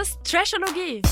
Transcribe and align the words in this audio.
Ist 0.00 0.22
Trashologie. 0.22 1.02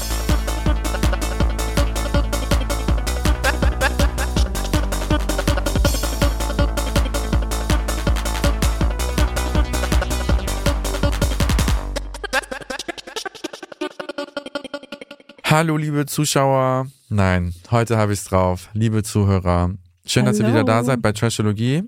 Hallo, 15.44 15.76
liebe 15.76 16.06
Zuschauer. 16.06 16.86
Nein, 17.08 17.54
heute 17.70 17.96
habe 17.96 18.12
ich 18.12 18.20
es 18.20 18.24
drauf. 18.26 18.68
Liebe 18.72 19.02
Zuhörer. 19.02 19.74
Schön, 20.04 20.26
dass 20.26 20.38
ihr 20.38 20.46
wieder 20.46 20.64
da 20.64 20.84
seid 20.84 21.02
bei 21.02 21.12
Trashologie. 21.12 21.82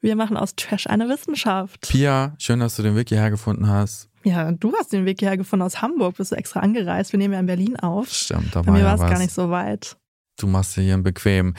Wir 0.00 0.16
machen 0.16 0.36
aus 0.36 0.56
Trash 0.56 0.86
eine 0.86 1.08
Wissenschaft. 1.08 1.88
Pia, 1.88 2.34
schön, 2.38 2.58
dass 2.58 2.76
du 2.76 2.82
den 2.82 2.96
Weg 2.96 3.10
hierher 3.10 3.30
gefunden 3.30 3.68
hast. 3.68 4.09
Ja, 4.22 4.52
du 4.52 4.72
hast 4.78 4.92
den 4.92 5.06
Weg 5.06 5.20
hierher 5.20 5.36
gefunden 5.36 5.62
aus 5.64 5.80
Hamburg, 5.80 6.16
bist 6.16 6.32
du 6.32 6.36
extra 6.36 6.60
angereist. 6.60 7.12
Wir 7.12 7.18
nehmen 7.18 7.34
ja 7.34 7.40
in 7.40 7.46
Berlin 7.46 7.76
auf. 7.76 8.10
Stimmt, 8.12 8.54
da 8.54 8.62
Bei 8.62 8.72
mir 8.72 8.84
war 8.84 8.94
es 8.94 9.00
gar 9.00 9.18
nicht 9.18 9.32
so 9.32 9.50
weit. 9.50 9.96
Du 10.38 10.46
machst 10.46 10.76
dir 10.76 10.82
hier 10.82 10.94
einen 10.94 11.02
bequem. 11.02 11.54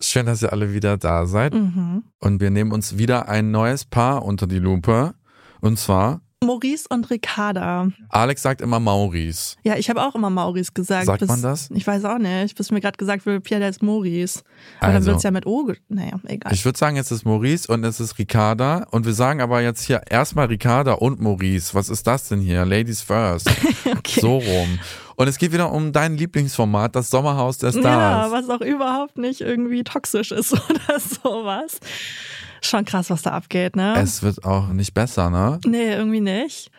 Schön, 0.00 0.26
dass 0.26 0.42
ihr 0.42 0.52
alle 0.52 0.72
wieder 0.74 0.96
da 0.96 1.26
seid. 1.26 1.54
Mhm. 1.54 2.04
Und 2.18 2.40
wir 2.40 2.50
nehmen 2.50 2.72
uns 2.72 2.98
wieder 2.98 3.28
ein 3.28 3.50
neues 3.50 3.84
Paar 3.84 4.24
unter 4.24 4.46
die 4.46 4.58
Lupe. 4.58 5.14
Und 5.60 5.78
zwar, 5.78 6.22
Maurice 6.42 6.86
und 6.88 7.08
Ricarda. 7.10 7.88
Alex 8.08 8.42
sagt 8.42 8.60
immer 8.60 8.80
Maurice. 8.80 9.56
Ja, 9.62 9.76
ich 9.76 9.88
habe 9.88 10.02
auch 10.02 10.14
immer 10.14 10.28
Maurice 10.30 10.72
gesagt. 10.72 11.06
Sagt 11.06 11.20
bis, 11.20 11.28
man 11.28 11.42
das? 11.42 11.70
Ich 11.72 11.86
weiß 11.86 12.04
auch 12.04 12.18
nicht, 12.18 12.56
bis 12.56 12.70
mir 12.70 12.80
gerade 12.80 12.96
gesagt 12.96 13.24
wurde, 13.26 13.40
Pierre, 13.40 13.60
der 13.60 13.68
ist 13.70 13.82
Maurice. 13.82 14.42
Aber 14.80 14.88
dann 14.88 14.96
Also. 14.96 15.06
wird 15.08 15.16
es 15.18 15.22
ja 15.22 15.30
mit 15.30 15.46
O. 15.46 15.72
Naja, 15.88 16.18
egal. 16.26 16.52
Ich 16.52 16.64
würde 16.64 16.78
sagen, 16.78 16.96
jetzt 16.96 17.10
ist 17.10 17.24
Maurice 17.24 17.72
und 17.72 17.84
es 17.84 18.00
ist 18.00 18.18
Ricarda. 18.18 18.86
Und 18.90 19.06
wir 19.06 19.14
sagen 19.14 19.40
aber 19.40 19.60
jetzt 19.62 19.82
hier 19.84 20.02
erstmal 20.10 20.46
Ricarda 20.46 20.92
und 20.94 21.20
Maurice. 21.20 21.74
Was 21.74 21.88
ist 21.88 22.06
das 22.06 22.28
denn 22.28 22.40
hier? 22.40 22.64
Ladies 22.64 23.00
first. 23.00 23.48
okay. 23.96 24.20
So 24.20 24.38
rum. 24.38 24.78
Und 25.14 25.28
es 25.28 25.38
geht 25.38 25.52
wieder 25.52 25.70
um 25.70 25.92
dein 25.92 26.16
Lieblingsformat, 26.16 26.96
das 26.96 27.10
Sommerhaus 27.10 27.58
der 27.58 27.70
Ja, 27.70 27.80
Stars. 27.80 28.32
was 28.32 28.48
auch 28.50 28.64
überhaupt 28.64 29.18
nicht 29.18 29.40
irgendwie 29.42 29.84
toxisch 29.84 30.32
ist 30.32 30.52
oder 30.70 30.98
sowas. 30.98 31.78
Schon 32.64 32.84
krass, 32.84 33.10
was 33.10 33.22
da 33.22 33.30
abgeht, 33.32 33.76
ne? 33.76 33.94
es 33.98 34.22
wird 34.22 34.44
auch 34.44 34.68
nicht 34.68 34.94
besser, 34.94 35.30
ne? 35.30 35.58
Nee, 35.66 35.92
irgendwie 35.92 36.20
nicht. 36.20 36.70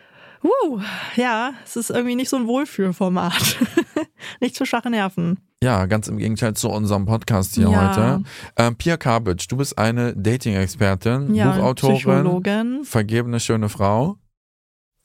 Uh, 0.44 0.82
ja, 1.16 1.54
es 1.64 1.76
ist 1.76 1.90
irgendwie 1.90 2.16
nicht 2.16 2.30
so 2.30 2.36
ein 2.38 2.48
Wohlfühlformat. 2.48 3.58
nicht 4.42 4.58
für 4.58 4.66
schwache 4.66 4.90
Nerven. 4.90 5.40
Ja, 5.64 5.86
ganz 5.86 6.10
im 6.10 6.18
Gegenteil 6.18 6.54
zu 6.56 6.70
unserem 6.70 7.06
Podcast 7.06 7.56
hier 7.56 7.70
Ja. 7.70 7.90
heute. 7.90 8.24
Ähm, 8.58 8.76
Pia 8.76 8.98
Karbic, 8.98 9.48
du 9.48 9.56
bist 9.58 9.78
eine 9.78 10.14
Dating-Expertin, 10.16 11.34
Ja, 11.36 11.52
Buchautorin, 11.52 11.96
Psychologin. 11.96 12.84
vergebene 12.84 13.40
schöne 13.40 13.70
Frau. 13.70 14.18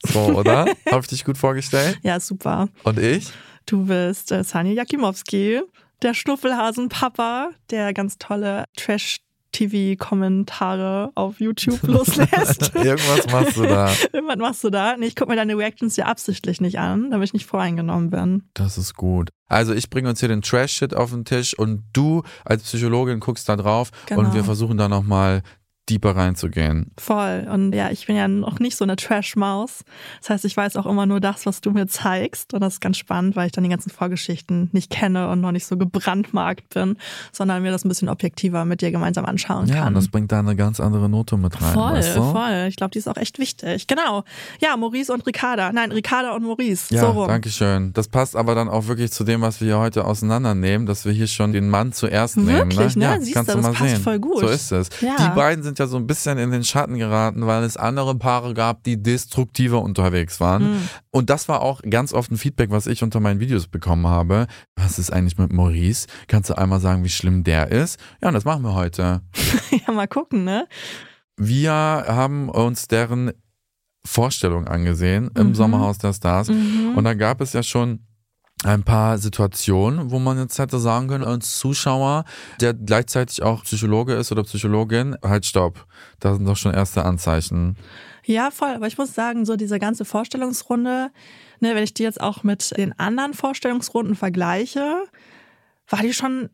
So, 0.05 0.19
oder? 0.19 0.65
Habe 0.91 1.01
ich 1.01 1.07
dich 1.07 1.23
gut 1.25 1.37
vorgestellt? 1.37 1.99
Ja, 2.03 2.19
super. 2.19 2.67
Und 2.83 2.99
ich? 2.99 3.31
Du 3.65 3.85
bist 3.85 4.31
äh, 4.33 4.43
Sanja 4.43 4.73
Jakimowski, 4.73 5.61
der 6.01 6.13
Schnuffelhasen-Papa, 6.13 7.51
der 7.69 7.93
ganz 7.93 8.17
tolle 8.17 8.65
Trash-TV-Kommentare 9.51 11.11
auf 11.15 11.39
YouTube 11.39 11.81
loslässt. 11.87 12.73
Irgendwas 12.75 13.27
machst 13.31 13.57
du 13.57 13.63
da. 13.63 13.85
Was 14.27 14.37
machst 14.37 14.63
du 14.63 14.69
da? 14.69 14.95
Nee, 14.97 15.07
ich 15.07 15.15
gucke 15.15 15.29
mir 15.31 15.35
deine 15.35 15.57
Reactions 15.57 15.95
ja 15.97 16.05
absichtlich 16.05 16.61
nicht 16.61 16.79
an, 16.79 17.11
damit 17.11 17.27
ich 17.29 17.33
nicht 17.33 17.45
voreingenommen 17.45 18.09
bin. 18.09 18.43
Das 18.53 18.77
ist 18.77 18.95
gut. 18.95 19.29
Also 19.47 19.73
ich 19.73 19.89
bringe 19.89 20.09
uns 20.09 20.19
hier 20.19 20.29
den 20.29 20.41
Trash-Shit 20.41 20.95
auf 20.95 21.09
den 21.11 21.25
Tisch 21.25 21.57
und 21.57 21.83
du 21.93 22.23
als 22.45 22.63
Psychologin 22.63 23.19
guckst 23.19 23.49
da 23.49 23.55
drauf 23.55 23.89
Genau. 24.05 24.21
und 24.21 24.33
wir 24.33 24.43
versuchen 24.43 24.77
da 24.77 24.87
nochmal 24.87 25.41
deeper 25.89 26.15
reinzugehen. 26.15 26.91
Voll. 26.97 27.47
Und 27.51 27.73
ja, 27.73 27.89
ich 27.89 28.07
bin 28.07 28.15
ja 28.15 28.27
noch 28.27 28.59
nicht 28.59 28.75
so 28.77 28.83
eine 28.85 28.95
Trash-Maus. 28.95 29.83
Das 30.21 30.29
heißt, 30.29 30.45
ich 30.45 30.55
weiß 30.55 30.75
auch 30.77 30.85
immer 30.85 31.05
nur 31.05 31.19
das, 31.19 31.45
was 31.45 31.61
du 31.61 31.71
mir 31.71 31.87
zeigst. 31.87 32.53
Und 32.53 32.61
das 32.61 32.73
ist 32.73 32.79
ganz 32.81 32.97
spannend, 32.97 33.35
weil 33.35 33.47
ich 33.47 33.51
dann 33.51 33.63
die 33.63 33.69
ganzen 33.69 33.89
Vorgeschichten 33.89 34.69
nicht 34.71 34.89
kenne 34.89 35.29
und 35.29 35.41
noch 35.41 35.51
nicht 35.51 35.65
so 35.65 35.77
gebrandmarkt 35.77 36.69
bin, 36.73 36.97
sondern 37.31 37.61
mir 37.63 37.71
das 37.71 37.85
ein 37.85 37.89
bisschen 37.89 38.09
objektiver 38.09 38.65
mit 38.65 38.81
dir 38.81 38.91
gemeinsam 38.91 39.25
anschauen 39.25 39.67
Ja, 39.67 39.75
kann. 39.79 39.87
und 39.89 39.93
das 39.95 40.07
bringt 40.09 40.31
da 40.31 40.39
eine 40.39 40.55
ganz 40.55 40.79
andere 40.79 41.09
Note 41.09 41.37
mit 41.37 41.61
rein. 41.61 41.73
Voll, 41.73 41.93
weißt 41.93 42.15
du? 42.17 42.31
voll. 42.31 42.65
Ich 42.67 42.75
glaube, 42.75 42.91
die 42.91 42.99
ist 42.99 43.07
auch 43.07 43.17
echt 43.17 43.39
wichtig. 43.39 43.87
Genau. 43.87 44.23
Ja, 44.61 44.77
Maurice 44.77 45.11
und 45.13 45.25
Ricarda. 45.25 45.71
Nein, 45.71 45.91
Ricarda 45.91 46.35
und 46.35 46.43
Maurice. 46.43 46.93
Ja, 46.93 47.01
so 47.01 47.07
rum. 47.11 47.27
danke 47.27 47.49
schön. 47.49 47.93
Das 47.93 48.07
passt 48.07 48.35
aber 48.35 48.55
dann 48.55 48.69
auch 48.69 48.87
wirklich 48.87 49.11
zu 49.11 49.23
dem, 49.23 49.41
was 49.41 49.59
wir 49.61 49.67
hier 49.67 49.79
heute 49.79 50.05
auseinandernehmen, 50.05 50.85
dass 50.87 51.05
wir 51.05 51.11
hier 51.11 51.27
schon 51.27 51.51
den 51.53 51.69
Mann 51.69 51.91
zuerst 51.93 52.37
nehmen. 52.37 52.69
Wirklich, 52.71 52.95
ne? 52.95 53.05
Ja, 53.05 53.19
Siehst 53.19 53.35
du, 53.37 53.43
das 53.43 53.55
mal 53.61 53.71
passt 53.73 53.89
sehen. 53.95 54.01
voll 54.01 54.19
gut. 54.19 54.39
So 54.41 54.47
ist 54.47 54.71
es. 54.71 54.89
Ja. 55.01 55.15
Die 55.19 55.35
beiden 55.35 55.63
sind 55.63 55.78
ja 55.79 55.87
so 55.87 55.97
ein 55.97 56.05
bisschen 56.07 56.37
in 56.37 56.51
den 56.51 56.63
Schatten 56.63 56.97
geraten, 56.97 57.47
weil 57.47 57.63
es 57.63 57.77
andere 57.77 58.15
Paare 58.15 58.53
gab, 58.53 58.83
die 58.83 59.01
destruktiver 59.01 59.81
unterwegs 59.81 60.39
waren. 60.39 60.63
Hm. 60.63 60.89
Und 61.11 61.29
das 61.29 61.47
war 61.47 61.61
auch 61.61 61.81
ganz 61.89 62.13
oft 62.13 62.31
ein 62.31 62.37
Feedback, 62.37 62.69
was 62.71 62.85
ich 62.87 63.01
unter 63.03 63.19
meinen 63.19 63.39
Videos 63.39 63.67
bekommen 63.67 64.07
habe. 64.07 64.47
Was 64.75 64.99
ist 64.99 65.11
eigentlich 65.11 65.37
mit 65.37 65.51
Maurice? 65.51 66.07
Kannst 66.27 66.49
du 66.49 66.57
einmal 66.57 66.79
sagen, 66.79 67.03
wie 67.03 67.09
schlimm 67.09 67.43
der 67.43 67.71
ist? 67.71 67.99
Ja, 68.21 68.27
und 68.27 68.33
das 68.35 68.45
machen 68.45 68.63
wir 68.63 68.75
heute. 68.75 69.21
ja, 69.87 69.91
mal 69.93 70.07
gucken, 70.07 70.43
ne? 70.43 70.67
Wir 71.37 71.71
haben 71.71 72.49
uns 72.49 72.87
deren 72.87 73.31
Vorstellung 74.05 74.67
angesehen 74.67 75.29
im 75.35 75.47
Mhm. 75.47 75.55
Sommerhaus 75.55 75.97
der 75.97 76.13
Stars. 76.13 76.49
Mhm. 76.49 76.93
Und 76.95 77.03
da 77.03 77.13
gab 77.13 77.41
es 77.41 77.53
ja 77.53 77.63
schon 77.63 78.05
ein 78.63 78.83
paar 78.83 79.17
Situationen, 79.17 80.11
wo 80.11 80.19
man 80.19 80.37
jetzt 80.37 80.59
hätte 80.59 80.79
sagen 80.79 81.07
können, 81.07 81.23
als 81.23 81.59
Zuschauer, 81.59 82.25
der 82.59 82.73
gleichzeitig 82.73 83.41
auch 83.41 83.63
Psychologe 83.63 84.13
ist 84.15 84.31
oder 84.31 84.43
Psychologin, 84.43 85.15
halt 85.23 85.45
stopp. 85.45 85.85
Da 86.19 86.35
sind 86.35 86.45
doch 86.45 86.57
schon 86.57 86.73
erste 86.73 87.05
Anzeichen. 87.05 87.77
Ja, 88.25 88.51
voll. 88.51 88.69
Aber 88.75 88.87
ich 88.87 88.97
muss 88.97 89.13
sagen, 89.13 89.45
so 89.45 89.55
diese 89.55 89.79
ganze 89.79 90.03
Vorstellungsrunde, 90.05 91.09
ne, 91.61 91.75
wenn 91.75 91.83
ich 91.83 91.93
die 91.93 92.03
jetzt 92.03 92.19
auch 92.19 92.43
mit 92.43 92.75
den 92.77 92.97
anderen 92.99 93.33
Vorstellungsrunden 93.33 94.15
vergleiche, 94.15 95.03
war 95.87 96.01
die 96.01 96.13
schon 96.13 96.49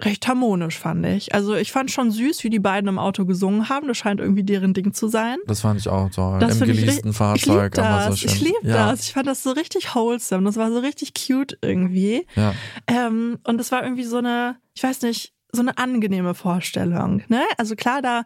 recht 0.00 0.28
harmonisch, 0.28 0.78
fand 0.78 1.04
ich. 1.06 1.34
Also 1.34 1.54
ich 1.54 1.72
fand 1.72 1.90
schon 1.90 2.10
süß, 2.10 2.44
wie 2.44 2.50
die 2.50 2.60
beiden 2.60 2.88
im 2.88 2.98
Auto 2.98 3.24
gesungen 3.24 3.68
haben. 3.68 3.88
Das 3.88 3.98
scheint 3.98 4.20
irgendwie 4.20 4.44
deren 4.44 4.72
Ding 4.74 4.92
zu 4.94 5.08
sein. 5.08 5.38
Das 5.46 5.60
fand 5.60 5.80
ich 5.80 5.88
auch 5.88 6.08
toll. 6.10 6.38
Das 6.38 6.60
Im 6.60 6.70
ich 6.70 6.78
geleasten 6.78 7.10
ri- 7.10 7.14
Fahrzeug. 7.14 7.72
Ich 7.72 7.76
lieb 7.76 7.84
aber 7.84 8.08
das. 8.10 8.20
so 8.20 8.26
ich 8.26 8.40
liebe 8.40 8.58
ja. 8.62 8.90
das. 8.90 9.00
Ich 9.02 9.12
fand 9.12 9.26
das 9.26 9.42
so 9.42 9.50
richtig 9.50 9.94
wholesome. 9.94 10.44
Das 10.44 10.56
war 10.56 10.70
so 10.70 10.78
richtig 10.78 11.14
cute 11.14 11.58
irgendwie. 11.62 12.26
Ja. 12.36 12.54
Ähm, 12.86 13.38
und 13.44 13.60
es 13.60 13.72
war 13.72 13.82
irgendwie 13.82 14.04
so 14.04 14.18
eine, 14.18 14.56
ich 14.74 14.82
weiß 14.82 15.02
nicht, 15.02 15.32
so 15.50 15.62
eine 15.62 15.78
angenehme 15.78 16.34
Vorstellung. 16.34 17.22
Ne? 17.28 17.42
Also 17.56 17.74
klar, 17.74 18.02
da 18.02 18.24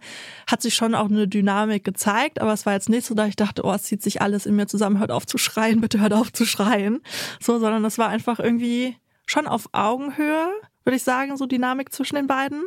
hat 0.50 0.61
sich 0.61 0.75
schon 0.75 0.94
auch 0.94 1.06
eine 1.09 1.28
Dynamik 1.28 1.84
gezeigt, 1.84 2.41
aber 2.41 2.53
es 2.53 2.66
war 2.66 2.72
jetzt 2.72 2.88
nicht 2.88 3.06
so, 3.06 3.15
dass 3.15 3.28
ich 3.28 3.37
dachte, 3.37 3.65
oh, 3.65 3.72
es 3.72 3.84
zieht 3.84 4.03
sich 4.03 4.21
alles 4.21 4.44
in 4.44 4.56
mir 4.56 4.66
zusammen, 4.66 4.99
hört 4.99 5.12
auf 5.12 5.25
zu 5.25 5.38
schreien, 5.38 5.81
bitte 5.81 6.00
hört 6.00 6.12
auf 6.12 6.32
zu 6.32 6.44
schreien. 6.44 7.00
So, 7.41 7.59
sondern 7.59 7.84
es 7.84 7.97
war 7.97 8.09
einfach 8.09 8.41
irgendwie 8.41 8.97
schon 9.25 9.47
auf 9.47 9.69
Augenhöhe, 9.72 10.49
würde 10.84 10.97
ich 10.97 11.03
sagen, 11.03 11.37
so 11.37 11.47
Dynamik 11.47 11.93
zwischen 11.93 12.16
den 12.16 12.26
beiden. 12.26 12.65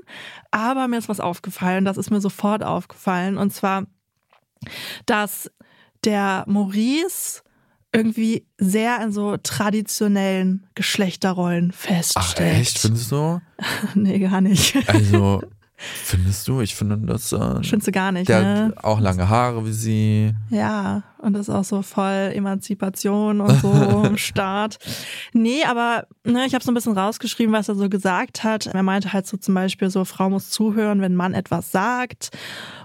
Aber 0.52 0.88
mir 0.88 0.98
ist 0.98 1.09
was 1.09 1.20
aufgefallen, 1.20 1.86
das 1.86 1.98
ist 1.98 2.12
mir 2.12 2.22
sofort 2.22 2.64
aufgefallen. 2.64 3.38
Und 3.38 3.52
zwar, 3.53 3.85
dass 5.06 5.52
der 6.03 6.44
Maurice 6.47 7.41
irgendwie 7.91 8.46
sehr 8.58 9.02
in 9.02 9.12
so 9.12 9.38
traditionellen 9.38 10.67
Geschlechterrollen 10.76 11.72
Ach 11.73 11.79
feststeckt. 11.79 12.40
echt, 12.41 12.79
findest 12.79 13.12
du? 13.12 13.41
nee, 13.96 14.20
gar 14.20 14.41
nicht. 14.41 14.76
Also, 14.90 15.41
findest 15.78 16.47
du? 16.47 16.62
Ich 16.62 16.76
finde 16.76 16.97
das. 16.97 17.32
Äh, 17.32 17.64
Findest 17.64 17.88
du 17.88 17.91
gar 17.91 18.12
nicht, 18.12 18.28
der 18.28 18.41
ne? 18.41 18.66
hat 18.76 18.84
auch 18.84 19.00
lange 19.00 19.29
Haare 19.29 19.66
wie 19.66 19.72
sie. 19.72 20.34
Ja. 20.50 21.03
Und 21.26 21.36
ist 21.36 21.50
auch 21.50 21.64
so 21.64 21.82
voll 21.82 22.32
Emanzipation 22.34 23.42
und 23.42 23.60
so 23.60 24.04
im 24.06 24.18
Start. 24.18 24.78
Nee, 25.34 25.64
aber 25.68 26.06
ne, 26.24 26.46
ich 26.46 26.54
habe 26.54 26.64
so 26.64 26.72
ein 26.72 26.76
bisschen 26.76 26.98
rausgeschrieben, 26.98 27.54
was 27.54 27.68
er 27.68 27.76
so 27.76 27.90
gesagt 27.90 28.44
hat. 28.44 28.68
Er 28.68 28.84
meinte 28.84 29.12
halt 29.12 29.28
so 29.28 29.38
zum 29.38 29.56
Beispiel 29.56 29.90
so, 29.90 30.06
Frau 30.06 30.30
muss 30.30 30.52
zuhören, 30.52 31.02
wenn 31.02 31.16
Mann 31.16 31.34
etwas 31.34 31.72
sagt. 31.72 32.30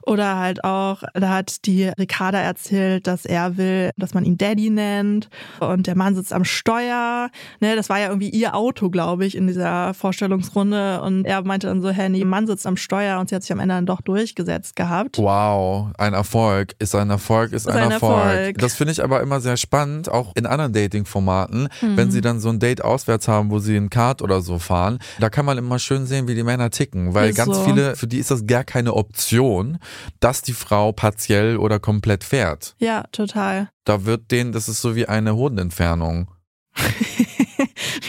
Oder 0.02 0.38
halt 0.38 0.64
auch, 0.64 1.02
da 1.12 1.28
hat 1.28 1.66
die 1.66 1.84
Ricarda 1.84 2.38
erzählt, 2.38 3.06
dass 3.06 3.26
er 3.26 3.58
will, 3.58 3.90
dass 3.96 4.14
man 4.14 4.24
ihn 4.24 4.38
Daddy 4.38 4.70
nennt 4.70 5.28
und 5.60 5.86
der 5.86 5.96
Mann 5.96 6.14
sitzt 6.14 6.32
am 6.32 6.44
Steuer. 6.44 7.28
Ne, 7.60 7.76
das 7.76 7.90
war 7.90 7.98
ja 7.98 8.08
irgendwie 8.08 8.30
ihr 8.30 8.54
Auto, 8.54 8.88
glaube 8.88 9.26
ich, 9.26 9.36
in 9.36 9.46
dieser 9.46 9.92
Vorstellungsrunde 9.92 11.02
und 11.02 11.26
er 11.26 11.42
meinte 11.42 11.66
dann 11.66 11.82
so, 11.82 11.90
hä, 11.90 12.08
nee, 12.08 12.24
Mann 12.24 12.46
sitzt 12.46 12.66
am 12.66 12.78
Steuer 12.78 13.20
und 13.20 13.28
sie 13.28 13.34
hat 13.34 13.42
sich 13.42 13.52
am 13.52 13.60
Ende 13.60 13.74
dann 13.74 13.86
doch 13.86 14.00
durchgesetzt 14.00 14.74
gehabt. 14.74 15.18
Wow, 15.18 15.90
ein 15.98 16.14
Erfolg 16.14 16.74
ist 16.78 16.94
ein 16.94 17.10
Erfolg, 17.10 17.52
ist, 17.52 17.66
Ist 17.66 17.74
ein, 17.74 17.84
ein 17.84 17.90
Erfolg. 17.90 18.12
Erfolg. 18.12 18.29
Das 18.56 18.74
finde 18.74 18.92
ich 18.92 19.02
aber 19.02 19.20
immer 19.20 19.40
sehr 19.40 19.56
spannend, 19.56 20.08
auch 20.10 20.32
in 20.36 20.46
anderen 20.46 20.72
Dating-Formaten, 20.72 21.68
Mhm. 21.80 21.96
wenn 21.96 22.10
sie 22.10 22.20
dann 22.20 22.40
so 22.40 22.48
ein 22.48 22.58
Date 22.58 22.82
auswärts 22.82 23.28
haben, 23.28 23.50
wo 23.50 23.58
sie 23.58 23.76
einen 23.76 23.90
Kart 23.90 24.22
oder 24.22 24.40
so 24.40 24.58
fahren, 24.58 24.98
da 25.18 25.30
kann 25.30 25.44
man 25.44 25.58
immer 25.58 25.78
schön 25.78 26.06
sehen, 26.06 26.28
wie 26.28 26.34
die 26.34 26.42
Männer 26.42 26.70
ticken, 26.70 27.14
weil 27.14 27.30
Ist 27.30 27.36
ganz 27.36 27.58
viele, 27.60 27.96
für 27.96 28.06
die 28.06 28.18
ist 28.18 28.30
das 28.30 28.46
gar 28.46 28.64
keine 28.64 28.94
Option, 28.94 29.78
dass 30.20 30.42
die 30.42 30.52
Frau 30.52 30.92
partiell 30.92 31.56
oder 31.56 31.78
komplett 31.78 32.24
fährt. 32.24 32.74
Ja, 32.78 33.04
total. 33.12 33.68
Da 33.84 34.04
wird 34.04 34.30
denen, 34.30 34.52
das 34.52 34.68
ist 34.68 34.80
so 34.80 34.94
wie 34.94 35.06
eine 35.06 35.34
Hodenentfernung. 35.36 36.30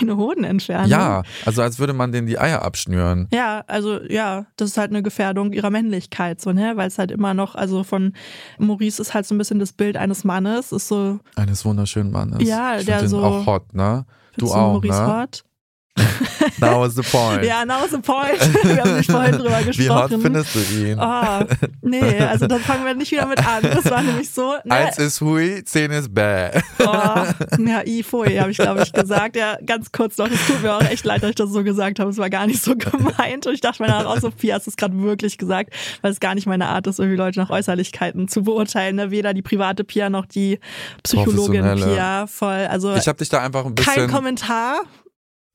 Wie 0.01 0.05
eine 0.11 0.17
Hodenentfernung. 0.17 0.89
Ja, 0.89 1.23
also 1.45 1.61
als 1.61 1.79
würde 1.79 1.93
man 1.93 2.11
denen 2.11 2.27
die 2.27 2.39
Eier 2.39 2.61
abschnüren. 2.63 3.27
Ja, 3.31 3.63
also 3.67 4.01
ja, 4.01 4.45
das 4.57 4.71
ist 4.71 4.77
halt 4.77 4.89
eine 4.91 5.03
Gefährdung 5.03 5.53
ihrer 5.53 5.69
Männlichkeit, 5.69 6.41
so, 6.41 6.51
ne? 6.51 6.73
Weil 6.75 6.87
es 6.87 6.97
halt 6.97 7.11
immer 7.11 7.33
noch, 7.33 7.55
also 7.55 7.83
von 7.83 8.13
Maurice 8.57 9.01
ist 9.01 9.13
halt 9.13 9.25
so 9.25 9.35
ein 9.35 9.37
bisschen 9.37 9.59
das 9.59 9.73
Bild 9.73 9.97
eines 9.97 10.23
Mannes, 10.23 10.71
ist 10.71 10.87
so, 10.87 11.19
Eines 11.35 11.63
wunderschönen 11.65 12.11
Mannes. 12.11 12.47
Ja, 12.47 12.77
ich 12.77 12.85
der 12.85 12.99
find 12.99 13.11
den 13.11 13.19
so- 13.19 13.23
auch 13.23 13.45
hot, 13.45 13.73
ne? 13.73 14.05
Du 14.37 14.47
auch, 14.47 14.73
Maurice 14.73 15.01
ne? 15.01 15.07
hot? 15.21 15.43
Now 16.59 16.85
is 16.85 16.95
the 16.95 17.01
point. 17.01 17.43
Ja, 17.43 17.65
now 17.65 17.85
the 17.87 17.97
point. 17.97 18.39
Wir 18.63 18.81
haben 18.81 18.97
nicht 18.97 19.11
vorhin 19.11 19.37
drüber 19.37 19.61
gesprochen. 19.63 19.77
Wie 19.77 19.89
hot 19.89 20.21
findest 20.21 20.55
du 20.55 20.59
ihn? 20.59 20.99
Oh, 20.99 21.43
nee, 21.81 22.19
also 22.19 22.47
dann 22.47 22.59
fangen 22.61 22.85
wir 22.85 22.93
nicht 22.93 23.11
wieder 23.11 23.25
mit 23.25 23.39
an. 23.45 23.63
Das 23.63 23.89
war 23.89 24.01
nämlich 24.01 24.29
so. 24.29 24.53
Ne? 24.63 24.71
Eins 24.71 24.97
ist 24.97 25.21
hui, 25.21 25.63
zehn 25.63 25.91
ist 25.91 26.13
bäh. 26.13 26.49
Oh, 26.79 26.85
ja, 26.85 27.85
i 27.85 28.03
pfui, 28.03 28.37
habe 28.37 28.51
ich, 28.51 28.57
glaube 28.57 28.83
ich, 28.83 28.93
gesagt. 28.93 29.35
Ja, 29.35 29.57
ganz 29.65 29.91
kurz 29.91 30.17
noch, 30.17 30.29
es 30.29 30.45
tut 30.47 30.61
mir 30.61 30.73
auch 30.73 30.81
echt 30.83 31.05
leid, 31.05 31.23
dass 31.23 31.31
ich 31.31 31.35
das 31.35 31.49
so 31.51 31.63
gesagt 31.63 31.99
habe. 31.99 32.09
Es 32.09 32.17
war 32.17 32.29
gar 32.29 32.47
nicht 32.47 32.63
so 32.63 32.75
gemeint. 32.77 33.47
Und 33.47 33.53
ich 33.53 33.61
dachte 33.61 33.81
mir 33.83 33.89
dann 33.89 34.05
auch, 34.05 34.19
Sophia, 34.19 34.55
hast 34.55 34.67
du 34.67 34.71
es 34.71 34.77
gerade 34.77 34.99
wirklich 35.01 35.37
gesagt, 35.37 35.73
weil 36.01 36.11
es 36.11 36.19
gar 36.19 36.35
nicht 36.35 36.47
meine 36.47 36.67
Art 36.67 36.87
ist, 36.87 36.99
irgendwie 36.99 37.17
Leute 37.17 37.39
nach 37.39 37.49
Äußerlichkeiten 37.49 38.27
zu 38.27 38.43
beurteilen. 38.43 38.95
Ne? 38.95 39.11
Weder 39.11 39.33
die 39.33 39.41
private 39.41 39.83
Pia 39.83 40.09
noch 40.09 40.25
die 40.25 40.59
Psychologin. 41.03 41.75
Pia. 41.75 42.27
Voll. 42.27 42.67
Also 42.69 42.95
Ich 42.95 43.07
habe 43.07 43.17
dich 43.17 43.29
da 43.29 43.41
einfach 43.41 43.65
ein 43.65 43.75
kein 43.75 43.95
bisschen 43.95 44.11
Kommentar. 44.11 44.81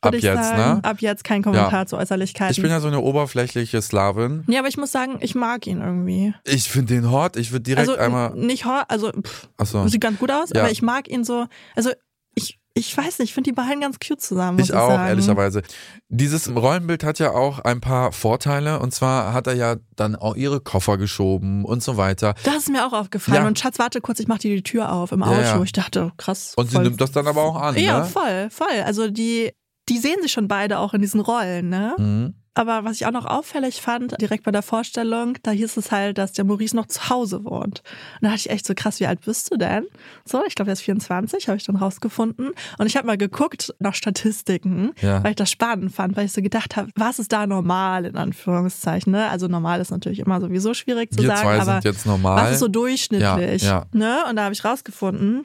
Ab 0.01 0.15
jetzt, 0.15 0.25
sagen. 0.25 0.57
ne? 0.77 0.85
Ab 0.85 0.97
jetzt 1.01 1.25
kein 1.25 1.43
Kommentar 1.43 1.73
Ja. 1.73 1.87
zu 1.87 1.97
Äußerlichkeiten. 1.97 2.53
Ich 2.53 2.61
bin 2.63 2.71
ja 2.71 2.81
so 2.81 2.89
eine 2.89 3.01
oberflächliche 3.01 3.81
Sklavin. 3.83 4.45
ja, 4.49 4.61
aber 4.61 4.69
ich 4.69 4.77
muss 4.77 4.93
sagen, 4.93 5.19
ich 5.21 5.35
mag 5.35 5.67
ihn 5.67 5.81
irgendwie. 5.81 6.35
Ich 6.45 6.69
finde 6.69 6.95
den 6.95 7.11
hot. 7.11 7.37
Ich 7.37 7.53
würde 7.53 7.63
direkt 7.65 7.89
also 7.89 8.01
einmal. 8.01 8.35
nicht 8.35 8.65
hot, 8.65 8.85
also 8.89 9.11
pff, 9.13 9.49
Achso. 9.57 9.87
sieht 9.89 10.01
ganz 10.01 10.19
gut 10.19 10.31
aus, 10.31 10.51
Ja. 10.55 10.63
aber 10.63 10.71
ich 10.71 10.83
mag 10.83 11.09
ihn 11.09 11.25
so, 11.25 11.47
also 11.75 11.91
ich, 12.35 12.59
ich 12.75 12.95
weiß 12.95 13.19
nicht, 13.21 13.31
ich 13.31 13.35
finde 13.35 13.49
die 13.51 13.55
beiden 13.55 13.81
ganz 13.81 13.97
cute 13.99 14.21
zusammen. 14.21 14.59
Ich 14.59 14.67
ich, 14.69 14.75
auch, 14.75 14.91
sagen. 14.91 15.09
ehrlicherweise. 15.09 15.63
Dieses 16.11 16.55
Rollenbild 16.55 17.03
hat 17.05 17.19
ja 17.19 17.31
auch 17.33 17.61
ein 17.61 17.81
paar 17.81 18.13
Vorteile. 18.13 18.79
Und 18.81 18.93
zwar 18.93 19.33
hat 19.33 19.47
er 19.47 19.55
ja 19.55 19.77
dann 19.97 20.15
auch 20.15 20.37
ihre 20.37 20.61
Koffer 20.61 20.99
geschoben 20.99 21.65
und 21.65 21.83
so 21.83 21.97
weiter. 21.97 22.35
Das 22.45 22.57
ist 22.59 22.69
mir 22.69 22.87
auch 22.87 22.93
aufgefallen. 22.93 23.41
Ja. 23.43 23.47
Und 23.47 23.59
Schatz, 23.59 23.79
warte 23.79 24.03
kurz, 24.03 24.21
ich 24.21 24.29
mach 24.29 24.39
dir 24.39 24.55
die 24.55 24.63
Tür 24.63 24.93
auf 24.93 25.11
im 25.13 25.21
Ja, 25.21 25.27
Auto. 25.27 25.41
ja. 25.41 25.63
Ich 25.63 25.73
dachte, 25.73 26.13
krass. 26.19 26.53
Und 26.57 26.71
sie 26.71 26.79
nimmt 26.79 27.01
das 27.01 27.11
dann 27.13 27.27
aber 27.27 27.43
auch 27.43 27.57
an, 27.57 27.77
Ja, 27.79 28.01
ne? 28.01 28.05
voll, 28.05 28.51
voll. 28.51 28.83
Also 28.85 29.11
die, 29.11 29.53
die 29.89 29.99
sehen 29.99 30.21
sich 30.23 30.33
schon 30.33 30.49
beide 30.49 30.79
auch 30.79 30.95
in 30.95 31.01
diesen 31.01 31.21
Rollen, 31.21 31.69
ne? 31.69 31.95
Mhm. 31.99 32.35
Aber 32.59 32.85
was 32.85 32.93
ich 32.97 33.05
auch 33.05 33.11
noch 33.11 33.27
auffällig 33.27 33.83
fand, 33.83 34.19
direkt 34.19 34.45
bei 34.45 34.51
der 34.51 34.63
Vorstellung, 34.63 35.37
da 35.43 35.51
hieß 35.51 35.77
es 35.77 35.93
halt, 35.93 36.17
dass 36.17 36.33
der 36.33 36.47
Maurice 36.47 36.75
noch 36.75 36.87
zu 36.87 37.11
Hause 37.11 37.45
wohnt. 37.45 37.83
Und 38.15 38.23
da 38.23 38.29
dachte 38.29 38.37
ich 38.41 38.51
echt 38.51 38.67
so 38.67 38.73
krass, 38.75 38.99
wie 38.99 39.07
alt 39.07 39.21
bist 39.27 39.53
du 39.53 39.59
denn? 39.59 39.85
So, 40.25 40.43
ich 40.47 40.55
glaube, 40.55 40.71
er 40.71 40.73
ist 40.73 40.81
24, 40.81 41.49
habe 41.49 41.59
ich 41.59 41.65
dann 41.65 41.77
rausgefunden. 41.77 42.53
Und 42.79 42.87
ich 42.87 42.97
habe 42.97 43.07
mal 43.09 43.19
geguckt 43.19 43.75
nach 43.79 43.95
Statistiken, 43.95 44.93
Ja. 45.03 45.23
weil 45.23 45.33
ich 45.33 45.37
das 45.37 45.51
spannend 45.51 45.93
fand, 45.93 46.17
weil 46.17 46.25
ich 46.25 46.33
so 46.33 46.41
gedacht 46.41 46.77
habe, 46.77 46.89
was 46.95 47.19
ist 47.19 47.31
da 47.31 47.47
normal 47.47 48.07
in 48.07 48.17
Anführungszeichen? 48.17 49.13
Ne? 49.13 49.29
Also 49.29 49.49
normal 49.49 49.83
ist 49.83 49.91
natürlich 49.91 50.21
immer 50.21 50.41
sowieso 50.41 50.73
schwierig 50.73 51.13
zu 51.13 51.19
Wir 51.19 51.27
sagen, 51.29 51.41
zwei 51.43 51.61
aber 51.61 51.73
sind 51.83 51.85
jetzt 51.85 52.07
normal. 52.07 52.43
was 52.43 52.53
ist 52.53 52.61
so 52.61 52.69
durchschnittlich? 52.69 53.65
Ja, 53.65 53.69
ja. 53.69 53.87
Ne? 53.93 54.25
Und 54.31 54.37
da 54.37 54.45
habe 54.45 54.55
ich 54.55 54.65
rausgefunden, 54.65 55.43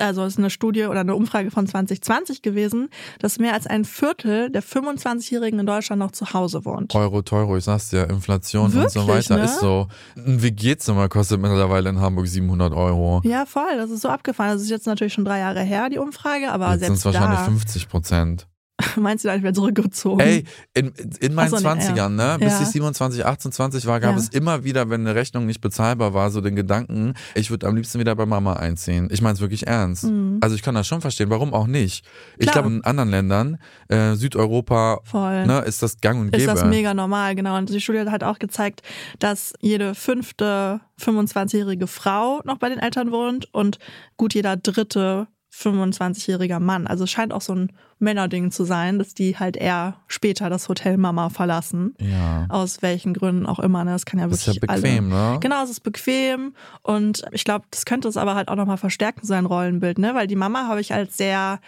also 0.00 0.22
es 0.24 0.34
ist 0.34 0.38
eine 0.38 0.50
Studie 0.50 0.84
oder 0.84 1.00
eine 1.00 1.14
Umfrage 1.14 1.50
von 1.50 1.66
2020 1.66 2.42
gewesen, 2.42 2.88
dass 3.18 3.38
mehr 3.38 3.54
als 3.54 3.66
ein 3.66 3.84
Viertel 3.84 4.50
der 4.50 4.62
25-Jährigen 4.62 5.60
in 5.60 5.66
Deutschland 5.66 6.00
noch 6.00 6.12
zu 6.12 6.32
Hause 6.32 6.64
wohnt. 6.64 6.94
Euro, 6.94 7.22
Teuro, 7.22 7.56
ich 7.56 7.64
sag's 7.64 7.90
dir, 7.90 8.08
Inflation 8.08 8.66
und 8.66 8.72
so 8.72 8.78
Wirklich, 8.80 9.06
weiter 9.08 9.36
ne? 9.36 9.44
ist 9.44 9.60
so. 9.60 9.88
Ein 10.16 10.42
WG-Zimmer 10.42 11.08
kostet 11.08 11.40
mittlerweile 11.40 11.90
in 11.90 12.00
Hamburg 12.00 12.26
700 12.26 12.72
Euro. 12.72 13.20
Ja, 13.24 13.46
voll, 13.46 13.76
das 13.76 13.90
ist 13.90 14.02
so 14.02 14.08
abgefahren. 14.08 14.52
Das 14.52 14.62
ist 14.62 14.70
jetzt 14.70 14.86
natürlich 14.86 15.12
schon 15.12 15.24
drei 15.24 15.38
Jahre 15.40 15.60
her, 15.62 15.88
die 15.88 15.98
Umfrage, 15.98 16.50
aber 16.50 16.72
Jetzt 16.72 16.84
sind 16.84 16.94
es 16.94 17.02
selbst 17.02 17.16
wahrscheinlich 17.16 17.40
da, 17.40 17.44
50 17.44 17.88
Prozent. 17.88 18.46
meinst 18.96 19.24
du, 19.24 19.28
da 19.28 19.34
nicht 19.34 19.42
mehr 19.42 19.54
zurückgezogen? 19.54 20.20
Ey, 20.20 20.44
in, 20.74 20.92
in 21.20 21.34
meinen 21.34 21.50
so, 21.50 21.56
nee, 21.56 21.62
20ern, 21.64 22.08
ne, 22.10 22.36
bis 22.38 22.52
Ja. 22.52 22.62
ich 22.62 22.68
27, 22.68 23.24
28 23.24 23.86
war, 23.86 24.00
gab 24.00 24.12
Ja. 24.12 24.18
es 24.18 24.28
immer 24.28 24.64
wieder, 24.64 24.90
wenn 24.90 25.02
eine 25.02 25.14
Rechnung 25.14 25.46
nicht 25.46 25.60
bezahlbar 25.60 26.14
war, 26.14 26.30
so 26.30 26.40
den 26.40 26.56
Gedanken, 26.56 27.14
ich 27.34 27.50
würde 27.50 27.66
am 27.66 27.76
liebsten 27.76 27.98
wieder 27.98 28.14
bei 28.16 28.26
Mama 28.26 28.54
einziehen. 28.54 29.08
Ich 29.10 29.22
meine 29.22 29.34
es 29.34 29.40
wirklich 29.40 29.66
ernst. 29.66 30.06
Also 30.40 30.54
ich 30.54 30.62
kann 30.62 30.74
das 30.74 30.86
schon 30.86 31.00
verstehen, 31.00 31.30
warum 31.30 31.54
auch 31.54 31.66
nicht. 31.66 32.04
Ich 32.38 32.46
Mhm. 32.46 32.50
Glaube, 32.50 32.68
in 32.68 32.84
anderen 32.84 33.10
Ländern, 33.10 33.58
äh, 33.88 34.14
Südeuropa, 34.14 35.00
Voll. 35.04 35.46
ne, 35.46 35.60
ist 35.60 35.82
das 35.82 36.00
gang 36.00 36.20
und 36.20 36.34
ist 36.34 36.40
gäbe. 36.40 36.52
das 36.52 36.64
mega 36.64 36.94
normal, 36.94 37.34
genau. 37.34 37.56
Und 37.56 37.68
die 37.70 37.80
Studie 37.80 38.08
hat 38.10 38.24
auch 38.24 38.38
gezeigt, 38.38 38.82
dass 39.18 39.52
jede 39.60 39.94
fünfte 39.94 40.80
25-jährige 41.00 41.86
Frau 41.86 42.40
noch 42.44 42.58
bei 42.58 42.68
den 42.68 42.78
Eltern 42.78 43.10
wohnt 43.12 43.52
und 43.52 43.78
gut 44.16 44.34
jeder 44.34 44.56
dritte 44.56 45.26
25-jähriger 45.52 46.60
Mann. 46.60 46.86
Also 46.86 47.04
es 47.04 47.10
scheint 47.10 47.32
auch 47.32 47.40
so 47.40 47.54
ein 47.54 47.72
Männerding 47.98 48.50
zu 48.50 48.64
sein, 48.64 48.98
dass 48.98 49.14
die 49.14 49.36
halt 49.38 49.56
eher 49.56 49.96
später 50.06 50.48
das 50.48 50.68
Hotel 50.68 50.96
Mama 50.96 51.28
verlassen. 51.28 51.94
ja. 52.00 52.46
Aus 52.48 52.82
welchen 52.82 53.12
Gründen 53.14 53.46
auch 53.46 53.58
immer. 53.58 53.84
Ne? 53.84 53.92
Das 53.92 54.06
kann 54.06 54.18
ja 54.20 54.26
Das 54.26 54.38
ist 54.38 54.46
wirklich 54.46 54.62
ja 54.70 54.74
bequem, 54.76 55.12
alle. 55.12 55.32
ne? 55.32 55.38
Genau, 55.40 55.62
es 55.62 55.70
ist 55.70 55.80
bequem 55.80 56.54
und 56.82 57.24
ich 57.32 57.44
glaube, 57.44 57.64
das 57.70 57.84
könnte 57.84 58.08
es 58.08 58.16
aber 58.16 58.34
halt 58.34 58.48
auch 58.48 58.56
nochmal 58.56 58.78
verstärken, 58.78 59.26
sein 59.26 59.44
Rollenbild, 59.46 59.98
ne? 59.98 60.14
Weil 60.14 60.26
die 60.26 60.36
Mama 60.36 60.66
habe 60.66 60.80
ich 60.80 60.94
als 60.94 61.16
sehr 61.16 61.60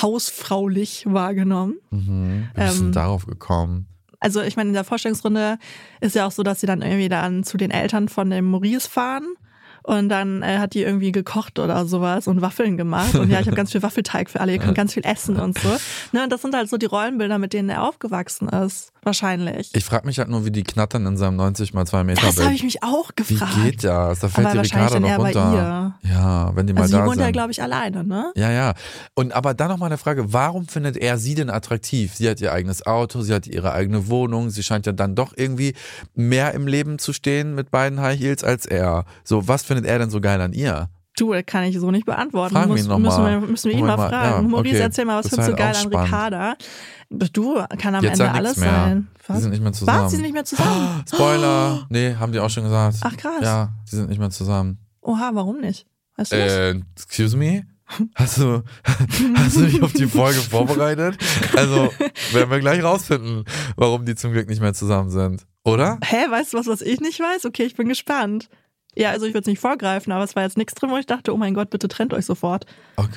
hausfraulich 0.00 1.04
wahrgenommen. 1.08 1.74
Mhm. 1.90 2.48
Bist 2.54 2.80
du 2.80 2.84
Ähm, 2.86 2.92
darauf 2.92 3.26
gekommen? 3.26 3.86
Also 4.20 4.40
ich 4.40 4.56
meine, 4.56 4.68
in 4.68 4.74
der 4.74 4.84
Vorstellungsrunde 4.84 5.58
ist 6.00 6.14
ja 6.14 6.26
auch 6.26 6.30
so, 6.32 6.42
dass 6.42 6.60
sie 6.60 6.66
dann 6.66 6.80
irgendwie 6.82 7.08
dann 7.10 7.44
zu 7.44 7.56
den 7.58 7.70
Eltern 7.70 8.08
von 8.08 8.30
dem 8.30 8.46
Maurice 8.46 8.88
fahren. 8.88 9.26
Und 9.84 10.08
dann 10.08 10.42
äh, 10.42 10.58
hat 10.58 10.72
die 10.72 10.82
irgendwie 10.82 11.12
gekocht 11.12 11.58
oder 11.58 11.84
sowas 11.84 12.26
und 12.26 12.40
Waffeln 12.40 12.78
gemacht. 12.78 13.14
Und 13.16 13.30
ja, 13.30 13.40
ich 13.40 13.46
habe 13.46 13.56
ganz 13.56 13.70
viel 13.70 13.82
Waffelteig 13.82 14.30
für 14.30 14.40
alle, 14.40 14.52
ihr 14.52 14.58
könnt 14.58 14.74
ganz 14.74 14.94
viel 14.94 15.04
essen 15.04 15.36
und 15.36 15.58
so. 15.58 15.68
Ne, 16.12 16.24
und 16.24 16.32
das 16.32 16.40
sind 16.40 16.56
halt 16.56 16.70
so 16.70 16.78
die 16.78 16.86
Rollenbilder, 16.86 17.38
mit 17.38 17.52
denen 17.52 17.68
er 17.68 17.82
aufgewachsen 17.82 18.48
ist. 18.48 18.93
Wahrscheinlich. 19.04 19.70
Ich 19.74 19.84
frage 19.84 20.06
mich 20.06 20.18
halt 20.18 20.28
nur, 20.28 20.44
wie 20.44 20.50
die 20.50 20.62
knattern 20.62 21.06
in 21.06 21.16
seinem 21.16 21.36
90 21.36 21.74
mal 21.74 21.86
2 21.86 22.04
Meter 22.04 22.22
das 22.26 22.36
Bett. 22.36 22.44
habe 22.46 22.54
ich 22.54 22.62
mich 22.62 22.82
auch 22.82 23.10
Wie 23.16 23.34
gefragt. 23.34 23.52
geht 23.62 23.84
das? 23.84 24.20
Da 24.20 24.28
fällt 24.28 24.46
Aber 24.48 24.62
die 24.62 24.68
Ricarda 24.68 25.00
noch 25.00 25.18
runter. 25.18 25.98
Ja, 26.02 26.50
wenn 26.56 26.66
die 26.66 26.72
mal 26.72 26.82
Also 26.82 26.96
da 26.96 27.02
sie 27.02 27.06
wohnt 27.08 27.16
sind. 27.16 27.24
ja, 27.24 27.30
glaube 27.30 27.52
ich, 27.52 27.62
alleine, 27.62 28.04
ne? 28.04 28.32
Ja, 28.36 28.50
ja. 28.50 28.74
Und 29.14 29.32
aber 29.34 29.54
dann 29.54 29.68
noch 29.68 29.78
mal 29.78 29.86
eine 29.86 29.98
Frage, 29.98 30.32
warum 30.32 30.66
findet 30.68 30.96
er 30.96 31.18
sie 31.18 31.34
denn 31.34 31.50
attraktiv? 31.50 32.14
Sie 32.14 32.28
hat 32.28 32.40
ihr 32.40 32.52
eigenes 32.52 32.86
Auto, 32.86 33.20
sie 33.22 33.34
hat 33.34 33.46
ihre 33.46 33.72
eigene 33.72 34.08
Wohnung, 34.08 34.50
sie 34.50 34.62
scheint 34.62 34.86
ja 34.86 34.92
dann 34.92 35.14
doch 35.14 35.32
irgendwie 35.36 35.74
mehr 36.14 36.54
im 36.54 36.66
Leben 36.66 36.98
zu 36.98 37.12
stehen 37.12 37.54
mit 37.54 37.70
beiden 37.70 38.00
High 38.00 38.18
Heels 38.18 38.42
als 38.44 38.66
er. 38.66 39.04
So, 39.24 39.46
was 39.48 39.62
findet 39.62 39.86
er 39.86 39.98
denn 39.98 40.10
so 40.10 40.20
geil 40.20 40.40
an 40.40 40.52
ihr? 40.52 40.88
Du, 41.16 41.32
kann 41.46 41.64
ich 41.64 41.78
so 41.78 41.90
nicht 41.92 42.06
beantworten. 42.06 42.54
Fragen 42.54 42.70
Muss, 42.70 42.86
müssen, 42.88 43.04
wir, 43.24 43.40
müssen 43.40 43.70
wir 43.70 43.78
ihn 43.78 43.86
mal 43.86 43.96
mal- 43.96 44.08
fragen. 44.08 44.42
ja, 44.44 44.48
Maurice, 44.48 44.74
okay. 44.74 44.82
erzähl 44.82 45.04
mal, 45.04 45.18
was 45.18 45.28
findest 45.28 45.50
du 45.50 45.54
geil 45.54 45.74
an. 45.76 45.86
Ricarda? 45.86 46.56
Du, 47.10 47.54
kann 47.78 47.94
am 47.94 48.02
Jetzt 48.02 48.18
Ende 48.18 48.32
alles 48.32 48.56
mehr. 48.56 48.70
sein. 48.70 49.08
Die 49.28 49.40
sind 49.40 49.50
nicht 49.52 49.62
mehr 49.62 49.72
zusammen. 49.72 49.98
Was? 50.02 50.10
Die 50.10 50.16
sind 50.16 50.22
nicht 50.24 50.34
mehr 50.34 50.44
zusammen? 50.44 51.04
Spoiler! 51.12 51.86
Nee, 51.90 52.16
haben 52.18 52.32
die 52.32 52.40
auch 52.40 52.50
schon 52.50 52.64
gesagt. 52.64 52.96
Ach, 53.02 53.16
krass. 53.16 53.40
Ja, 53.42 53.68
die 53.90 53.96
sind 53.96 54.08
nicht 54.08 54.18
mehr 54.18 54.30
zusammen. 54.30 54.78
Oha, 55.02 55.30
warum 55.34 55.60
nicht? 55.60 55.86
Weißt 56.16 56.32
du? 56.32 56.36
Äh, 56.36 56.80
excuse 56.96 57.36
me? 57.36 57.62
Hast 58.16 58.38
du, 58.38 58.62
hast 59.36 59.56
du 59.56 59.66
dich 59.66 59.82
auf 59.82 59.92
die 59.92 60.06
Folge 60.06 60.38
vorbereitet? 60.50 61.16
Also, 61.56 61.92
werden 62.32 62.50
wir 62.50 62.58
gleich 62.60 62.82
rausfinden, 62.82 63.44
warum 63.76 64.04
die 64.04 64.14
zum 64.16 64.32
Glück 64.32 64.48
nicht 64.48 64.60
mehr 64.62 64.74
zusammen 64.74 65.10
sind. 65.10 65.46
Oder? 65.64 65.98
Hä, 66.02 66.28
weißt 66.30 66.54
du 66.54 66.58
was, 66.58 66.66
was 66.66 66.80
ich 66.80 67.00
nicht 67.00 67.20
weiß? 67.20 67.44
Okay, 67.44 67.64
ich 67.64 67.76
bin 67.76 67.88
gespannt. 67.88 68.48
Ja, 68.96 69.10
also 69.10 69.26
ich 69.26 69.32
würde 69.34 69.40
es 69.40 69.46
nicht 69.46 69.60
vorgreifen, 69.60 70.12
aber 70.12 70.24
es 70.24 70.36
war 70.36 70.42
jetzt 70.44 70.56
nichts 70.56 70.74
drin, 70.74 70.90
wo 70.90 70.96
ich 70.96 71.06
dachte, 71.06 71.32
oh 71.34 71.36
mein 71.36 71.54
Gott, 71.54 71.70
bitte 71.70 71.88
trennt 71.88 72.12
euch 72.14 72.26
sofort. 72.26 72.64
Okay, 72.96 73.08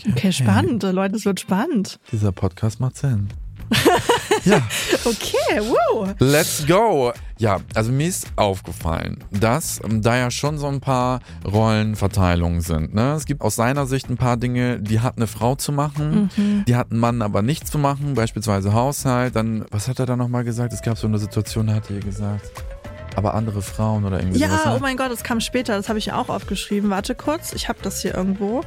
okay. 0.00 0.12
Okay, 0.12 0.32
spannend, 0.32 0.82
Leute, 0.84 1.16
es 1.16 1.24
wird 1.24 1.40
spannend. 1.40 1.98
Dieser 2.12 2.32
Podcast 2.32 2.80
macht 2.80 2.96
Sinn. 2.96 3.28
Ja, 4.44 4.58
Okay, 5.06 5.60
wow. 5.60 6.14
let's 6.18 6.66
go. 6.66 7.12
Ja, 7.38 7.60
also 7.74 7.92
mir 7.92 8.08
ist 8.08 8.26
aufgefallen, 8.36 9.24
dass 9.30 9.80
ähm, 9.82 10.02
da 10.02 10.18
ja 10.18 10.30
schon 10.30 10.58
so 10.58 10.66
ein 10.66 10.80
paar 10.80 11.20
Rollenverteilungen 11.46 12.60
sind. 12.60 12.94
Ne? 12.94 13.12
Es 13.14 13.24
gibt 13.24 13.40
aus 13.40 13.56
seiner 13.56 13.86
Sicht 13.86 14.10
ein 14.10 14.16
paar 14.18 14.36
Dinge, 14.36 14.80
die 14.80 15.00
hat 15.00 15.16
eine 15.16 15.26
Frau 15.26 15.54
zu 15.54 15.72
machen, 15.72 16.30
die 16.68 16.76
hat 16.76 16.92
ein 16.92 16.98
Mann 16.98 17.22
aber 17.22 17.40
nicht 17.40 17.66
zu 17.66 17.78
machen, 17.78 18.14
beispielsweise 18.14 18.74
Haushalt. 18.74 19.34
Dann, 19.34 19.64
was 19.70 19.88
hat 19.88 19.98
er 19.98 20.06
da 20.06 20.16
nochmal 20.16 20.44
gesagt? 20.44 20.72
Es 20.74 20.82
gab 20.82 20.98
so 20.98 21.06
eine 21.06 21.18
Situation, 21.18 21.72
hat 21.74 21.90
er 21.90 22.00
gesagt. 22.00 22.50
Aber 23.16 23.34
andere 23.34 23.62
Frauen 23.62 24.04
oder 24.04 24.18
irgendwie 24.18 24.38
sowas. 24.38 24.64
Ja, 24.64 24.70
ne? 24.70 24.76
oh 24.76 24.80
mein 24.80 24.96
Gott, 24.96 25.10
das 25.10 25.22
kam 25.22 25.40
später. 25.40 25.76
Das 25.76 25.88
habe 25.88 25.98
ich 25.98 26.12
auch 26.12 26.28
aufgeschrieben. 26.28 26.90
Warte 26.90 27.14
kurz, 27.14 27.52
ich 27.52 27.68
habe 27.68 27.78
das 27.82 28.02
hier 28.02 28.14
irgendwo. 28.14 28.62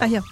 Ah, 0.00 0.04
hier. 0.04 0.22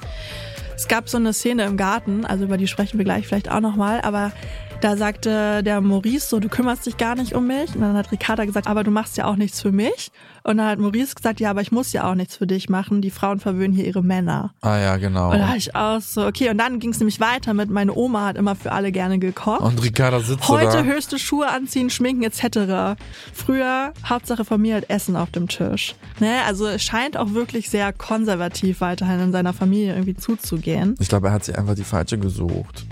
Es 0.76 0.88
gab 0.88 1.08
so 1.08 1.18
eine 1.18 1.32
Szene 1.32 1.64
im 1.64 1.76
Garten, 1.76 2.24
also 2.24 2.44
über 2.44 2.56
die 2.56 2.66
sprechen 2.66 2.98
wir 2.98 3.04
gleich 3.04 3.26
vielleicht 3.26 3.50
auch 3.50 3.60
nochmal, 3.60 4.00
aber 4.00 4.32
da 4.81 4.97
sagte 4.97 5.62
der 5.62 5.81
Maurice 5.81 6.28
so, 6.28 6.40
du 6.40 6.49
kümmerst 6.49 6.87
dich 6.87 6.97
gar 6.97 7.14
nicht 7.14 7.35
um 7.35 7.47
mich. 7.47 7.75
Und 7.75 7.81
dann 7.81 7.97
hat 7.97 8.12
Ricarda 8.12 8.45
gesagt, 8.45 8.66
aber 8.66 8.85
du 8.85 8.90
machst 8.90 9.16
ja 9.16 9.26
auch 9.26 9.37
nichts 9.37 9.61
für 9.61 9.73
mich. 9.73 10.11
Und 10.43 10.59
dann 10.59 10.66
hat 10.66 10.78
Maurice 10.78 11.14
gesagt, 11.14 11.40
ja, 11.40 11.50
aber 11.50 11.62
ich 11.62 11.73
muss 11.73 11.93
ja 11.93 12.11
auch 12.11 12.14
nichts 12.14 12.37
für 12.37 12.47
dich 12.47 12.69
machen. 12.69 13.00
Die 13.00 13.11
Frauen 13.11 13.40
verwöhnen 13.40 13.75
hier 13.75 13.87
ihre 13.87 14.02
Männer. 14.02 14.52
Ah 14.61 14.78
ja, 14.78 14.97
genau. 14.99 15.31
Und 15.31 15.38
da 15.38 15.49
war 15.49 15.57
ich 15.57 15.75
auch 15.75 16.00
so, 16.00 16.26
okay, 16.26 16.50
und 16.50 16.59
dann 16.59 16.81
ging 16.81 16.90
es 16.90 17.00
nämlich 17.00 17.19
weiter 17.19 17.54
mit, 17.54 17.71
meine 17.71 17.95
Oma 17.95 18.26
hat 18.26 18.37
immer 18.37 18.54
für 18.54 18.73
alle 18.73 18.93
gerne 18.93 19.19
gekocht. 19.19 19.62
Und 19.62 19.83
Ricarda 19.83 20.21
sitzt 20.21 20.47
Heute 20.49 20.66
da. 20.66 20.83
höchste 20.85 21.19
Schuhe 21.19 21.49
anziehen, 21.49 21.88
schminken 21.88 22.25
etc. 22.25 23.00
Früher 23.33 23.95
Hauptsache 24.04 24.45
von 24.45 24.61
mir 24.61 24.75
halt 24.75 24.90
Essen 24.90 25.16
auf 25.16 25.31
dem 25.31 25.49
Tisch. 25.49 25.95
Ne? 26.21 26.40
Also 26.47 26.66
es 26.66 26.83
scheint 26.83 27.16
auch 27.16 27.33
wirklich 27.33 27.71
sehr 27.71 27.93
konservativ 27.95 28.83
weiterhin 28.83 29.21
in 29.21 29.33
seiner 29.33 29.54
Familie 29.54 29.95
irgendwie 29.95 30.16
zuzugehen. 30.16 30.95
Ich 30.99 31.09
glaube, 31.09 31.28
er 31.28 31.33
hat 31.33 31.45
sich 31.45 31.57
einfach 31.57 31.75
die 31.75 31.85
falsche 31.85 32.19
gesucht. 32.19 32.85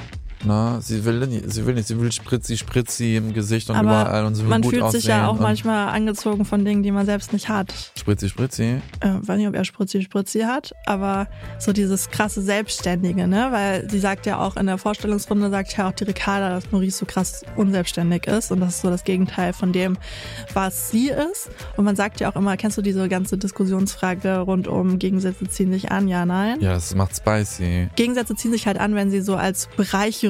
Na, 0.45 0.81
sie 0.81 1.05
will 1.05 1.27
nicht, 1.27 1.53
sie 1.53 1.67
will 1.67 1.75
nicht, 1.75 1.87
sie 1.87 2.01
will 2.01 2.11
spritzi, 2.11 2.57
spritzi 2.57 3.17
im 3.17 3.33
Gesicht 3.33 3.71
und 3.71 3.81
überall 3.81 4.25
und 4.25 4.35
sie 4.35 4.43
will 4.43 4.51
man 4.51 4.63
gut 4.63 4.75
fühlt 4.75 4.91
sich 4.91 5.05
ja 5.05 5.29
auch 5.29 5.39
manchmal 5.39 5.89
angezogen 5.89 6.45
von 6.45 6.65
Dingen, 6.65 6.83
die 6.83 6.91
man 6.91 7.07
selbst 7.07 7.33
nicht 7.33 7.49
hat. 7.49 7.73
Spritzi, 7.97 8.29
spritzi. 8.29 8.81
Äh, 9.01 9.15
weiß 9.21 9.39
nicht, 9.39 9.49
ob 9.49 9.55
er 9.55 9.65
Spritzi 9.65 10.03
Spritzi 10.03 10.41
hat, 10.41 10.73
aber 10.87 11.29
so 11.59 11.73
dieses 11.73 12.11
krasse 12.11 12.43
Selbstständige, 12.43 13.27
ne? 13.29 13.49
Weil 13.51 13.89
sie 13.89 14.01
sagt 14.01 14.27
ja 14.27 14.41
auch 14.41 14.57
in 14.57 14.67
der 14.67 14.79
Vorstellungsrunde, 14.79 15.51
sagt 15.51 15.77
ja 15.77 15.89
auch 15.89 15.93
die 15.93 16.05
Ricarda, 16.05 16.51
dass 16.51 16.73
Maurice 16.73 16.99
so 16.99 17.07
krass 17.07 17.45
unselbstständig 17.57 18.27
ist 18.27 18.51
und 18.51 18.61
das 18.61 18.77
ist 18.77 18.83
so 18.83 18.91
das 18.91 19.05
Gegenteil 19.05 19.53
von 19.53 19.73
dem, 19.73 19.97
was 20.55 20.91
sie 20.91 21.09
ist. 21.09 21.51
Und 21.77 21.85
man 21.85 21.97
sagt 21.97 22.21
ja 22.21 22.31
auch 22.31 22.37
immer, 22.37 22.57
kennst 22.57 22.79
du 22.79 22.83
diese 22.83 23.09
ganze 23.09 23.39
Diskussionsfrage 23.39 24.39
rund 24.39 24.67
um 24.67 24.99
Gegensätze 24.99 25.49
ziehen 25.49 25.73
sich 25.73 25.91
an, 25.93 26.09
ja, 26.09 26.27
nein? 26.27 26.61
Ja, 26.61 26.75
das 26.75 26.95
macht 26.95 27.17
spicy. 27.17 27.89
Gegensätze 27.97 28.35
ziehen 28.35 28.53
sich 28.53 28.67
halt 28.67 28.79
an, 28.79 28.95
wenn 28.95 29.11
sie 29.11 29.21
so 29.21 29.37
als 29.37 29.69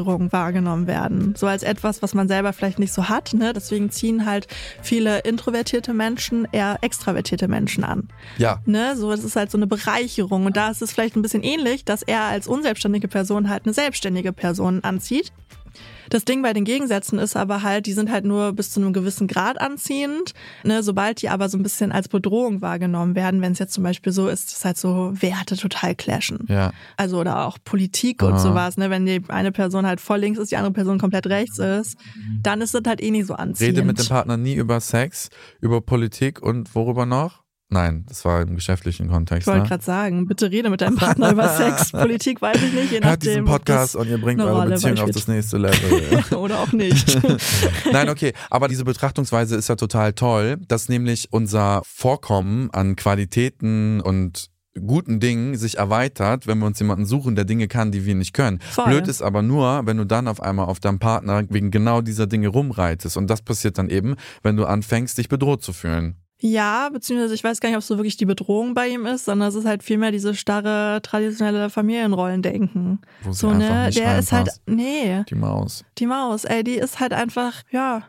Bereicherung 0.03 0.33
wahrgenommen 0.33 0.87
werden. 0.87 1.35
So 1.37 1.47
als 1.47 1.63
etwas, 1.63 2.03
was 2.03 2.15
man 2.15 2.29
selber 2.29 2.53
vielleicht 2.53 2.79
nicht 2.79 2.93
so 2.93 3.09
hat. 3.09 3.33
Ne? 3.35 3.53
Deswegen 3.53 3.91
ziehen 3.91 4.27
halt 4.27 4.47
viele 4.83 5.21
introvertierte 5.21 5.95
Menschen 5.95 6.47
eher 6.53 6.79
extravertierte 6.81 7.49
Menschen 7.49 7.85
an. 7.85 8.09
Ja. 8.39 8.61
Ne? 8.67 8.97
So, 8.97 9.13
es 9.13 9.25
ist 9.25 9.37
halt 9.37 9.51
so 9.51 9.59
eine 9.59 9.67
Bereicherung. 9.67 10.47
Und 10.47 10.57
da 10.57 10.71
ist 10.71 10.83
es 10.83 10.93
vielleicht 10.93 11.17
ein 11.17 11.23
bisschen 11.23 11.43
ähnlich, 11.43 11.85
dass 11.85 12.03
er 12.03 12.23
als 12.23 12.47
unselbstständige 12.47 13.09
Person 13.09 13.49
halt 13.49 13.65
eine 13.65 13.75
selbstständige 13.75 14.33
Person 14.33 14.83
anzieht. 14.83 15.33
Das 16.13 16.27
Ding 16.27 16.43
bei 16.43 16.53
den 16.53 16.65
Gegensätzen 16.65 17.19
ist 17.19 17.37
aber 17.37 17.63
halt, 17.63 17.87
die 17.87 17.95
sind 17.95 18.11
halt 18.11 18.27
nur 18.27 18.53
bis 18.53 18.71
zu 18.71 18.81
einem 18.81 18.93
gewissen 18.93 19.29
Grad 19.29 19.59
anziehend. 19.59 20.35
Ne, 20.63 20.83
sobald 20.83 21.23
die 21.23 21.31
aber 21.31 21.49
so 21.49 21.57
ein 21.57 21.63
bisschen 21.63 21.91
als 21.91 22.09
Bedrohung 22.09 22.61
wahrgenommen 22.61 23.15
werden, 23.15 23.41
wenn 23.41 23.53
es 23.53 23.59
jetzt 23.59 23.73
zum 23.73 23.83
Beispiel 23.83 24.13
so 24.13 24.29
ist, 24.29 24.53
dass 24.53 24.63
halt 24.67 24.77
so 24.77 25.15
Werte 25.15 25.57
total 25.57 25.95
clashen. 25.95 26.45
Ja. 26.51 26.73
Also 26.99 27.19
oder 27.19 27.47
auch 27.47 27.57
Politik 27.65 28.23
und 28.23 28.35
Aha. 28.35 28.39
sowas, 28.39 28.77
ne? 28.77 28.91
Wenn 28.91 29.07
die 29.07 29.23
eine 29.29 29.53
Person 29.53 29.87
halt 29.87 30.03
voll 30.03 30.19
links 30.19 30.39
ist, 30.39 30.53
die 30.53 30.57
andere 30.59 30.75
Person 30.75 30.99
komplett 30.99 31.27
rechts 31.29 31.59
ist, 31.59 31.97
dann 32.43 32.61
ist 32.61 32.75
das 32.75 32.83
halt 32.87 33.03
eh 33.03 33.11
nicht 33.11 33.27
so 33.27 33.33
anziehend. 33.33 33.79
Rede 33.79 33.87
mit 33.87 33.99
dem 33.99 34.07
Partner 34.07 34.37
nie 34.37 34.55
über 34.55 34.81
Sex, 34.81 35.31
über 35.63 35.81
Politik 35.81 36.43
und 36.43 36.75
worüber 36.75 37.07
noch? 37.07 37.42
Nein, 37.73 38.05
das 38.07 38.25
war 38.27 38.43
im 38.43 38.55
geschäftlichen 38.55 39.09
Kontext. 39.09 39.43
ich 39.43 39.47
wollte 39.47 39.63
Ne? 39.63 39.69
gerade 39.69 39.83
sagen, 39.83 40.27
bitte 40.27 40.51
rede 40.51 40.69
mit 40.69 40.83
deinem 40.83 40.97
Partner 40.97 41.33
über 41.33 41.49
Sex. 41.49 41.91
Politik 41.93 42.43
weiß 42.43 42.59
ich 42.63 42.73
nicht, 42.75 42.93
je 42.93 43.01
nachdem. 43.01 43.09
Hört 43.09 43.23
diesen 43.23 43.45
Podcast 43.47 43.97
und 43.97 44.09
ihr 44.09 44.21
bringt 44.21 44.43
eure 44.43 44.69
Beziehung 44.69 44.99
auf 44.99 45.11
das 45.11 45.27
nächste 45.27 45.57
Level. 45.57 46.23
Oder 46.37 46.59
auch 46.61 46.73
nicht. 46.73 47.19
Nein, 47.93 48.11
okay, 48.11 48.35
aber 48.51 48.69
diese 48.69 48.85
Betrachtungsweise 48.85 49.57
ist 49.57 49.69
ja 49.69 49.77
total 49.77 50.13
toll, 50.13 50.59
dass 50.69 50.91
nämlich 50.91 51.29
unser 51.31 51.81
Vorkommen 51.87 52.69
an 52.73 52.95
Qualitäten 52.95 54.01
und 54.03 54.51
guten 54.87 55.21
Dingen 55.21 55.57
sich 55.57 55.79
erweitert, 55.79 56.47
wenn 56.47 56.59
wir 56.59 56.67
uns 56.67 56.79
jemanden 56.79 57.05
suchen, 57.07 57.37
der 57.37 57.45
Dinge 57.45 57.69
kann, 57.69 57.91
die 57.93 58.05
wir 58.07 58.15
nicht 58.15 58.33
können. 58.33 58.59
Voll. 58.71 58.87
Blöd 58.87 59.09
ist 59.09 59.23
aber 59.23 59.43
nur, 59.43 59.83
wenn 59.87 59.99
du 59.99 60.05
dann 60.05 60.29
auf 60.29 60.43
einmal 60.43 60.67
auf 60.67 60.81
deinem 60.81 60.99
Partner 60.99 61.43
wegen 61.51 61.71
genau 61.71 62.01
dieser 62.01 62.27
Dinge 62.27 62.49
rumreitest. 62.49 63.17
Und 63.19 63.29
das 63.29 63.43
passiert 63.43 63.77
dann 63.77 63.91
eben, 63.91 64.17
wenn 64.43 64.57
du 64.57 64.65
anfängst, 64.65 65.19
dich 65.19 65.29
bedroht 65.29 65.63
zu 65.63 65.73
fühlen. 65.75 66.17
Ja, 66.45 66.89
beziehungsweise 66.93 67.35
ich 67.35 67.45
weiß 67.45 67.61
gar 67.61 67.69
nicht, 67.69 67.77
ob 67.77 67.83
es 67.83 67.87
so 67.87 67.97
wirklich 67.99 68.17
die 68.17 68.27
Bedrohung 68.27 68.75
bei 68.75 68.89
ihm 68.89 69.07
ist, 69.07 69.27
sondern 69.27 69.49
es 69.49 69.55
ist 69.55 69.65
halt 69.65 69.85
vielmehr 69.85 70.11
diese 70.11 70.35
starre, 70.35 71.01
traditionelle 71.01 71.71
Familienrollendenken. 71.71 72.99
Wo 73.23 73.33
So, 73.33 73.53
ne? 73.53 73.91
Der 73.95 74.19
ist 74.19 74.33
halt, 74.33 74.49
reinpasst. 74.49 74.63
nee, 74.67 75.23
Die 75.29 75.35
Maus. 75.37 75.85
die 75.99 76.07
Maus, 76.07 76.45
ey, 76.45 76.65
die 76.65 76.75
ist 76.75 76.99
halt 76.99 77.13
einfach, 77.13 77.63
ja, 77.71 78.03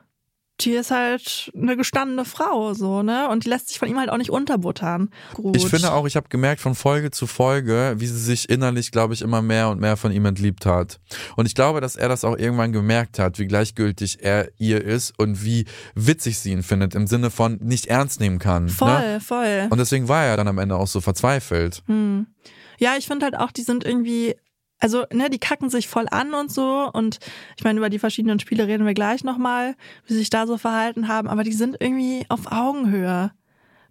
die 0.61 0.71
ist 0.71 0.91
halt 0.91 1.51
eine 1.55 1.75
gestandene 1.75 2.25
Frau, 2.25 2.73
so, 2.73 3.01
ne? 3.01 3.27
Und 3.29 3.43
die 3.43 3.49
lässt 3.49 3.69
sich 3.69 3.79
von 3.79 3.87
ihm 3.89 3.97
halt 3.99 4.09
auch 4.09 4.17
nicht 4.17 4.29
unterbuttern. 4.29 5.09
Gut. 5.33 5.57
Ich 5.57 5.67
finde 5.67 5.91
auch, 5.91 6.05
ich 6.05 6.15
habe 6.15 6.29
gemerkt 6.29 6.61
von 6.61 6.75
Folge 6.75 7.09
zu 7.11 7.25
Folge, 7.27 7.95
wie 7.97 8.05
sie 8.05 8.19
sich 8.19 8.49
innerlich, 8.49 8.91
glaube 8.91 9.13
ich, 9.15 9.21
immer 9.23 9.41
mehr 9.41 9.69
und 9.69 9.81
mehr 9.81 9.97
von 9.97 10.11
ihm 10.11 10.25
entliebt 10.25 10.65
hat. 10.65 10.99
Und 11.35 11.47
ich 11.47 11.55
glaube, 11.55 11.81
dass 11.81 11.95
er 11.95 12.07
das 12.07 12.23
auch 12.23 12.37
irgendwann 12.37 12.71
gemerkt 12.71 13.17
hat, 13.19 13.39
wie 13.39 13.47
gleichgültig 13.47 14.19
er 14.21 14.49
ihr 14.57 14.83
ist 14.83 15.17
und 15.17 15.43
wie 15.43 15.65
witzig 15.95 16.37
sie 16.39 16.51
ihn 16.51 16.63
findet, 16.63 16.93
im 16.93 17.07
Sinne 17.07 17.31
von 17.31 17.57
nicht 17.61 17.87
ernst 17.87 18.19
nehmen 18.19 18.39
kann. 18.39 18.69
Voll, 18.69 18.89
Ne? 19.13 19.19
voll. 19.19 19.67
Und 19.71 19.79
deswegen 19.79 20.07
war 20.07 20.23
er 20.23 20.37
dann 20.37 20.47
am 20.47 20.59
Ende 20.59 20.75
auch 20.75 20.87
so 20.87 21.01
verzweifelt. 21.01 21.81
Hm. 21.87 22.27
Ja, 22.77 22.95
ich 22.97 23.07
finde 23.07 23.25
halt 23.25 23.37
auch, 23.37 23.51
die 23.51 23.61
sind 23.61 23.85
irgendwie, 23.85 24.35
also, 24.83 25.05
ne, 25.13 25.29
die 25.29 25.39
kacken 25.39 25.69
sich 25.69 25.87
voll 25.87 26.07
an 26.11 26.33
und 26.33 26.51
so. 26.51 26.89
Und 26.91 27.19
ich 27.55 27.63
meine, 27.63 27.79
über 27.79 27.89
die 27.89 27.99
verschiedenen 27.99 28.41
Spiele 28.41 28.67
reden 28.67 28.85
wir 28.85 28.93
gleich 28.93 29.23
nochmal, 29.23 29.75
wie 30.05 30.13
sie 30.13 30.19
sich 30.19 30.29
da 30.29 30.45
so 30.45 30.57
verhalten 30.57 31.07
haben, 31.07 31.29
aber 31.29 31.45
die 31.45 31.53
sind 31.53 31.77
irgendwie 31.79 32.25
auf 32.27 32.51
Augenhöhe. 32.51 33.31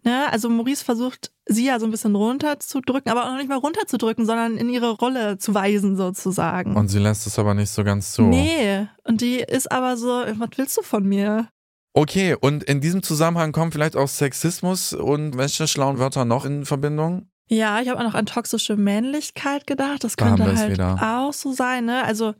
Ne? 0.05 0.31
Also 0.31 0.51
Maurice 0.51 0.85
versucht, 0.85 1.33
sie 1.47 1.65
ja 1.65 1.81
so 1.81 1.87
ein 1.87 1.93
bisschen 1.93 2.15
runterzudrücken, 2.15 3.11
aber 3.11 3.25
auch 3.25 3.31
noch 3.31 3.39
nicht 3.39 3.49
mal 3.49 3.57
runterzudrücken, 3.57 4.27
sondern 4.27 4.59
in 4.59 4.69
ihre 4.69 4.91
Rolle 4.91 5.39
zu 5.39 5.55
weisen, 5.55 5.97
sozusagen. 5.97 6.77
Und 6.77 6.89
sie 6.89 6.99
lässt 6.99 7.27
es 7.27 7.39
aber 7.39 7.55
nicht 7.55 7.71
so 7.71 7.85
ganz 7.85 8.13
zu. 8.13 8.25
Nee, 8.25 8.87
und 9.05 9.23
die 9.23 9.37
ist 9.39 9.73
aber 9.73 9.97
so, 9.97 10.09
was 10.09 10.51
willst 10.57 10.77
du 10.77 10.83
von 10.83 11.09
mir? 11.09 11.49
Okay, 11.95 12.37
und 12.39 12.65
in 12.65 12.83
diesem 12.83 13.03
Zusammenhang 13.03 13.53
kommen 13.53 13.73
vielleicht 13.73 13.97
auch 13.97 14.09
Sexismus 14.09 14.93
und 14.93 15.39
welche 15.39 15.67
schlauen 15.67 15.99
Wörter 15.99 16.27
noch 16.27 16.45
in 16.45 16.67
Verbindung? 16.67 17.29
Ja, 17.49 17.81
ich 17.81 17.89
habe 17.89 18.01
auch 18.01 18.05
noch 18.05 18.15
an 18.15 18.27
toxische 18.27 18.77
Männlichkeit 18.77 19.67
gedacht. 19.67 20.05
Das 20.05 20.17
könnte 20.17 20.57
halt 20.57 20.73
wieder. 20.73 20.99
auch 21.03 21.33
so 21.33 21.53
sein, 21.53 21.85
ne? 21.85 22.05
Also 22.05 22.35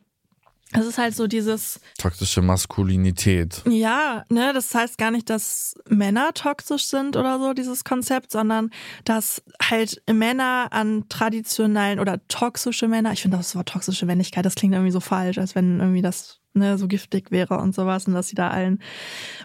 es 0.73 0.87
ist 0.87 0.99
halt 0.99 1.15
so 1.15 1.27
dieses, 1.27 1.81
Toxische 1.99 2.41
Maskulinität. 2.41 3.63
ja, 3.69 4.25
ne, 4.31 4.53
das 4.55 4.75
heißt 4.75 4.97
gar 4.97 5.11
nicht, 5.11 5.29
dass 5.29 5.75
Männer 5.87 6.33
toxisch 6.33 6.87
sind 6.87 7.17
oder 7.17 7.39
so, 7.39 7.53
dieses 7.53 7.85
Konzept, 7.85 8.33
sondern 8.33 8.71
dass 9.05 9.43
halt 9.63 10.03
Männer 10.11 10.69
an 10.71 11.05
traditionellen 11.11 12.01
oder 12.01 12.27
toxische 12.29 12.89
Männer, 12.89 13.13
ich 13.13 13.21
finde 13.21 13.37
das 13.37 13.55
Wort 13.55 13.69
toxische 13.69 14.07
Männlichkeit, 14.07 14.47
das 14.47 14.55
klingt 14.55 14.73
irgendwie 14.73 14.93
so 14.93 15.01
falsch, 15.01 15.37
als 15.37 15.55
wenn 15.55 15.79
irgendwie 15.79 16.03
das 16.03 16.41
ne, 16.55 16.79
so 16.79 16.89
giftig 16.89 17.31
wäre 17.31 17.59
und 17.59 17.75
sowas 17.75 18.07
und 18.07 18.15
dass 18.15 18.29
sie 18.29 18.35
da 18.35 18.49
allen, 18.49 18.83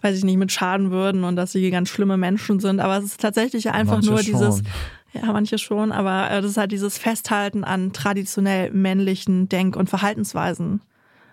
weiß 0.02 0.18
ich 0.18 0.24
nicht, 0.24 0.38
mit 0.38 0.52
schaden 0.52 0.92
würden 0.92 1.24
und 1.24 1.36
dass 1.36 1.52
sie 1.52 1.70
ganz 1.72 1.90
schlimme 1.90 2.18
Menschen 2.18 2.60
sind. 2.60 2.80
Aber 2.80 2.98
es 2.98 3.06
ist 3.06 3.22
tatsächlich 3.22 3.70
einfach 3.70 3.96
Manche 3.96 4.10
nur 4.10 4.20
dieses, 4.20 4.58
schon. 4.58 4.68
Ja, 5.22 5.32
manche 5.32 5.58
schon, 5.58 5.92
aber 5.92 6.30
äh, 6.30 6.42
das 6.42 6.52
ist 6.52 6.58
halt 6.58 6.72
dieses 6.72 6.98
Festhalten 6.98 7.64
an 7.64 7.94
traditionell 7.94 8.72
männlichen 8.72 9.50
Denk- 9.50 9.76
und 9.76 9.90
Verhaltensweisen. 9.90 10.82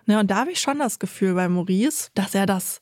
Ne, 0.06 0.18
und 0.18 0.30
da 0.30 0.36
habe 0.36 0.50
ich 0.50 0.60
schon 0.60 0.78
das 0.78 0.98
Gefühl 0.98 1.34
bei 1.34 1.48
Maurice, 1.48 2.10
dass 2.14 2.34
er 2.34 2.46
das 2.46 2.80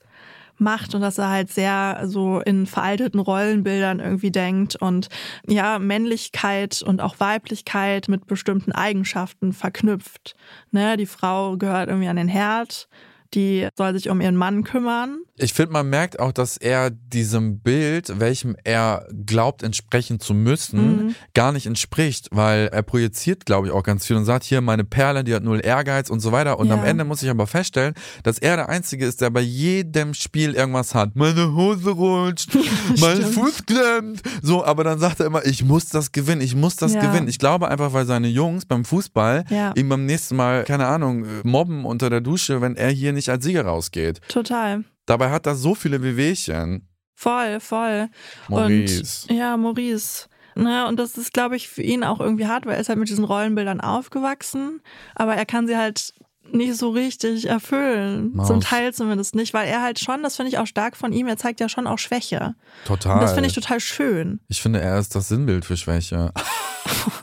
macht 0.58 0.94
und 0.94 1.00
dass 1.00 1.18
er 1.18 1.30
halt 1.30 1.50
sehr 1.50 2.02
so 2.04 2.40
in 2.40 2.66
veralteten 2.66 3.20
Rollenbildern 3.20 4.00
irgendwie 4.00 4.30
denkt 4.30 4.76
und 4.76 5.08
ja, 5.46 5.78
Männlichkeit 5.78 6.82
und 6.82 7.00
auch 7.00 7.20
Weiblichkeit 7.20 8.08
mit 8.08 8.26
bestimmten 8.26 8.72
Eigenschaften 8.72 9.52
verknüpft. 9.52 10.34
Ne, 10.70 10.96
die 10.96 11.06
Frau 11.06 11.56
gehört 11.56 11.88
irgendwie 11.88 12.08
an 12.08 12.16
den 12.16 12.28
Herd, 12.28 12.88
die 13.34 13.68
soll 13.76 13.94
sich 13.94 14.08
um 14.10 14.20
ihren 14.20 14.36
Mann 14.36 14.64
kümmern. 14.64 15.18
Ich 15.36 15.54
finde, 15.54 15.72
man 15.72 15.88
merkt 15.88 16.20
auch, 16.20 16.30
dass 16.32 16.56
er 16.56 16.90
diesem 16.90 17.60
Bild, 17.60 18.20
welchem 18.20 18.54
er 18.64 19.06
glaubt, 19.26 19.62
entsprechen 19.62 20.20
zu 20.20 20.34
müssen, 20.34 21.06
Mhm. 21.06 21.14
gar 21.34 21.52
nicht 21.52 21.66
entspricht, 21.66 22.28
weil 22.30 22.68
er 22.70 22.82
projiziert, 22.82 23.46
glaube 23.46 23.66
ich, 23.66 23.72
auch 23.72 23.82
ganz 23.82 24.06
viel 24.06 24.16
und 24.16 24.24
sagt, 24.24 24.44
hier 24.44 24.60
meine 24.60 24.84
Perle, 24.84 25.24
die 25.24 25.34
hat 25.34 25.42
null 25.42 25.60
Ehrgeiz 25.64 26.10
und 26.10 26.20
so 26.20 26.32
weiter. 26.32 26.58
Und 26.58 26.68
Ja. 26.68 26.74
am 26.74 26.84
Ende 26.84 27.04
muss 27.04 27.22
ich 27.22 27.30
aber 27.30 27.46
feststellen, 27.46 27.94
dass 28.22 28.38
er 28.38 28.56
der 28.56 28.68
Einzige 28.68 29.06
ist, 29.06 29.20
der 29.20 29.30
bei 29.30 29.40
jedem 29.40 30.14
Spiel 30.14 30.54
irgendwas 30.54 30.94
hat. 30.94 31.16
Meine 31.16 31.54
Hose 31.54 31.90
rutscht, 31.90 32.50
mein. 33.00 33.22
Fuß 33.22 33.64
klemmt. 33.66 34.20
So, 34.42 34.64
aber 34.64 34.84
dann 34.84 34.98
sagt 34.98 35.20
er 35.20 35.26
immer, 35.26 35.44
ich 35.46 35.64
muss 35.64 35.86
das 35.88 36.12
gewinnen, 36.12 36.40
ich 36.42 36.54
muss 36.54 36.76
das 36.76 36.92
Ja. 36.94 37.00
gewinnen. 37.00 37.28
Ich 37.28 37.38
glaube 37.38 37.68
einfach, 37.68 37.92
weil 37.94 38.04
seine 38.06 38.28
Jungs 38.28 38.66
beim 38.66 38.84
Fußball 38.84 39.44
Ja. 39.48 39.72
ihm 39.76 39.88
beim 39.88 40.04
nächsten 40.06 40.36
Mal, 40.36 40.64
keine 40.64 40.86
Ahnung, 40.86 41.24
mobben 41.44 41.84
unter 41.84 42.10
der 42.10 42.20
Dusche, 42.20 42.60
wenn 42.60 42.76
er 42.76 42.90
hier 42.90 43.12
nicht 43.12 43.21
als 43.30 43.44
Sieger 43.44 43.64
rausgeht. 43.64 44.20
Total. 44.28 44.84
Dabei 45.06 45.30
hat 45.30 45.46
er 45.46 45.54
so 45.54 45.74
viele 45.74 46.02
Wehwehchen. 46.02 46.88
Voll, 47.14 47.60
voll. 47.60 48.08
Maurice. 48.48 49.26
Und, 49.28 49.36
ja, 49.36 49.56
Maurice. 49.56 50.26
Ne, 50.54 50.86
und 50.86 50.98
das 50.98 51.16
ist, 51.16 51.32
glaube 51.32 51.56
ich, 51.56 51.68
für 51.68 51.82
ihn 51.82 52.04
auch 52.04 52.20
irgendwie 52.20 52.46
hart, 52.46 52.66
weil 52.66 52.74
er 52.74 52.80
ist 52.80 52.88
halt 52.88 52.98
mit 52.98 53.08
diesen 53.08 53.24
Rollenbildern 53.24 53.80
aufgewachsen, 53.80 54.82
aber 55.14 55.34
er 55.34 55.46
kann 55.46 55.66
sie 55.66 55.76
halt 55.76 56.12
nicht 56.50 56.76
so 56.76 56.90
richtig 56.90 57.48
erfüllen. 57.48 58.32
Maus. 58.34 58.48
Zum 58.48 58.60
Teil 58.60 58.92
zumindest 58.92 59.34
nicht, 59.34 59.54
weil 59.54 59.68
er 59.68 59.82
halt 59.82 59.98
schon, 59.98 60.22
das 60.22 60.36
finde 60.36 60.50
ich 60.50 60.58
auch 60.58 60.66
stark 60.66 60.96
von 60.96 61.12
ihm, 61.12 61.26
er 61.26 61.36
zeigt 61.36 61.60
ja 61.60 61.68
schon 61.68 61.86
auch 61.86 61.98
Schwäche. 61.98 62.54
Total. 62.84 63.14
Und 63.14 63.22
das 63.22 63.32
finde 63.32 63.48
ich 63.48 63.54
total 63.54 63.80
schön. 63.80 64.40
Ich 64.48 64.60
finde, 64.60 64.80
er 64.80 64.98
ist 64.98 65.14
das 65.14 65.28
Sinnbild 65.28 65.64
für 65.64 65.76
Schwäche. 65.76 66.32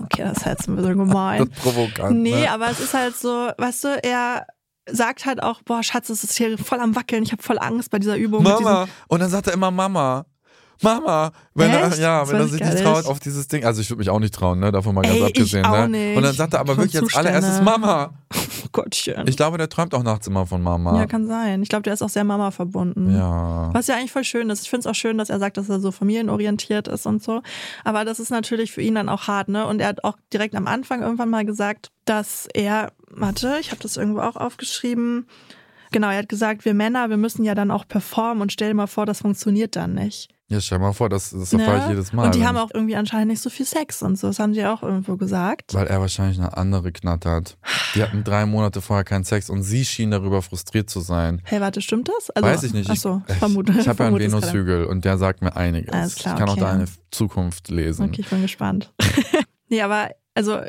Okay, 0.01 0.24
das 0.24 0.38
ist 0.38 0.46
jetzt 0.46 0.68
ein 0.70 0.77
bisschen 0.77 0.98
gemein. 0.98 1.50
Das 1.53 1.60
provokant. 1.60 2.18
Nee, 2.18 2.32
ne? 2.32 2.51
aber 2.51 2.70
es 2.70 2.79
ist 2.79 2.94
halt 2.94 3.15
so, 3.15 3.51
weißt 3.58 3.84
du, 3.84 4.03
er 4.03 4.48
sagt 4.91 5.25
halt 5.25 5.41
auch, 5.43 5.62
boah, 5.63 5.84
Schatz, 5.84 6.10
es 6.10 6.24
ist 6.24 6.38
hier 6.38 6.58
voll 6.58 6.79
am 6.79 6.96
Wackeln, 6.96 7.24
ich 7.24 7.31
habe 7.31 7.41
voll 7.43 7.58
Angst 7.60 7.89
bei 7.91 8.00
dieser 8.00 8.15
Übung. 8.17 8.43
Mama. 8.43 8.88
Und 9.08 9.19
dann 9.22 9.29
sagt 9.29 9.48
er 9.48 9.53
immer 9.53 9.72
Mama. 9.72 10.25
Mama, 10.81 11.31
wenn 11.55 11.72
er, 11.72 11.88
Echt? 11.88 11.98
ja, 12.00 12.22
Das 12.22 12.29
wenn 12.29 12.38
er 12.38 12.48
sich 12.48 12.62
ich 12.62 12.67
nicht 12.67 12.84
traut 12.84 12.98
nicht. 13.00 13.08
auf 13.08 13.19
dieses 13.19 13.50
Ding. 13.50 13.65
Also 13.65 13.81
ich 13.81 13.89
würde 13.89 14.00
mich 14.00 14.10
auch 14.10 14.19
nicht 14.19 14.34
trauen, 14.34 14.60
ne? 14.60 14.72
Davon 14.72 14.96
mal 14.96 15.01
ganz 15.01 15.13
Ey, 15.13 15.19
ich 15.19 15.25
abgesehen. 15.27 15.65
auch 15.65 15.88
ne? 15.88 15.89
nicht. 15.89 16.17
Und 16.17 16.24
dann 16.24 16.34
sagt 16.34 16.53
er 16.53 16.62
aber 16.62 16.77
wirklich 16.77 16.98
als 17.01 17.13
allererstes 17.15 17.62
Mama. 17.62 18.12
Gottchen. 18.72 19.28
Ich 19.28 19.38
glaube, 19.38 19.58
der 19.58 19.70
träumt 19.70 19.94
auch 19.94 20.04
nachts 20.04 20.28
immer 20.28 20.46
von 20.46 20.62
Mama. 20.62 20.98
ja, 20.98 21.06
kann 21.06 21.28
sein. 21.28 21.62
Ich 21.64 21.70
glaube, 21.70 21.84
der 21.84 21.94
ist 21.94 22.02
auch 22.02 22.10
sehr 22.10 22.24
Mama 22.24 22.52
verbunden. 22.52 23.16
Ja. 23.16 23.70
Was 23.74 23.88
ja 23.88 23.96
eigentlich 23.96 24.12
voll 24.12 24.24
schön 24.24 24.50
ist. 24.50 24.64
Ich 24.64 24.70
finde 24.70 24.82
es 24.82 24.88
auch 24.88 24.96
schön, 24.96 25.18
dass 25.18 25.30
er 25.30 25.40
sagt, 25.40 25.58
dass 25.58 25.70
er 25.70 25.80
so 25.80 25.92
familienorientiert 25.92 26.88
ist 26.88 27.06
und 27.06 27.24
so. 27.24 27.42
Aber 27.84 28.06
das 28.06 28.20
ist 28.20 28.30
natürlich 28.30 28.72
für 28.72 28.82
ihn 28.82 28.96
dann 28.96 29.10
auch 29.10 29.28
hart, 29.28 29.50
ne? 29.50 29.66
Und 29.66 29.80
er 29.80 29.90
hat 29.90 30.04
auch 30.04 30.18
direkt 30.34 30.56
am 30.56 30.68
Anfang 30.68 31.02
irgendwann 31.02 31.30
mal 31.30 31.46
gesagt, 31.46 31.92
dass 32.06 32.48
er, 32.54 32.92
warte, 33.10 33.58
ich 33.60 33.72
habe 33.72 33.82
das 33.82 33.98
irgendwo 33.98 34.22
auch 34.22 34.36
aufgeschrieben. 34.36 35.28
Genau, 35.92 36.10
er 36.10 36.20
hat 36.20 36.30
gesagt, 36.30 36.66
wir 36.66 36.74
Männer, 36.74 37.10
wir 37.10 37.18
müssen 37.18 37.44
ja 37.44 37.56
dann 37.56 37.72
auch 37.72 37.88
performen 37.88 38.42
und 38.42 38.52
stell 38.52 38.70
dir 38.70 38.76
mal 38.76 38.88
vor, 38.88 39.06
das 39.06 39.22
funktioniert 39.22 39.76
dann 39.76 39.94
nicht. 39.96 40.30
Ja, 40.51 40.60
stell 40.60 40.79
mal 40.79 40.94
vor, 40.94 41.10
das, 41.10 41.29
das 41.29 41.53
erfahre 41.53 41.77
ich 41.77 41.84
Ne? 41.86 41.89
jedes 41.91 42.12
Mal. 42.12 42.25
Und 42.25 42.34
die 42.36 42.44
haben 42.46 42.56
ich- 42.56 42.62
auch 42.63 42.72
irgendwie 42.74 42.96
anscheinend 42.96 43.27
nicht 43.27 43.41
so 43.41 43.51
viel 43.51 43.68
Sex 43.68 44.01
und 44.01 44.18
so. 44.18 44.27
Das 44.27 44.39
haben 44.39 44.53
sie 44.56 44.65
auch 44.65 44.82
irgendwo 44.82 45.15
gesagt. 45.15 45.75
Weil 45.75 45.86
er 45.86 46.00
wahrscheinlich 46.01 46.39
eine 46.39 46.58
andere 46.58 46.91
Knatte 46.91 47.29
hat. 47.29 47.58
Die 47.94 48.01
hatten 48.01 48.24
drei 48.24 48.48
Monate 48.48 48.82
vorher 48.82 49.03
keinen 49.03 49.24
Sex 49.24 49.50
und 49.51 49.62
sie 49.62 49.86
schien 49.86 50.10
darüber 50.10 50.41
frustriert 50.41 50.89
zu 50.89 51.01
sein. 51.01 51.41
Hey, 51.44 51.62
warte, 51.62 51.82
stimmt 51.82 52.10
das? 52.10 52.32
Also, 52.32 52.48
Weiß 52.50 52.63
ich 52.63 52.74
nicht. 52.74 52.89
Achso, 52.89 53.22
ich 53.27 53.36
vermute. 53.36 53.74
ich 53.79 53.88
habe 53.88 54.03
ja 54.03 54.08
einen. 54.10 54.20
Venushügel 54.20 54.86
und 54.86 55.06
der 55.06 55.20
sagt 55.20 55.44
mir 55.44 55.56
einiges. 55.56 55.94
Alles 55.94 56.15
klar, 56.15 56.34
ich 56.34 56.39
kann 56.39 56.50
okay. 56.50 56.62
auch 56.62 56.65
deine 56.65 56.86
Zukunft 57.12 57.70
lesen. 57.70 58.06
Okay, 58.08 58.22
ich 58.22 58.29
bin 58.29 58.41
gespannt. 58.41 58.91
nee, 59.70 59.82
aber 59.84 60.10
also 60.34 60.60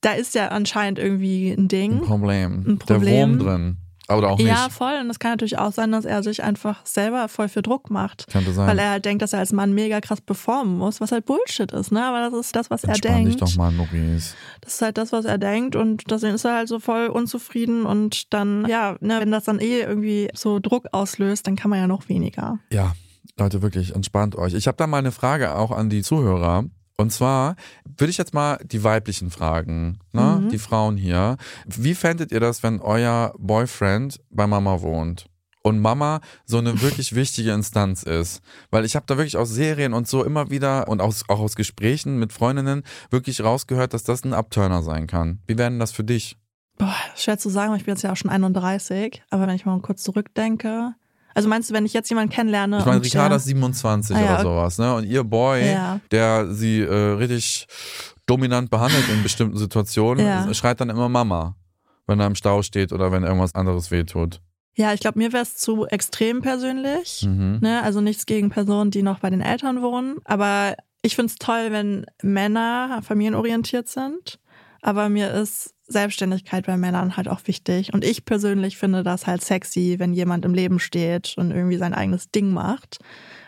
da 0.00 0.12
ist 0.12 0.34
ja 0.34 0.48
anscheinend 0.48 0.98
irgendwie 0.98 1.50
ein 1.52 1.64
Ein 1.64 1.68
Ding. 1.68 2.00
Problem. 2.02 2.64
Ein 2.66 2.78
Der 2.80 2.94
Problem. 2.94 3.30
Wurm 3.30 3.38
drin. 3.38 3.76
Oder 4.08 4.30
auch 4.30 4.38
Ja, 4.38 4.64
nicht. 4.66 4.72
voll. 4.72 4.94
Und 5.00 5.10
es 5.10 5.18
kann 5.18 5.32
natürlich 5.32 5.58
auch 5.58 5.72
sein, 5.72 5.90
dass 5.92 6.04
er 6.04 6.22
sich 6.22 6.42
einfach 6.42 6.84
selber 6.86 7.28
voll 7.28 7.48
für 7.48 7.62
Druck 7.62 7.90
macht. 7.90 8.26
Könnte 8.30 8.52
sein. 8.52 8.66
Weil 8.68 8.78
er 8.78 8.90
halt 8.90 9.04
denkt, 9.04 9.22
dass 9.22 9.32
er 9.32 9.40
als 9.40 9.52
Mann 9.52 9.72
mega 9.72 10.00
krass 10.00 10.20
performen 10.20 10.78
muss, 10.78 11.00
was 11.00 11.10
halt 11.12 11.26
Bullshit 11.26 11.72
ist, 11.72 11.90
ne? 11.92 12.04
Aber 12.04 12.20
das 12.30 12.38
ist 12.46 12.54
das, 12.54 12.70
was 12.70 12.84
er 12.84 12.90
Entspann 12.90 13.24
dich 13.24 13.36
denkt. 13.36 13.42
doch 13.42 13.56
mal, 13.56 13.72
Maurice. 13.72 14.34
Das 14.60 14.74
ist 14.74 14.82
halt 14.82 14.96
das, 14.98 15.12
was 15.12 15.24
er 15.24 15.38
denkt 15.38 15.74
und 15.76 16.10
deswegen 16.10 16.34
ist 16.34 16.44
er 16.44 16.54
halt 16.54 16.68
so 16.68 16.78
voll 16.78 17.08
unzufrieden 17.08 17.84
und 17.86 18.32
dann, 18.32 18.66
ja, 18.68 18.96
ne, 19.00 19.18
wenn 19.20 19.30
das 19.32 19.44
dann 19.44 19.58
eh 19.58 19.80
irgendwie 19.80 20.28
so 20.34 20.60
Druck 20.60 20.86
auslöst, 20.92 21.46
dann 21.46 21.56
kann 21.56 21.70
man 21.70 21.80
ja 21.80 21.86
noch 21.86 22.08
weniger. 22.08 22.58
Ja, 22.72 22.94
Leute, 23.38 23.60
wirklich, 23.62 23.94
entspannt 23.94 24.36
euch. 24.36 24.54
Ich 24.54 24.66
habe 24.66 24.76
da 24.76 24.86
mal 24.86 24.98
eine 24.98 25.12
Frage 25.12 25.54
auch 25.56 25.70
an 25.72 25.90
die 25.90 26.02
Zuhörer. 26.02 26.64
Und 26.98 27.12
zwar 27.12 27.56
würde 27.98 28.10
ich 28.10 28.18
jetzt 28.18 28.34
mal 28.34 28.58
die 28.64 28.84
weiblichen 28.84 29.30
fragen, 29.30 29.98
ne? 30.12 30.40
Mhm. 30.42 30.48
die 30.50 30.58
Frauen 30.58 30.96
hier. 30.96 31.36
Wie 31.66 31.94
fändet 31.94 32.32
ihr 32.32 32.40
das, 32.40 32.62
wenn 32.62 32.80
euer 32.80 33.34
Boyfriend 33.38 34.20
bei 34.30 34.46
Mama 34.46 34.80
wohnt? 34.82 35.26
Und 35.62 35.80
Mama 35.80 36.20
so 36.44 36.58
eine 36.58 36.80
wirklich 36.82 37.14
wichtige 37.14 37.52
Instanz 37.52 38.04
ist. 38.04 38.40
Weil 38.70 38.84
ich 38.84 38.94
habe 38.94 39.06
da 39.06 39.16
wirklich 39.16 39.36
aus 39.36 39.50
Serien 39.50 39.94
und 39.94 40.06
so 40.06 40.22
immer 40.22 40.48
wieder 40.50 40.86
und 40.86 41.00
aus, 41.00 41.24
auch 41.28 41.40
aus 41.40 41.56
Gesprächen 41.56 42.18
mit 42.18 42.32
Freundinnen 42.32 42.84
wirklich 43.10 43.42
rausgehört, 43.42 43.92
dass 43.92 44.04
das 44.04 44.24
ein 44.24 44.32
Abturner 44.32 44.82
sein 44.82 45.08
kann. 45.08 45.40
Wie 45.46 45.58
wäre 45.58 45.70
denn 45.70 45.80
das 45.80 45.90
für 45.90 46.04
dich? 46.04 46.36
Boah, 46.78 46.94
schwer 47.16 47.38
zu 47.38 47.48
sagen, 47.48 47.74
ich 47.74 47.84
bin 47.84 47.94
jetzt 47.94 48.02
ja 48.02 48.12
auch 48.12 48.16
schon 48.16 48.30
31, 48.30 49.22
aber 49.30 49.46
wenn 49.46 49.54
ich 49.54 49.64
mal 49.64 49.80
kurz 49.80 50.02
zurückdenke. 50.02 50.94
Also 51.36 51.48
meinst 51.50 51.68
du, 51.70 51.74
wenn 51.74 51.84
ich 51.84 51.92
jetzt 51.92 52.08
jemanden 52.08 52.32
kennenlerne? 52.32 52.78
Ich 52.78 52.86
meine, 52.86 53.02
Ricarda 53.04 53.36
ist 53.36 53.44
27 53.44 54.16
Ah, 54.16 54.20
ja, 54.20 54.34
oder 54.34 54.42
sowas, 54.42 54.78
ne? 54.78 54.94
Und 54.94 55.04
ihr 55.04 55.22
Boy, 55.22 55.70
Ja. 55.70 56.00
der 56.10 56.52
sie 56.52 56.80
äh, 56.80 56.92
richtig 56.94 57.66
dominant 58.26 58.70
behandelt 58.70 59.08
in 59.10 59.22
bestimmten 59.22 59.56
Situationen, 59.58 60.24
Ja. 60.24 60.52
schreit 60.54 60.80
dann 60.80 60.88
immer 60.90 61.08
Mama, 61.10 61.54
wenn 62.06 62.18
er 62.20 62.26
im 62.26 62.34
Stau 62.36 62.62
steht 62.62 62.92
oder 62.92 63.12
wenn 63.12 63.22
irgendwas 63.22 63.54
anderes 63.54 63.90
wehtut. 63.90 64.40
Ja, 64.76 64.92
ich 64.94 65.00
glaube, 65.00 65.18
mir 65.18 65.32
wäre 65.32 65.42
es 65.42 65.56
zu 65.56 65.86
extrem 65.86 66.40
persönlich. 66.42 67.22
Mhm. 67.26 67.58
Ne? 67.60 67.82
Also 67.82 68.00
nichts 68.00 68.26
gegen 68.26 68.48
Personen, 68.50 68.90
die 68.90 69.02
noch 69.02 69.20
bei 69.20 69.30
den 69.30 69.40
Eltern 69.40 69.80
wohnen. 69.82 70.16
Aber 70.24 70.74
ich 71.02 71.16
finde 71.16 71.30
es 71.32 71.38
toll, 71.38 71.68
wenn 71.70 72.06
Männer 72.22 73.00
familienorientiert 73.02 73.88
sind. 73.88 74.38
Aber 74.82 75.08
mir 75.08 75.32
ist 75.32 75.74
Selbstständigkeit 75.88 76.66
bei 76.66 76.76
Männern 76.76 77.16
halt 77.16 77.28
auch 77.28 77.40
wichtig. 77.46 77.92
Und 77.94 78.04
ich 78.04 78.24
persönlich 78.24 78.76
finde 78.76 79.02
das 79.02 79.26
halt 79.26 79.42
sexy, 79.42 79.96
wenn 79.98 80.12
jemand 80.12 80.44
im 80.44 80.54
Leben 80.54 80.78
steht 80.78 81.34
und 81.36 81.50
irgendwie 81.50 81.76
sein 81.76 81.94
eigenes 81.94 82.30
Ding 82.30 82.52
macht. 82.52 82.98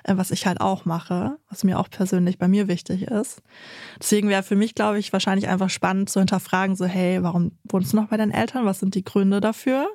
Äh, 0.05 0.16
Was 0.16 0.31
ich 0.31 0.46
halt 0.46 0.61
auch 0.61 0.85
mache, 0.85 1.37
was 1.48 1.64
mir 1.64 1.79
auch 1.79 1.90
persönlich 1.90 2.38
bei 2.38 2.48
mir 2.48 2.68
wichtig 2.68 3.03
ist. 3.03 3.42
Deswegen 4.01 4.29
wäre 4.29 4.42
für 4.42 4.57
mich, 4.57 4.74
glaube 4.74 4.98
ich, 4.98 5.12
wahrscheinlich 5.12 5.48
einfach 5.48 5.70
spannend 5.70 6.11
zu 6.11 6.20
hinterfragen, 6.20 6.77
so, 6.77 6.87
hey, 6.87 7.22
warum 7.22 7.59
wohnst 7.64 7.92
du 7.92 7.96
noch 7.96 8.09
bei 8.09 8.16
deinen 8.16 8.33
Eltern? 8.33 8.64
Was 8.64 8.81
sind 8.81 8.94
die 8.94 9.05
Gründe 9.05 9.40
dafür? 9.40 9.88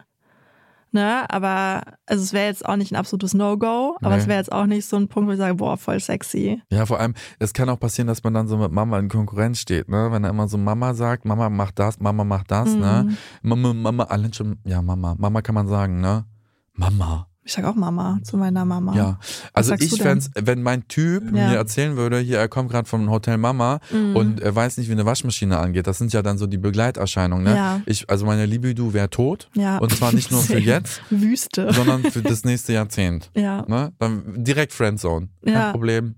Ne, 0.96 1.26
aber 1.28 1.82
also 2.06 2.22
es 2.22 2.34
wäre 2.34 2.46
jetzt 2.46 2.64
auch 2.70 2.76
nicht 2.76 2.92
ein 2.92 2.96
absolutes 2.98 3.34
No-Go, 3.34 3.98
aber 4.00 4.12
Nee. 4.16 4.22
es 4.22 4.28
wäre 4.28 4.38
jetzt 4.38 4.52
auch 4.52 4.68
nicht 4.68 4.86
so 4.86 4.96
ein 4.96 5.08
Punkt, 5.08 5.28
wo 5.28 5.32
ich 5.34 5.40
sage, 5.40 5.56
boah, 5.56 5.76
voll 5.76 6.00
sexy. 6.00 6.62
Ja, 6.70 6.86
vor 6.86 7.00
allem, 7.00 7.16
es 7.40 7.52
kann 7.52 7.68
auch 7.70 7.80
passieren, 7.80 8.08
dass 8.08 8.24
man 8.24 8.36
dann 8.36 8.48
so 8.48 8.58
mit 8.58 8.72
Mama 8.72 9.00
in 9.00 9.10
Konkurrenz 9.10 9.58
steht, 9.58 9.90
ne? 9.90 10.10
Wenn 10.12 10.24
er 10.24 10.30
immer 10.30 10.48
so 10.48 10.60
Mama 10.60 10.94
sagt, 10.94 11.26
Mama 11.26 11.50
macht 11.50 11.80
das, 11.80 12.00
Mama 12.00 12.24
macht 12.24 12.52
das, 12.52 12.76
ne? 12.76 13.08
Mhm. 13.08 13.18
Mama, 13.42 13.74
Mama, 13.74 14.04
allein 14.04 14.34
schon, 14.34 14.60
ja, 14.66 14.84
Mama. 14.84 15.16
Mama 15.18 15.42
kann 15.42 15.56
man 15.56 15.68
sagen, 15.68 16.00
ne? 16.00 16.26
Mama. 16.74 17.28
Ich 17.46 17.52
sag 17.54 17.66
auch 17.66 17.76
Mama 17.76 18.20
zu 18.24 18.38
meiner 18.38 18.64
Mama. 18.64 18.96
Ja, 18.96 19.20
also 19.52 19.74
ich 19.74 20.02
fände 20.02 20.26
wenn 20.36 20.62
mein 20.64 20.88
Typ 20.88 21.24
Ja. 21.26 21.50
mir 21.50 21.56
erzählen 21.58 21.98
würde, 21.98 22.20
hier, 22.20 22.38
er 22.40 22.48
kommt 22.48 22.72
gerade 22.72 22.88
vom 22.88 23.10
Hotel 23.10 23.38
Mama 23.38 23.80
Mhm. 23.92 24.16
und 24.16 24.40
er 24.40 24.56
weiß 24.56 24.78
nicht, 24.78 24.88
wie 24.88 24.94
eine 24.94 25.06
Waschmaschine 25.06 25.58
angeht, 25.58 25.86
das 25.88 25.98
sind 25.98 26.14
ja 26.14 26.22
dann 26.22 26.38
so 26.38 26.48
die 26.48 26.58
Begleiterscheinungen, 26.58 27.44
ne? 27.44 27.56
Ja. 27.56 27.82
Ich, 27.86 28.10
also 28.10 28.26
meine 28.26 28.46
Libido 28.46 28.94
wäre 28.94 29.10
tot 29.10 29.50
Ja. 29.56 29.78
und 29.80 29.92
zwar 29.94 30.14
nicht 30.14 30.32
nur 30.32 30.42
für 30.42 30.58
jetzt, 30.60 31.02
Wüste. 31.10 31.74
sondern 31.74 32.04
für 32.04 32.22
das 32.22 32.46
nächste 32.46 32.72
Jahrzehnt. 32.74 33.30
Ja. 33.36 33.66
Ne? 33.68 33.92
Dann 34.00 34.44
direkt 34.44 34.72
Friendzone. 34.72 35.28
Kein 35.44 35.54
Ja. 35.54 35.72
Problem, 35.72 36.16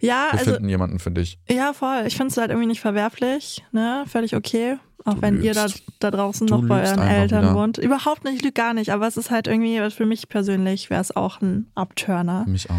Ja, 0.00 0.28
wir 0.30 0.38
also 0.38 0.52
finden 0.52 0.68
jemanden 0.68 0.98
für 1.00 1.10
dich. 1.10 1.38
ja, 1.48 1.72
voll. 1.72 2.04
Ich 2.06 2.16
finde 2.16 2.30
es 2.30 2.36
halt 2.36 2.50
irgendwie 2.50 2.68
nicht 2.68 2.80
verwerflich, 2.82 3.64
ne? 3.72 4.04
Völlig 4.06 4.36
okay. 4.36 4.76
Auch 5.06 5.22
wenn 5.22 5.40
ihr 5.40 5.54
da, 5.54 5.64
lügst. 5.66 5.82
da 6.00 6.10
draußen 6.10 6.46
Du 6.46 6.56
noch 6.56 6.68
bei 6.68 6.80
lügst 6.80 6.96
euren 6.96 7.08
Eltern 7.08 7.44
wieder. 7.44 7.54
wohnt. 7.54 7.78
Überhaupt 7.78 8.24
nicht, 8.24 8.36
ich 8.36 8.42
lüge 8.42 8.52
gar 8.52 8.74
nicht, 8.74 8.92
aber 8.92 9.06
es 9.06 9.16
ist 9.16 9.30
halt 9.30 9.46
irgendwie, 9.46 9.80
für 9.90 10.04
mich 10.04 10.28
persönlich 10.28 10.90
wäre 10.90 11.00
es 11.00 11.14
auch 11.14 11.40
ein 11.40 11.70
Abturner. 11.74 12.42
Für 12.44 12.50
mich 12.50 12.68
auch. 12.68 12.74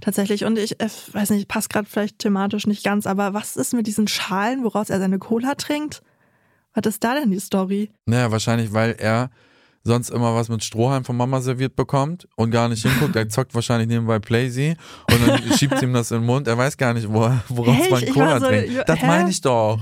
Tatsächlich. 0.00 0.44
Und 0.44 0.58
ich 0.58 0.80
äh, 0.80 0.88
weiß 1.12 1.30
nicht, 1.30 1.48
passt 1.48 1.70
gerade 1.70 1.88
vielleicht 1.88 2.18
thematisch 2.18 2.66
nicht 2.66 2.84
ganz, 2.84 3.06
aber 3.06 3.32
was 3.32 3.56
ist 3.56 3.72
mit 3.74 3.86
diesen 3.86 4.08
Schalen, 4.08 4.64
woraus 4.64 4.90
er 4.90 4.98
seine 4.98 5.18
Cola 5.18 5.54
trinkt? 5.54 6.02
Was 6.74 6.86
ist 6.86 7.02
da 7.04 7.14
denn 7.14 7.30
die 7.30 7.40
Story? 7.40 7.90
Naja, 8.06 8.30
wahrscheinlich, 8.30 8.72
weil 8.72 8.96
er 8.98 9.30
sonst 9.84 10.10
immer 10.10 10.34
was 10.34 10.48
mit 10.48 10.62
Strohhalm 10.62 11.04
von 11.04 11.16
Mama 11.16 11.40
serviert 11.40 11.74
bekommt 11.76 12.28
und 12.36 12.50
gar 12.50 12.68
nicht 12.68 12.82
hinguckt. 12.86 13.16
Er 13.16 13.28
zockt 13.28 13.54
wahrscheinlich 13.54 13.88
nebenbei 13.88 14.18
Playsy 14.18 14.76
und 15.10 15.26
dann 15.26 15.42
schiebt 15.58 15.80
ihm 15.82 15.92
das 15.94 16.10
in 16.10 16.18
den 16.18 16.26
Mund. 16.26 16.46
Er 16.46 16.58
weiß 16.58 16.76
gar 16.76 16.92
nicht, 16.92 17.08
wo, 17.08 17.30
woraus 17.48 17.90
man 17.90 18.04
Cola 18.06 18.40
so, 18.40 18.46
trinkt. 18.46 18.88
Das 18.88 19.00
meine 19.02 19.30
ich 19.30 19.40
doch. 19.40 19.80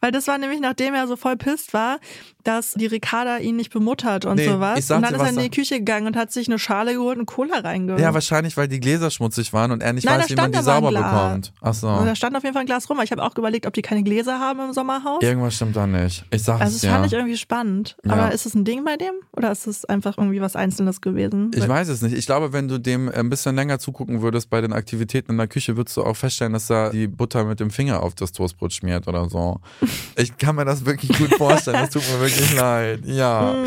Weil 0.00 0.12
das 0.12 0.26
war 0.28 0.38
nämlich, 0.38 0.60
nachdem 0.60 0.94
er 0.94 1.06
so 1.06 1.16
voll 1.16 1.36
pisst 1.36 1.74
war, 1.74 1.98
dass 2.44 2.72
die 2.74 2.86
Ricarda 2.86 3.38
ihn 3.38 3.56
nicht 3.56 3.72
bemuttert 3.72 4.24
und 4.24 4.36
Nee, 4.36 4.46
sowas. 4.46 4.90
und 4.90 5.02
dann 5.02 5.14
ist 5.14 5.20
er 5.20 5.28
in 5.30 5.36
die 5.36 5.48
da- 5.50 5.54
Küche 5.54 5.78
gegangen 5.78 6.06
und 6.06 6.16
hat 6.16 6.32
sich 6.32 6.48
eine 6.48 6.58
Schale 6.58 6.94
geholt 6.94 7.18
und 7.18 7.26
Cola 7.26 7.58
reingehört. 7.58 8.00
Ja, 8.00 8.14
wahrscheinlich, 8.14 8.56
weil 8.56 8.68
die 8.68 8.80
Gläser 8.80 9.10
schmutzig 9.10 9.52
waren 9.52 9.70
und 9.72 9.82
er 9.82 9.92
nicht 9.92 10.04
Nein, 10.04 10.20
weiß, 10.20 10.28
da 10.28 10.32
wie 10.32 10.40
man 10.40 10.52
die 10.52 10.62
sauber 10.62 10.90
bekommt. 10.92 11.52
Ach 11.60 11.74
so. 11.74 11.88
Und 11.88 12.06
da 12.06 12.14
stand 12.14 12.36
auf 12.36 12.42
jeden 12.42 12.54
Fall 12.54 12.62
ein 12.62 12.66
Glas 12.66 12.88
rum. 12.88 12.98
Ich 13.02 13.10
habe 13.10 13.22
auch 13.22 13.36
überlegt, 13.36 13.66
ob 13.66 13.74
die 13.74 13.82
keine 13.82 14.02
Gläser 14.02 14.38
haben 14.38 14.60
im 14.60 14.72
Sommerhaus. 14.72 15.22
Irgendwas 15.22 15.56
stimmt 15.56 15.76
da 15.76 15.86
nicht. 15.86 16.24
Ich 16.30 16.42
sag's 16.42 16.60
also 16.60 16.74
das 16.74 16.82
ja. 16.82 16.90
fand 16.92 17.06
ich 17.06 17.12
irgendwie 17.12 17.36
spannend. 17.36 17.96
Ja. 18.04 18.12
Aber 18.12 18.32
ist 18.32 18.46
es 18.46 18.54
ein 18.54 18.64
Ding 18.64 18.84
bei 18.84 18.96
dem? 18.96 19.14
Oder 19.36 19.50
ist 19.52 19.66
es 19.66 19.84
einfach 19.84 20.16
irgendwie 20.16 20.40
was 20.40 20.56
Einzelnes 20.56 21.00
gewesen? 21.00 21.50
Ich 21.54 21.66
weiß 21.68 21.88
es 21.88 22.02
nicht. 22.02 22.16
Ich 22.16 22.26
glaube, 22.26 22.52
wenn 22.52 22.68
du 22.68 22.78
dem 22.78 23.08
ein 23.08 23.28
bisschen 23.30 23.56
länger 23.56 23.78
zugucken 23.78 24.22
würdest 24.22 24.48
bei 24.50 24.60
den 24.60 24.72
Aktivitäten 24.72 25.32
in 25.32 25.38
der 25.38 25.48
Küche, 25.48 25.76
würdest 25.76 25.96
du 25.96 26.04
auch 26.04 26.16
feststellen, 26.16 26.52
dass 26.52 26.70
er 26.70 26.90
die 26.90 27.06
Butter 27.08 27.44
mit 27.44 27.60
dem 27.60 27.70
Finger 27.70 28.02
auf 28.02 28.14
das 28.14 28.32
Toastbrot 28.32 28.72
schmiert 28.72 29.08
oder 29.08 29.28
so. 29.28 29.60
Ich 30.16 30.36
kann 30.36 30.56
mir 30.56 30.64
das 30.64 30.84
wirklich 30.84 31.16
gut 31.16 31.34
vorstellen. 31.36 31.76
Das 31.80 31.90
tut 31.90 32.02
mir 32.10 32.20
wirklich 32.20 32.37
leid. 32.54 33.00
Ja. 33.04 33.54
Hm. 33.54 33.64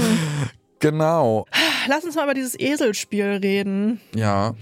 Genau. 0.80 1.46
Lass 1.88 2.04
uns 2.04 2.16
mal 2.16 2.24
über 2.24 2.34
dieses 2.34 2.60
Eselspiel 2.60 3.40
reden. 3.42 4.02
Ja. 4.16 4.56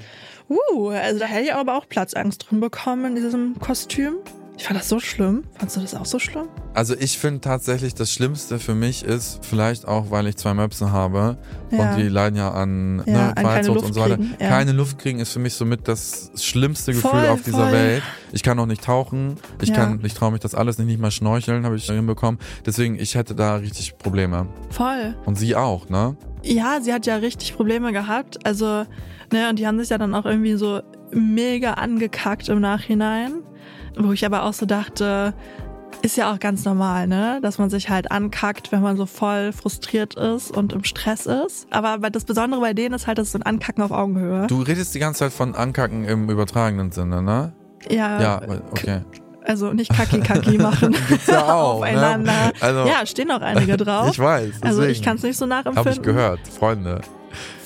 Uh, 0.50 0.90
also 0.90 1.20
da 1.20 1.26
hätte 1.26 1.46
ich 1.46 1.54
aber 1.54 1.76
auch 1.76 1.88
Platzangst 1.88 2.50
drin 2.50 2.60
bekommen 2.60 3.06
in 3.06 3.16
diesem 3.16 3.60
Kostüm. 3.60 4.16
Ich 4.60 4.66
fand 4.66 4.78
das 4.78 4.90
so 4.90 5.00
schlimm. 5.00 5.46
Fandst 5.58 5.78
du 5.78 5.80
das 5.80 5.96
auch 5.96 6.06
so 6.06 6.20
schlimm? 6.20 6.50
Also 6.74 6.94
ich 6.94 7.18
finde 7.18 7.40
tatsächlich, 7.40 7.94
das 7.96 8.12
Schlimmste 8.12 8.60
für 8.60 8.76
mich 8.76 9.04
ist, 9.04 9.40
vielleicht 9.46 9.88
auch, 9.88 10.12
weil 10.12 10.28
ich 10.28 10.36
zwei 10.36 10.54
Möpse 10.54 10.92
habe 10.92 11.38
Ja. 11.72 11.92
und 11.94 11.98
die 11.98 12.10
leiden 12.10 12.36
ja 12.36 12.52
an, 12.52 13.02
Ja, 13.06 13.14
ne, 13.14 13.20
an 13.30 13.36
keine 13.36 13.48
Qualzucht 13.48 13.76
Luft 13.76 13.88
und 13.88 13.94
so 13.94 14.02
weiter. 14.02 14.18
kriegen, 14.18 14.36
ja. 14.38 14.50
Keine 14.50 14.72
Luft 14.74 15.00
kriegen 15.00 15.20
ist 15.22 15.32
für 15.32 15.40
mich 15.40 15.54
somit 15.54 15.88
das 15.88 16.32
schlimmste 16.36 16.92
Gefühl 16.92 17.10
Voll, 17.10 17.28
auf 17.30 17.42
dieser 17.42 17.58
voll. 17.64 17.72
Welt. 17.72 18.04
Ich 18.34 18.44
kann 18.44 18.60
auch 18.60 18.66
nicht 18.66 18.84
tauchen. 18.84 19.38
Ich 19.62 19.72
kann, 19.72 20.02
ich 20.04 20.14
traue 20.14 20.32
mich 20.34 20.42
das 20.42 20.54
alles 20.56 20.78
nicht, 20.78 20.88
nicht 20.88 21.00
mal 21.00 21.10
schnorcheln, 21.10 21.64
habe 21.66 21.78
ich 21.78 21.86
hinbekommen. 21.86 22.38
Deswegen, 22.66 23.00
ich 23.00 23.16
hätte 23.16 23.36
da 23.36 23.56
richtig 23.56 23.98
Probleme. 23.98 24.46
Voll. 24.72 25.16
Und 25.26 25.36
sie 25.40 25.56
auch, 25.56 25.88
ne? 25.88 26.18
Ja, 26.44 26.80
sie 26.82 26.92
hat 26.94 27.06
ja 27.06 27.16
richtig 27.16 27.56
Probleme 27.56 27.94
gehabt. 27.94 28.46
Also, 28.46 28.84
ne, 29.32 29.50
und 29.50 29.58
die 29.58 29.66
haben 29.66 29.80
sich 29.80 29.88
ja 29.90 29.98
dann 29.98 30.14
auch 30.14 30.26
irgendwie 30.26 30.56
so 30.56 30.82
mega 31.14 31.76
angekackt 31.76 32.50
im 32.50 32.60
Nachhinein. 32.60 33.36
Wo 33.98 34.12
ich 34.12 34.26
aber 34.26 34.44
auch 34.44 34.54
so 34.54 34.66
dachte, 34.66 35.34
ist 36.02 36.16
ja 36.18 36.32
auch 36.32 36.40
ganz 36.40 36.64
normal, 36.66 37.08
ne? 37.08 37.40
Dass 37.42 37.58
man 37.58 37.70
sich 37.70 37.90
halt 37.90 38.12
ankackt, 38.12 38.72
wenn 38.72 38.82
man 38.82 38.96
so 38.96 39.06
voll 39.06 39.52
frustriert 39.52 40.16
ist 40.16 40.52
und 40.56 40.72
im 40.74 40.84
Stress 40.84 41.26
ist. 41.26 41.68
Aber 41.72 41.98
das 42.10 42.24
Besondere 42.26 42.62
bei 42.62 42.74
denen 42.74 42.96
ist 42.96 43.08
halt, 43.08 43.18
dass 43.18 43.28
es 43.28 43.32
so 43.34 43.40
ein 43.40 43.44
Ankacken 43.44 43.84
auf 43.84 43.92
Augenhöhe. 43.92 44.48
Du 44.48 44.62
redest 44.62 44.94
die 44.96 45.00
ganze 45.00 45.20
Zeit 45.20 45.34
von 45.34 45.56
Ankacken 45.56 46.06
im 46.06 46.30
übertragenen 46.30 46.92
Sinne, 46.92 47.22
ne? 47.22 47.54
ja, 47.90 48.22
Ja, 48.22 48.42
okay. 48.72 49.02
also 49.46 49.74
nicht 49.74 49.92
Kaki-Kaki 49.92 50.58
machen. 50.60 50.96
Gibt's 51.10 51.28
ja 51.28 51.44
auch, 51.44 51.76
Aufeinander. 51.76 52.32
ne? 52.32 52.54
Also- 52.62 52.86
ja, 52.88 53.06
stehen 53.06 53.32
auch 53.32 53.42
einige 53.42 53.76
drauf. 53.78 54.10
Ich 54.12 54.20
weiß. 54.20 54.56
Also 54.62 54.82
ich 54.84 54.88
deswegen. 54.90 55.06
kann 55.06 55.18
es 55.18 55.24
nicht 55.24 55.38
so 55.38 55.46
nachempfinden. 55.48 55.86
Hab 55.86 55.92
ich 55.94 56.02
gehört. 56.02 56.40
Freunde. 56.48 57.02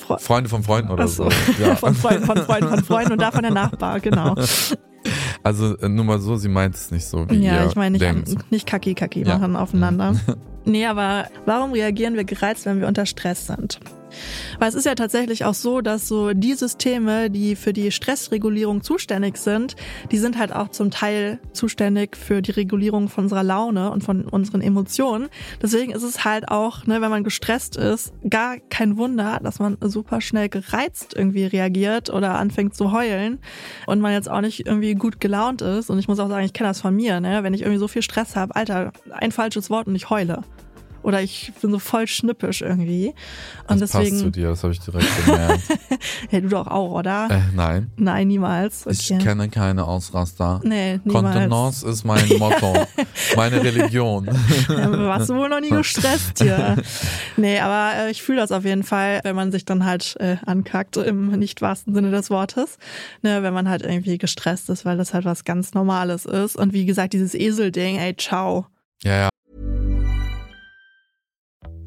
Fre 0.06 0.18
Freunde 0.18 0.50
von 0.50 0.62
Freunden 0.62 0.90
oder 0.90 1.04
Ach 1.04 1.08
so. 1.08 1.28
Ja. 1.60 1.76
von 1.76 1.94
Freunden, 1.94 2.26
von 2.26 2.38
Freunden, 2.38 2.68
von 2.68 2.84
Freunden 2.84 3.12
und 3.12 3.20
davon 3.22 3.42
der 3.42 3.52
Nachbar, 3.52 4.00
genau. 4.00 4.34
Also 5.44 5.76
äh, 5.78 5.88
nur 5.88 6.04
mal 6.06 6.18
so, 6.20 6.36
sie 6.36 6.48
meint 6.48 6.74
es 6.74 6.90
nicht 6.90 7.04
so, 7.06 7.28
wie 7.30 7.36
Ja, 7.44 7.66
ich 7.66 7.76
meine 7.76 7.98
nicht, 7.98 8.04
an- 8.04 8.24
nicht 8.50 8.66
Kaki-Kaki 8.66 9.22
Ja. 9.22 9.38
machen 9.38 9.56
aufeinander. 9.56 10.16
nee, 10.64 10.86
aber 10.86 11.26
warum 11.46 11.72
reagieren 11.72 12.14
wir 12.14 12.24
gereizt, 12.24 12.64
wenn 12.66 12.80
wir 12.80 12.88
unter 12.88 13.04
Stress 13.06 13.46
sind? 13.46 13.78
Weil 14.58 14.68
es 14.68 14.74
ist 14.74 14.86
ja 14.86 14.94
tatsächlich 14.94 15.44
auch 15.44 15.54
so, 15.54 15.80
dass 15.80 16.08
so 16.08 16.32
die 16.32 16.54
Systeme, 16.54 17.30
die 17.30 17.56
für 17.56 17.72
die 17.72 17.90
Stressregulierung 17.90 18.82
zuständig 18.82 19.36
sind, 19.36 19.76
die 20.10 20.18
sind 20.18 20.38
halt 20.38 20.54
auch 20.54 20.68
zum 20.68 20.90
Teil 20.90 21.38
zuständig 21.52 22.16
für 22.16 22.42
die 22.42 22.52
Regulierung 22.52 23.08
von 23.08 23.24
unserer 23.24 23.42
Laune 23.42 23.90
und 23.90 24.02
von 24.02 24.24
unseren 24.24 24.60
Emotionen. 24.60 25.28
Deswegen 25.62 25.92
ist 25.92 26.02
es 26.02 26.24
halt 26.24 26.48
auch, 26.48 26.86
ne, 26.86 27.00
wenn 27.00 27.10
man 27.10 27.24
gestresst 27.24 27.76
ist, 27.76 28.12
gar 28.28 28.58
kein 28.58 28.96
Wunder, 28.96 29.40
dass 29.42 29.58
man 29.58 29.76
super 29.80 30.20
schnell 30.20 30.48
gereizt 30.48 31.14
irgendwie 31.16 31.44
reagiert 31.44 32.10
oder 32.10 32.36
anfängt 32.36 32.74
zu 32.74 32.92
heulen 32.92 33.38
und 33.86 34.00
man 34.00 34.12
jetzt 34.12 34.30
auch 34.30 34.40
nicht 34.40 34.66
irgendwie 34.66 34.94
gut 34.94 35.20
gelaunt 35.20 35.62
ist. 35.62 35.90
Und 35.90 35.98
ich 35.98 36.08
muss 36.08 36.18
auch 36.18 36.28
sagen, 36.28 36.44
ich 36.44 36.52
kenne 36.52 36.70
das 36.70 36.80
von 36.80 36.94
mir, 36.94 37.20
ne? 37.20 37.42
wenn 37.42 37.54
ich 37.54 37.62
irgendwie 37.62 37.78
so 37.78 37.88
viel 37.88 38.02
Stress 38.02 38.36
habe, 38.36 38.54
Alter, 38.54 38.92
ein 39.10 39.32
falsches 39.32 39.70
Wort 39.70 39.86
und 39.86 39.94
ich 39.94 40.10
heule. 40.10 40.42
Oder 41.04 41.22
ich 41.22 41.52
bin 41.60 41.70
so 41.70 41.78
voll 41.78 42.06
schnippisch 42.08 42.62
irgendwie. 42.62 43.14
Und 43.68 43.80
das 43.80 43.92
passt 43.92 44.06
zu 44.06 44.12
deswegen, 44.14 44.32
dir, 44.32 44.48
das 44.48 44.62
habe 44.64 44.72
ich 44.72 44.80
direkt 44.80 45.24
gemerkt. 45.26 45.62
ja, 46.30 46.40
du 46.40 46.48
doch 46.48 46.66
auch, 46.66 46.90
oder? 46.92 47.28
äh, 47.30 47.40
nein, 47.54 47.90
Nein, 47.96 48.26
niemals. 48.28 48.86
ich 48.86 49.12
Okay. 49.12 49.22
kenne 49.22 49.48
keine 49.50 49.84
Ausraster. 49.84 50.60
Nee, 50.64 51.00
niemals. 51.04 51.34
Kontenance 51.34 51.86
ist 51.86 52.04
mein 52.04 52.26
Motto, 52.38 52.72
meine 53.36 53.62
Religion. 53.62 54.28
Ja, 54.68 54.90
warst 55.06 55.28
du 55.28 55.34
wohl 55.34 55.48
noch 55.50 55.60
nie 55.60 55.68
gestresst 55.70 56.42
hier. 56.42 56.76
Nee, 57.36 57.58
aber 57.60 58.06
äh, 58.06 58.10
ich 58.10 58.22
fühle 58.22 58.38
das 58.40 58.50
auf 58.50 58.64
jeden 58.64 58.82
Fall, 58.82 59.20
wenn 59.24 59.36
man 59.36 59.52
sich 59.52 59.64
dann 59.66 59.84
halt 59.84 60.16
äh, 60.20 60.36
ankackt, 60.46 60.96
im 60.96 61.32
nicht 61.32 61.60
wahrsten 61.60 61.94
Sinne 61.94 62.10
des 62.10 62.30
Wortes. 62.30 62.78
Ne, 63.22 63.42
wenn 63.42 63.52
man 63.52 63.68
halt 63.68 63.82
irgendwie 63.82 64.16
gestresst 64.18 64.70
ist, 64.70 64.84
weil 64.86 64.96
das 64.96 65.12
halt 65.12 65.26
was 65.26 65.44
ganz 65.44 65.74
Normales 65.74 66.24
ist. 66.24 66.56
Und 66.56 66.72
wie 66.72 66.86
gesagt, 66.86 67.12
dieses 67.12 67.34
Esel-Ding, 67.34 67.96
ey, 67.98 68.16
ciao. 68.16 68.66
Ja, 69.02 69.16
ja. 69.16 69.28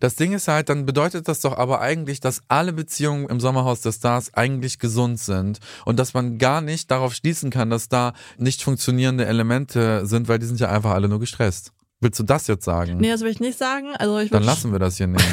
Das 0.00 0.14
Ding 0.16 0.32
ist 0.32 0.48
halt, 0.48 0.68
dann 0.68 0.86
bedeutet 0.86 1.28
das 1.28 1.40
doch 1.40 1.56
aber 1.56 1.80
eigentlich, 1.80 2.20
dass 2.20 2.42
alle 2.48 2.72
Beziehungen 2.72 3.28
im 3.28 3.40
Sommerhaus 3.40 3.80
der 3.80 3.92
Stars 3.92 4.34
eigentlich 4.34 4.78
gesund 4.78 5.18
sind 5.18 5.60
und 5.84 5.98
dass 5.98 6.14
man 6.14 6.38
gar 6.38 6.60
nicht 6.60 6.90
darauf 6.90 7.14
schließen 7.14 7.50
kann, 7.50 7.70
dass 7.70 7.88
da 7.88 8.12
nicht 8.38 8.62
funktionierende 8.62 9.26
Elemente 9.26 10.06
sind, 10.06 10.28
weil 10.28 10.38
die 10.38 10.46
sind 10.46 10.60
ja 10.60 10.68
einfach 10.68 10.92
alle 10.92 11.08
nur 11.08 11.20
gestresst. 11.20 11.72
Willst 12.00 12.20
du 12.20 12.24
das 12.24 12.46
jetzt 12.46 12.64
sagen? 12.64 12.98
Nee, 12.98 13.10
das 13.10 13.22
will 13.22 13.30
ich 13.30 13.40
nicht 13.40 13.56
sagen. 13.56 13.88
Also 13.98 14.18
ich 14.18 14.30
Dann 14.30 14.42
lassen 14.42 14.70
wir 14.70 14.78
das 14.78 14.98
hier 14.98 15.06
nämlich. 15.06 15.24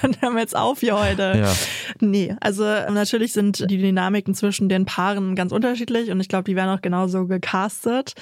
dann 0.00 0.16
hören 0.20 0.34
wir 0.34 0.40
jetzt 0.40 0.56
auf 0.56 0.80
hier 0.80 0.98
heute. 0.98 1.34
Ja. 1.36 1.52
Nee, 2.00 2.34
also 2.40 2.64
natürlich 2.64 3.34
sind 3.34 3.70
die 3.70 3.76
Dynamiken 3.76 4.34
zwischen 4.34 4.70
den 4.70 4.86
Paaren 4.86 5.36
ganz 5.36 5.52
unterschiedlich 5.52 6.10
und 6.10 6.18
ich 6.20 6.28
glaube, 6.28 6.44
die 6.44 6.56
werden 6.56 6.70
auch 6.70 6.80
genauso 6.80 7.26
gecastet. 7.26 8.14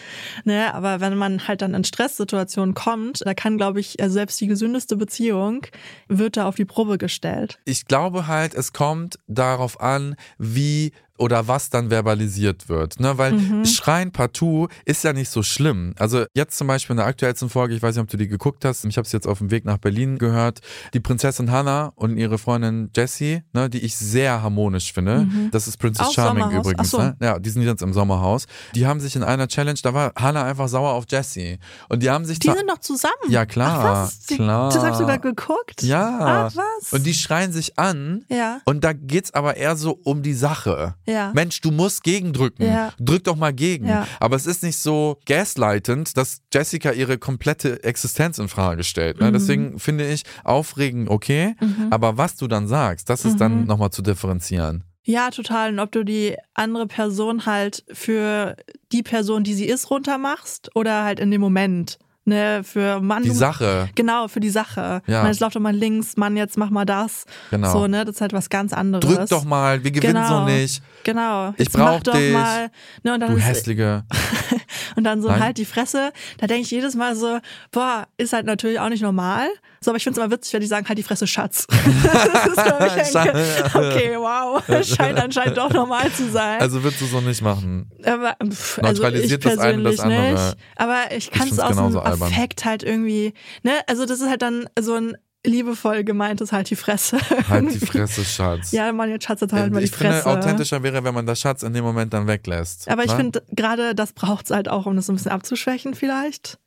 Ne, 0.44 0.74
aber 0.74 1.00
wenn 1.00 1.16
man 1.16 1.46
halt 1.46 1.62
dann 1.62 1.74
in 1.74 1.84
Stresssituationen 1.84 2.74
kommt, 2.74 3.20
da 3.24 3.34
kann, 3.34 3.56
glaube 3.56 3.78
ich, 3.78 4.00
also 4.02 4.14
selbst 4.14 4.40
die 4.40 4.48
gesündeste 4.48 4.96
Beziehung 4.96 5.64
wird 6.08 6.36
da 6.36 6.46
auf 6.48 6.56
die 6.56 6.64
Probe 6.64 6.98
gestellt. 6.98 7.60
Ich 7.64 7.86
glaube 7.86 8.26
halt, 8.26 8.54
es 8.54 8.72
kommt 8.72 9.20
darauf 9.28 9.80
an, 9.80 10.16
wie 10.38 10.92
oder 11.18 11.48
was 11.48 11.70
dann 11.70 11.90
verbalisiert 11.90 12.68
wird. 12.68 13.00
Ne? 13.00 13.18
Weil 13.18 13.33
Mhm. 13.33 13.64
Schreien 13.64 14.12
partout 14.12 14.68
ist 14.85 15.04
ja 15.04 15.12
nicht 15.12 15.31
so 15.31 15.42
schlimm. 15.42 15.94
Also 15.98 16.24
jetzt 16.35 16.57
zum 16.57 16.66
Beispiel 16.66 16.94
in 16.94 16.98
der 16.98 17.07
aktuellsten 17.07 17.48
Folge, 17.50 17.74
ich 17.74 17.83
weiß 17.83 17.94
nicht, 17.96 18.02
ob 18.02 18.09
du 18.09 18.16
die 18.16 18.28
geguckt 18.28 18.64
hast, 18.64 18.85
ich 18.85 18.96
habe 18.96 19.04
es 19.07 19.12
jetzt 19.12 19.26
auf 19.26 19.38
dem 19.38 19.50
Weg 19.50 19.64
nach 19.64 19.78
Berlin 19.78 20.18
gehört, 20.18 20.61
die 20.94 21.00
Prinzessin 21.00 21.50
Hannah 21.50 21.92
und 21.96 22.16
ihre 22.16 22.38
Freundin 22.38 22.90
Jessie, 22.96 23.42
ne, 23.52 23.68
die 23.68 23.78
ich 23.81 23.96
sehr 23.96 24.42
harmonisch 24.42 24.92
finde. 24.92 25.26
Das 25.50 25.68
ist 25.68 25.76
Princess 25.78 26.07
Mhm. 26.07 26.09
Auch 26.09 26.14
Charming 26.14 26.42
Sommerhaus. 26.44 26.66
übrigens. 26.66 26.90
So. 26.90 26.98
Ne? 26.98 27.16
Ja, 27.20 27.38
die 27.38 27.50
sind 27.50 27.62
jetzt 27.62 27.83
im 27.83 27.92
Sommerhaus. 27.92 28.46
Die 28.74 28.87
haben 28.87 29.00
sich 29.00 29.16
in 29.16 29.22
einer 29.22 29.48
Challenge, 29.48 29.78
da 29.83 29.92
war 29.94 30.12
Hannah 30.16 30.44
einfach 30.44 30.68
sauer 30.68 30.92
auf 30.92 31.04
Jessie. 31.11 31.59
Und 31.88 32.02
die 32.02 32.11
haben 32.11 32.24
sich 32.24 32.38
Die 32.38 32.48
sind 32.50 32.66
noch 32.66 32.78
zusammen. 32.78 33.14
Ja, 33.28 33.44
klar, 33.46 33.78
Ach, 33.81 33.85
was? 34.07 34.20
Die- 34.26 34.37
klar. 34.37 34.68
Das 34.72 34.78
habe 34.83 34.90
ich 34.92 34.96
sogar 34.96 35.18
geguckt. 35.18 35.83
Ja. 35.83 36.48
Ach, 36.50 36.57
was? 36.57 36.92
Und 36.92 37.04
die 37.04 37.14
schreien 37.14 37.52
sich 37.52 37.78
an. 37.78 38.24
Ja. 38.28 38.61
Und 38.64 38.85
da 38.85 38.92
geht's 38.92 39.35
aber 39.35 39.57
eher 39.57 39.76
so 39.76 39.98
um 40.04 40.22
die 40.22 40.35
Sache. 40.35 40.94
Ja. 41.09 41.33
Mensch, 41.35 41.61
du 41.62 41.71
musst 41.71 42.05
gegendrücken. 42.05 42.66
Ja. 42.66 42.92
Drück 43.01 43.25
doch 43.25 43.37
mal 43.37 43.53
gegen. 43.53 43.87
Ja. 43.88 44.07
Aber 44.21 44.37
es 44.37 44.47
ist 44.47 44.62
nicht 44.62 44.77
so 44.77 45.18
gaslightend, 45.27 46.16
dass 46.16 46.42
Jessica 46.53 46.92
ihre 46.92 47.16
komplette 47.18 47.83
Existenz 47.83 48.38
in 48.38 48.49
Frage 48.49 48.85
stellt. 48.85 49.18
Ne? 49.21 49.29
Mhm. 49.29 49.33
Deswegen 49.33 49.79
finde 49.79 50.07
ich 50.07 50.23
aufregend 50.44 51.09
okay. 51.09 51.55
Aber 51.90 52.18
was 52.18 52.37
du 52.37 52.47
dann 52.47 52.68
sagst, 52.68 53.09
das 53.09 53.25
ist 53.25 53.35
Mhm. 53.35 53.38
dann 53.38 53.64
nochmal 53.64 53.90
zu 53.90 54.03
differenzieren. 54.03 54.85
Ja, 55.05 55.31
total. 55.31 55.71
Und 55.73 55.79
ob 55.79 55.90
du 55.92 56.05
die 56.05 56.37
andere 56.53 56.87
Person 56.87 57.47
halt 57.47 57.83
für 57.90 58.57
die 58.92 59.03
Person, 59.03 59.42
die 59.44 59.55
sie 59.55 59.64
ist, 59.64 59.90
runtermachst 59.90 60.71
oder 60.77 61.05
halt 61.05 61.18
in 61.21 61.31
dem 61.31 61.40
Moment. 61.40 61.99
Ne, 62.28 62.62
für 62.62 63.00
Mann. 63.00 63.22
Die 63.22 63.30
Sache. 63.30 63.88
Genau, 63.94 64.28
für 64.28 64.40
die 64.40 64.50
Sache. 64.50 65.00
Ja. 65.06 65.22
Man, 65.22 65.28
jetzt 65.28 65.40
lauf 65.40 65.54
doch 65.54 65.60
mal 65.60 65.74
links, 65.74 66.16
Mann, 66.18 66.36
jetzt 66.36 66.58
mach 66.58 66.68
mal 66.68 66.84
das. 66.84 67.24
Genau. 67.50 67.72
So, 67.72 67.86
ne, 67.86 68.04
das 68.04 68.16
ist 68.16 68.20
halt 68.20 68.34
was 68.34 68.50
ganz 68.50 68.74
anderes. 68.74 69.04
Drück 69.04 69.28
doch 69.30 69.44
mal, 69.44 69.82
wir 69.82 69.90
gewinnen 69.90 70.14
genau. 70.14 70.40
so 70.40 70.44
nicht. 70.44 70.82
Genau. 71.04 71.50
Ich 71.52 71.60
Jetzt 71.60 71.78
mach 71.78 71.92
brauch 71.92 72.00
doch 72.02 72.12
dich. 72.12 72.34
Mal. 72.34 72.70
Ne, 73.02 73.18
Du 73.18 73.38
hässliche. 73.38 74.04
und 74.96 75.05
dann 75.05 75.22
so 75.22 75.29
Nein. 75.29 75.40
halt 75.40 75.59
die 75.59 75.64
Fresse. 75.64 76.12
Da 76.38 76.46
denke 76.46 76.62
ich 76.62 76.70
jedes 76.70 76.94
Mal 76.94 77.16
so, 77.16 77.38
boah, 77.70 78.07
ist 78.16 78.33
halt 78.33 78.46
natürlich 78.46 78.81
auch 78.81 78.88
nicht 78.88 79.03
normal. 79.03 79.48
So, 79.81 79.90
aber 79.90 79.96
ich 79.96 80.05
finde 80.05 80.20
es 80.20 80.24
immer 80.24 80.35
witzig, 80.35 80.53
wenn 80.55 80.61
die 80.61 80.66
sagen, 80.66 80.88
halt 80.88 80.98
die 80.98 81.03
Fresse, 81.03 81.27
Schatz. 81.27 81.66
das 81.68 82.46
ist 82.46 82.96
mich 82.96 83.07
Schade. 83.12 83.44
okay, 83.74 84.16
wow, 84.16 84.62
scheint 84.85 85.18
anscheinend 85.18 85.57
doch 85.57 85.72
normal 85.72 86.11
zu 86.12 86.31
sein. 86.31 86.61
Also 86.61 86.83
würdest 86.83 87.01
du 87.01 87.07
so 87.07 87.20
nicht 87.20 87.42
machen. 87.42 87.90
Aber, 88.05 88.37
pff, 88.44 88.79
also 88.79 89.03
Neutralisiert 89.03 89.44
ich 89.44 89.51
das 89.53 89.59
eine 89.59 89.83
das 89.83 89.96
persönlich 89.96 90.20
andere. 90.20 90.44
nicht. 90.48 90.57
Aber 90.77 91.16
ich 91.16 91.31
kann 91.31 91.48
es 91.48 91.59
aus 91.59 91.77
dem 91.77 91.96
albern. 91.96 92.22
Affekt 92.22 92.64
halt 92.64 92.83
irgendwie, 92.83 93.35
ne? 93.62 93.72
Also 93.87 94.07
das 94.07 94.20
ist 94.20 94.29
halt 94.29 94.42
dann 94.42 94.68
so 94.79 94.94
ein 94.94 95.16
liebevoll 95.48 96.04
gemeintes 96.04 96.52
halt 96.52 96.70
die 96.70 96.76
Fresse. 96.76 97.18
Halt 97.48 97.72
die 97.72 97.78
Fresse, 97.84 98.24
Schatz. 98.24 98.72
ja, 98.72 98.92
Mann, 98.92 99.11
jetzt 99.11 99.24
Schatz, 99.24 99.40
jetzt 99.40 99.52
halt 99.52 99.72
mal 99.72 99.80
die 99.80 99.87
ich 99.87 99.90
finde, 99.92 100.14
Fresse. 100.14 100.26
authentischer 100.28 100.82
wäre, 100.82 101.02
wenn 101.04 101.14
man 101.14 101.26
das 101.26 101.40
Schatz 101.40 101.62
in 101.62 101.72
dem 101.72 101.84
Moment 101.84 102.12
dann 102.12 102.26
weglässt. 102.26 102.88
Aber 102.88 103.04
ich 103.04 103.11
ne? 103.11 103.16
finde, 103.16 103.42
gerade 103.50 103.94
das 103.94 104.12
braucht's 104.12 104.50
halt 104.50 104.68
auch, 104.68 104.87
um 104.87 104.96
das 104.96 105.06
so 105.06 105.12
ein 105.12 105.16
bisschen 105.16 105.32
abzuschwächen 105.32 105.94
vielleicht. 105.94 106.58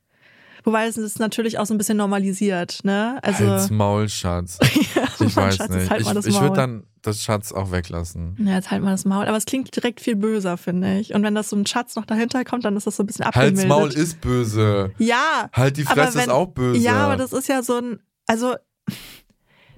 Wobei 0.63 0.85
es 0.85 0.95
ist 0.97 1.19
natürlich 1.19 1.57
auch 1.57 1.65
so 1.65 1.73
ein 1.73 1.79
bisschen 1.79 1.97
normalisiert, 1.97 2.81
ne? 2.83 3.17
Also 3.23 3.47
Halt's 3.47 3.71
Maul, 3.71 4.07
Schatz. 4.09 4.59
ja, 4.95 5.03
Ich 5.25 5.35
weiß 5.35 5.55
Schatz, 5.55 5.69
nicht. 5.69 5.89
Halt 5.89 6.01
ich 6.01 6.25
ich 6.27 6.39
würde 6.39 6.55
dann 6.55 6.83
das 7.01 7.23
Schatz 7.23 7.51
auch 7.51 7.71
weglassen. 7.71 8.35
ja, 8.39 8.53
jetzt 8.57 8.69
halt 8.69 8.83
mal 8.83 8.91
das 8.91 9.03
Maul. 9.05 9.25
Aber 9.25 9.37
es 9.37 9.45
klingt 9.45 9.75
direkt 9.75 10.01
viel 10.01 10.15
böser, 10.15 10.57
finde 10.57 10.99
ich. 10.99 11.15
Und 11.15 11.23
wenn 11.23 11.33
das 11.33 11.49
so 11.49 11.55
ein 11.55 11.65
Schatz 11.65 11.95
noch 11.95 12.05
dahinter 12.05 12.45
kommt, 12.45 12.63
dann 12.63 12.77
ist 12.77 12.85
das 12.85 12.95
so 12.95 13.01
ein 13.01 13.07
bisschen 13.07 13.25
abgemildert. 13.25 13.57
Halt's 13.57 13.67
Maul 13.69 13.89
ist 13.91 14.21
böse. 14.21 14.91
Ja. 14.99 15.49
Halt 15.51 15.77
die 15.77 15.83
Fresse 15.83 16.19
ist 16.19 16.27
wenn- 16.27 16.29
auch 16.29 16.47
böse. 16.49 16.79
Ja, 16.79 17.05
aber 17.05 17.15
das 17.17 17.33
ist 17.33 17.47
ja 17.47 17.63
so 17.63 17.77
ein, 17.77 17.99
also 18.27 18.53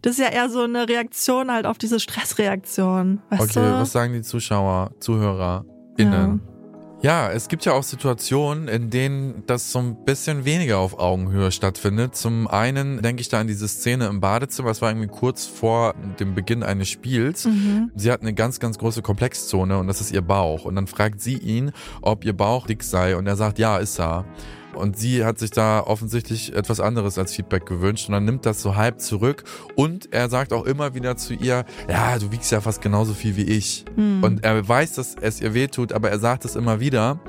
das 0.01 0.13
ist 0.13 0.19
ja 0.19 0.29
eher 0.29 0.49
so 0.49 0.61
eine 0.63 0.87
Reaktion 0.89 1.49
halt 1.51 1.65
auf 1.65 1.77
diese 1.77 1.99
Stressreaktion. 1.99 3.21
Weißt 3.29 3.57
Okay, 3.57 3.67
du? 3.67 3.79
was 3.79 3.91
sagen 3.93 4.13
die 4.13 4.21
Zuschauer, 4.21 4.91
ZuhörerInnen? 4.99 6.41
Ja. 7.01 7.29
es 7.31 7.47
gibt 7.47 7.63
ja 7.65 7.71
auch 7.73 7.83
Situationen, 7.83 8.67
in 8.67 8.89
denen 8.89 9.43
das 9.45 9.71
so 9.71 9.79
ein 9.79 10.03
bisschen 10.03 10.43
weniger 10.45 10.79
auf 10.79 10.99
Augenhöhe 10.99 11.51
stattfindet. 11.51 12.15
Zum 12.15 12.47
einen 12.47 13.01
denke 13.01 13.21
ich 13.21 13.29
da 13.29 13.39
an 13.39 13.47
diese 13.47 13.67
Szene 13.67 14.07
im 14.07 14.19
Badezimmer, 14.19 14.71
es 14.71 14.81
war 14.81 14.89
irgendwie 14.89 15.07
kurz 15.07 15.45
vor 15.45 15.95
dem 16.19 16.33
Beginn 16.35 16.63
eines 16.63 16.89
Spiels. 16.89 17.45
Mhm. 17.45 17.91
Sie 17.95 18.11
hat 18.11 18.21
eine 18.21 18.33
ganz, 18.33 18.59
ganz 18.59 18.77
große 18.77 19.01
Komplexzone 19.01 19.77
und 19.77 19.87
das 19.87 20.01
ist 20.01 20.11
ihr 20.11 20.21
Bauch. 20.21 20.65
Und 20.65 20.75
dann 20.75 20.87
fragt 20.87 21.21
sie 21.21 21.37
ihn, 21.37 21.71
ob 22.01 22.25
ihr 22.25 22.33
Bauch 22.35 22.67
dick 22.67 22.83
sei 22.83 23.15
und 23.15 23.25
er 23.27 23.35
sagt, 23.37 23.57
ja, 23.59 23.77
ist 23.77 23.99
er. 23.99 24.25
Und 24.75 24.97
sie 24.97 25.23
hat 25.23 25.39
sich 25.39 25.51
da 25.51 25.81
offensichtlich 25.81 26.55
etwas 26.55 26.79
anderes 26.79 27.17
als 27.17 27.33
Feedback 27.33 27.65
gewünscht 27.65 28.07
und 28.07 28.13
dann 28.13 28.25
nimmt 28.25 28.45
das 28.45 28.61
so 28.61 28.75
halb 28.75 28.99
zurück 28.99 29.43
und 29.75 30.11
er 30.13 30.29
sagt 30.29 30.53
auch 30.53 30.65
immer 30.65 30.95
wieder 30.95 31.15
zu 31.17 31.33
ihr, 31.33 31.65
ja, 31.89 32.17
du 32.17 32.31
wiegst 32.31 32.51
ja 32.51 32.61
fast 32.61 32.81
genauso 32.81 33.13
viel 33.13 33.35
wie 33.35 33.43
ich. 33.43 33.85
Und 33.95 34.43
er 34.43 34.67
weiß, 34.67 34.93
dass 34.93 35.15
es 35.19 35.41
ihr 35.41 35.53
wehtut, 35.53 35.93
aber 35.93 36.09
er 36.09 36.19
sagt 36.19 36.45
es 36.45 36.55
immer 36.55 36.79
wieder. 36.79 37.19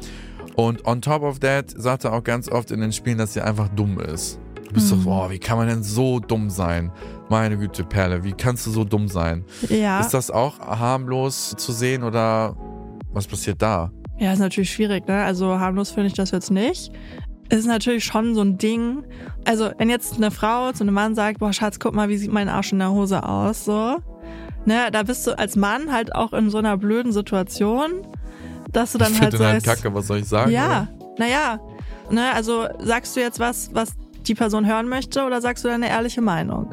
Und 0.56 0.86
on 0.86 1.02
top 1.02 1.22
of 1.22 1.40
that 1.40 1.70
sagt 1.76 2.04
er 2.04 2.12
auch 2.12 2.22
ganz 2.22 2.48
oft 2.48 2.70
in 2.70 2.80
den 2.80 2.92
Spielen, 2.92 3.18
dass 3.18 3.34
sie 3.34 3.40
einfach 3.40 3.68
dumm 3.68 3.98
ist. 3.98 4.38
Du 4.68 4.72
bist 4.74 4.90
doch, 4.90 4.98
boah, 4.98 5.30
wie 5.30 5.38
kann 5.38 5.58
man 5.58 5.68
denn 5.68 5.82
so 5.82 6.20
dumm 6.20 6.50
sein? 6.50 6.90
Meine 7.28 7.56
Güte, 7.56 7.84
Perle, 7.84 8.24
wie 8.24 8.32
kannst 8.32 8.66
du 8.66 8.70
so 8.70 8.84
dumm 8.84 9.08
sein? 9.08 9.44
Ja. 9.68 10.00
Ist 10.00 10.14
das 10.14 10.30
auch 10.30 10.58
harmlos 10.58 11.54
zu 11.56 11.72
sehen 11.72 12.02
oder 12.02 12.56
was 13.12 13.26
passiert 13.26 13.60
da? 13.62 13.92
Ja, 14.18 14.32
ist 14.32 14.38
natürlich 14.38 14.72
schwierig, 14.72 15.08
ne? 15.08 15.24
Also 15.24 15.58
harmlos 15.58 15.90
finde 15.90 16.06
ich 16.06 16.14
das 16.14 16.30
jetzt 16.30 16.50
nicht. 16.50 16.92
Es 17.48 17.58
ist 17.58 17.66
natürlich 17.66 18.04
schon 18.04 18.34
so 18.34 18.40
ein 18.40 18.58
Ding. 18.58 19.04
Also, 19.44 19.70
wenn 19.78 19.90
jetzt 19.90 20.16
eine 20.16 20.30
Frau 20.30 20.72
zu 20.72 20.82
einem 20.82 20.94
Mann 20.94 21.14
sagt, 21.14 21.38
boah, 21.38 21.52
Schatz, 21.52 21.78
guck 21.78 21.94
mal, 21.94 22.08
wie 22.08 22.16
sieht 22.16 22.32
mein 22.32 22.48
Arsch 22.48 22.72
in 22.72 22.78
der 22.78 22.90
Hose 22.90 23.22
aus, 23.22 23.64
so. 23.64 23.98
Ne, 24.66 24.88
da 24.90 25.02
bist 25.02 25.26
du 25.26 25.38
als 25.38 25.56
Mann 25.56 25.92
halt 25.92 26.14
auch 26.14 26.32
in 26.32 26.48
so 26.48 26.56
einer 26.56 26.78
blöden 26.78 27.12
Situation, 27.12 28.06
dass 28.72 28.92
du 28.92 28.98
dann 28.98 29.12
ich 29.12 29.20
halt 29.20 29.34
den 29.34 29.40
halt 29.40 29.62
sagst, 29.62 29.82
kacke, 29.82 29.94
was 29.94 30.06
soll 30.06 30.18
ich 30.18 30.28
sagen? 30.28 30.50
ja, 30.50 30.88
naja, 31.18 31.60
ne, 32.10 32.32
also 32.32 32.66
sagst 32.78 33.14
du 33.14 33.20
jetzt 33.20 33.38
was, 33.40 33.74
was 33.74 33.92
die 34.26 34.34
Person 34.34 34.66
hören 34.66 34.88
möchte 34.88 35.24
oder 35.24 35.42
sagst 35.42 35.64
du 35.64 35.68
deine 35.68 35.90
ehrliche 35.90 36.22
Meinung? 36.22 36.70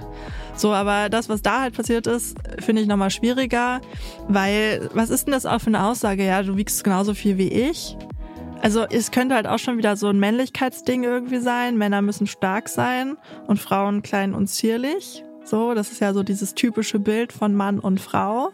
So, 0.56 0.74
aber 0.74 1.10
das, 1.10 1.28
was 1.28 1.42
da 1.42 1.62
halt 1.62 1.76
passiert 1.76 2.08
ist, 2.08 2.38
finde 2.60 2.82
ich 2.82 2.88
nochmal 2.88 3.10
schwieriger, 3.10 3.82
weil 4.28 4.90
was 4.94 5.10
ist 5.10 5.26
denn 5.26 5.34
das 5.34 5.46
auch 5.46 5.60
für 5.60 5.68
eine 5.68 5.84
Aussage? 5.84 6.26
Ja, 6.26 6.44
du 6.44 6.56
wiegst 6.56 6.84
genauso 6.84 7.14
viel 7.14 7.38
wie 7.38 7.50
ich. 7.50 7.98
Also 8.62 8.86
es 8.86 9.12
könnte 9.12 9.36
halt 9.36 9.48
auch 9.48 9.58
schon 9.58 9.78
wieder 9.78 9.96
so 9.96 10.08
ein 10.08 10.20
Männlichkeitsding 10.20 11.04
irgendwie 11.04 11.40
sein. 11.40 11.78
Männer 11.78 12.02
müssen 12.02 12.28
stark 12.28 12.70
sein 12.70 13.18
und 13.48 13.60
Frauen 13.60 14.04
klein 14.04 14.34
und 14.34 14.48
zierlich. 14.48 15.24
So, 15.44 15.74
das 15.74 15.92
ist 15.92 16.00
ja 16.00 16.14
so 16.14 16.22
dieses 16.22 16.54
typische 16.54 17.00
Bild 17.00 17.34
von 17.34 17.56
Mann 17.56 17.80
und 17.80 18.00
Frau. 18.00 18.52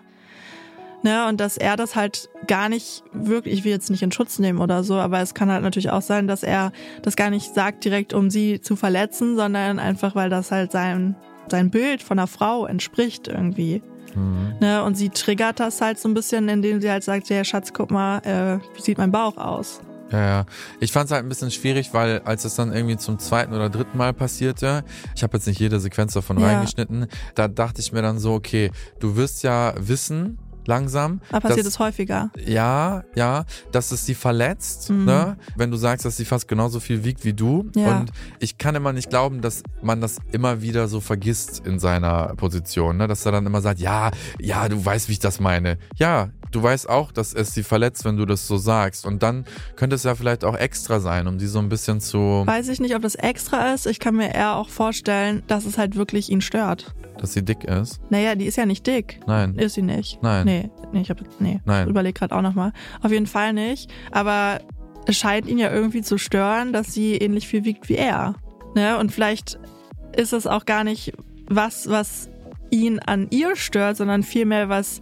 Ne, 1.03 1.27
und 1.27 1.39
dass 1.39 1.57
er 1.57 1.75
das 1.75 1.95
halt 1.95 2.29
gar 2.47 2.69
nicht 2.69 3.03
wirklich, 3.13 3.59
ich 3.59 3.63
will 3.63 3.71
jetzt 3.71 3.91
nicht 3.91 4.01
in 4.01 4.11
Schutz 4.11 4.39
nehmen 4.39 4.59
oder 4.59 4.83
so, 4.83 4.95
aber 4.95 5.21
es 5.21 5.35
kann 5.35 5.51
halt 5.51 5.61
natürlich 5.61 5.91
auch 5.91 6.01
sein, 6.01 6.27
dass 6.27 6.41
er 6.41 6.71
das 7.03 7.15
gar 7.15 7.29
nicht 7.29 7.53
sagt 7.53 7.85
direkt, 7.85 8.15
um 8.15 8.31
sie 8.31 8.61
zu 8.61 8.75
verletzen, 8.75 9.35
sondern 9.35 9.77
einfach, 9.77 10.15
weil 10.15 10.31
das 10.31 10.51
halt 10.51 10.71
sein, 10.71 11.15
sein 11.49 11.69
Bild 11.69 12.01
von 12.01 12.17
einer 12.17 12.27
Frau 12.27 12.65
entspricht 12.65 13.27
irgendwie. 13.27 13.83
Ne, 14.59 14.83
und 14.83 14.95
sie 14.95 15.09
triggert 15.09 15.59
das 15.59 15.81
halt 15.81 15.99
so 15.99 16.09
ein 16.09 16.15
bisschen, 16.15 16.49
indem 16.49 16.81
sie 16.81 16.89
halt 16.89 17.03
sagt, 17.03 17.29
ja 17.29 17.43
Schatz, 17.43 17.73
guck 17.73 17.91
mal, 17.91 18.17
äh, 18.19 18.57
wie 18.75 18.81
sieht 18.81 18.97
mein 18.97 19.11
Bauch 19.11 19.37
aus? 19.37 19.81
Ja, 20.11 20.19
ja. 20.25 20.45
Ich 20.79 20.91
fand 20.91 21.05
es 21.05 21.11
halt 21.11 21.25
ein 21.25 21.29
bisschen 21.29 21.51
schwierig, 21.51 21.93
weil 21.93 22.19
als 22.25 22.45
es 22.45 22.55
dann 22.55 22.71
irgendwie 22.73 22.97
zum 22.97 23.19
zweiten 23.19 23.53
oder 23.53 23.69
dritten 23.69 23.97
Mal 23.97 24.13
passierte, 24.13 24.83
ich 25.15 25.23
habe 25.23 25.37
jetzt 25.37 25.47
nicht 25.47 25.59
jede 25.59 25.79
Sequenz 25.79 26.13
davon 26.13 26.39
Ja. 26.39 26.47
reingeschnitten, 26.47 27.07
da 27.35 27.47
dachte 27.47 27.81
ich 27.81 27.91
mir 27.91 28.01
dann 28.01 28.17
so, 28.19 28.33
okay, 28.33 28.71
du 28.99 29.15
wirst 29.15 29.43
ja 29.43 29.73
wissen, 29.77 30.37
langsam. 30.65 31.21
Aber 31.29 31.39
passiert 31.47 31.65
dass- 31.65 31.73
es 31.75 31.79
häufiger. 31.79 32.29
Ja, 32.45 33.03
ja, 33.15 33.45
dass 33.71 33.91
es 33.93 34.05
sie 34.05 34.15
verletzt, 34.15 34.89
Mhm. 34.89 35.05
ne? 35.05 35.37
Wenn 35.55 35.71
du 35.71 35.77
sagst, 35.77 36.03
dass 36.05 36.17
sie 36.17 36.25
fast 36.25 36.45
genauso 36.49 36.81
viel 36.81 37.05
wiegt 37.05 37.23
wie 37.23 37.31
du. 37.31 37.69
Ja. 37.73 37.99
Und 37.99 38.11
ich 38.39 38.57
kann 38.57 38.75
immer 38.75 38.91
nicht 38.91 39.09
glauben, 39.09 39.39
dass 39.39 39.63
man 39.81 40.01
das 40.01 40.17
immer 40.33 40.61
wieder 40.61 40.89
so 40.89 40.99
vergisst 40.99 41.65
in 41.65 41.79
seiner 41.79 42.33
Position, 42.35 42.97
ne? 42.97 43.07
Dass 43.07 43.25
er 43.25 43.31
dann 43.31 43.45
immer 43.45 43.61
sagt, 43.61 43.79
ja, 43.79 44.11
ja, 44.41 44.67
du 44.67 44.83
weißt, 44.83 45.07
wie 45.07 45.13
ich 45.13 45.19
das 45.19 45.39
meine. 45.39 45.77
Ja, 45.95 46.31
du 46.51 46.63
weißt 46.63 46.89
auch, 46.89 47.11
dass 47.11 47.33
es 47.33 47.53
sie 47.53 47.63
verletzt, 47.63 48.05
wenn 48.05 48.17
du 48.17 48.25
das 48.25 48.47
so 48.47 48.57
sagst. 48.57 49.05
Und 49.05 49.23
dann 49.23 49.45
könnte 49.75 49.95
es 49.95 50.03
ja 50.03 50.15
vielleicht 50.15 50.43
auch 50.43 50.55
extra 50.55 50.99
sein, 50.99 51.27
um 51.27 51.37
die 51.37 51.47
so 51.47 51.59
ein 51.59 51.69
bisschen 51.69 51.99
zu, 52.01 52.43
Weiß 52.45 52.67
ich 52.69 52.79
nicht, 52.79 52.95
ob 52.95 53.01
das 53.01 53.15
extra 53.15 53.73
ist. 53.73 53.87
Ich 53.87 53.99
kann 53.99 54.15
mir 54.15 54.33
eher 54.33 54.55
auch 54.55 54.69
vorstellen, 54.69 55.43
dass 55.47 55.65
es 55.65 55.77
halt 55.77 55.95
wirklich 55.95 56.29
ihn 56.29 56.41
stört. 56.41 56.93
dass 57.19 57.33
sie 57.33 57.43
dick 57.43 57.63
ist. 57.63 57.99
Naja, 58.09 58.35
die 58.35 58.45
ist 58.45 58.57
ja 58.57 58.65
nicht 58.65 58.85
dick. 58.85 59.19
Nein. 59.27 59.55
Ist 59.55 59.73
sie 59.75 59.81
nicht? 59.81 60.21
Nein. 60.21 60.45
Nee, 60.45 60.69
nee, 60.93 61.01
ich 61.01 61.09
hab, 61.09 61.19
nee. 61.39 61.59
Nein. 61.65 61.85
Ich 61.85 61.89
überleg 61.89 62.15
gerade 62.15 62.35
auch 62.35 62.41
nochmal. 62.41 62.71
Auf 63.01 63.11
jeden 63.11 63.27
Fall 63.27 63.53
nicht. 63.53 63.91
Aber 64.11 64.59
es 65.05 65.17
scheint 65.17 65.47
ihn 65.47 65.57
ja 65.57 65.71
irgendwie 65.71 66.01
zu 66.01 66.17
stören, 66.17 66.73
dass 66.73 66.93
sie 66.93 67.15
ähnlich 67.15 67.47
viel 67.47 67.65
wiegt 67.65 67.89
wie 67.89 67.95
er. 67.95 68.35
Ne? 68.75 68.97
Und 68.97 69.11
vielleicht 69.11 69.57
ist 70.15 70.33
es 70.33 70.45
auch 70.47 70.65
gar 70.65 70.83
nicht 70.83 71.13
was, 71.49 71.89
was 71.89 72.29
ihn 72.69 72.99
an 72.99 73.27
ihr 73.29 73.55
stört, 73.55 73.97
sondern 73.97 74.23
vielmehr 74.23 74.67
was 74.69 74.99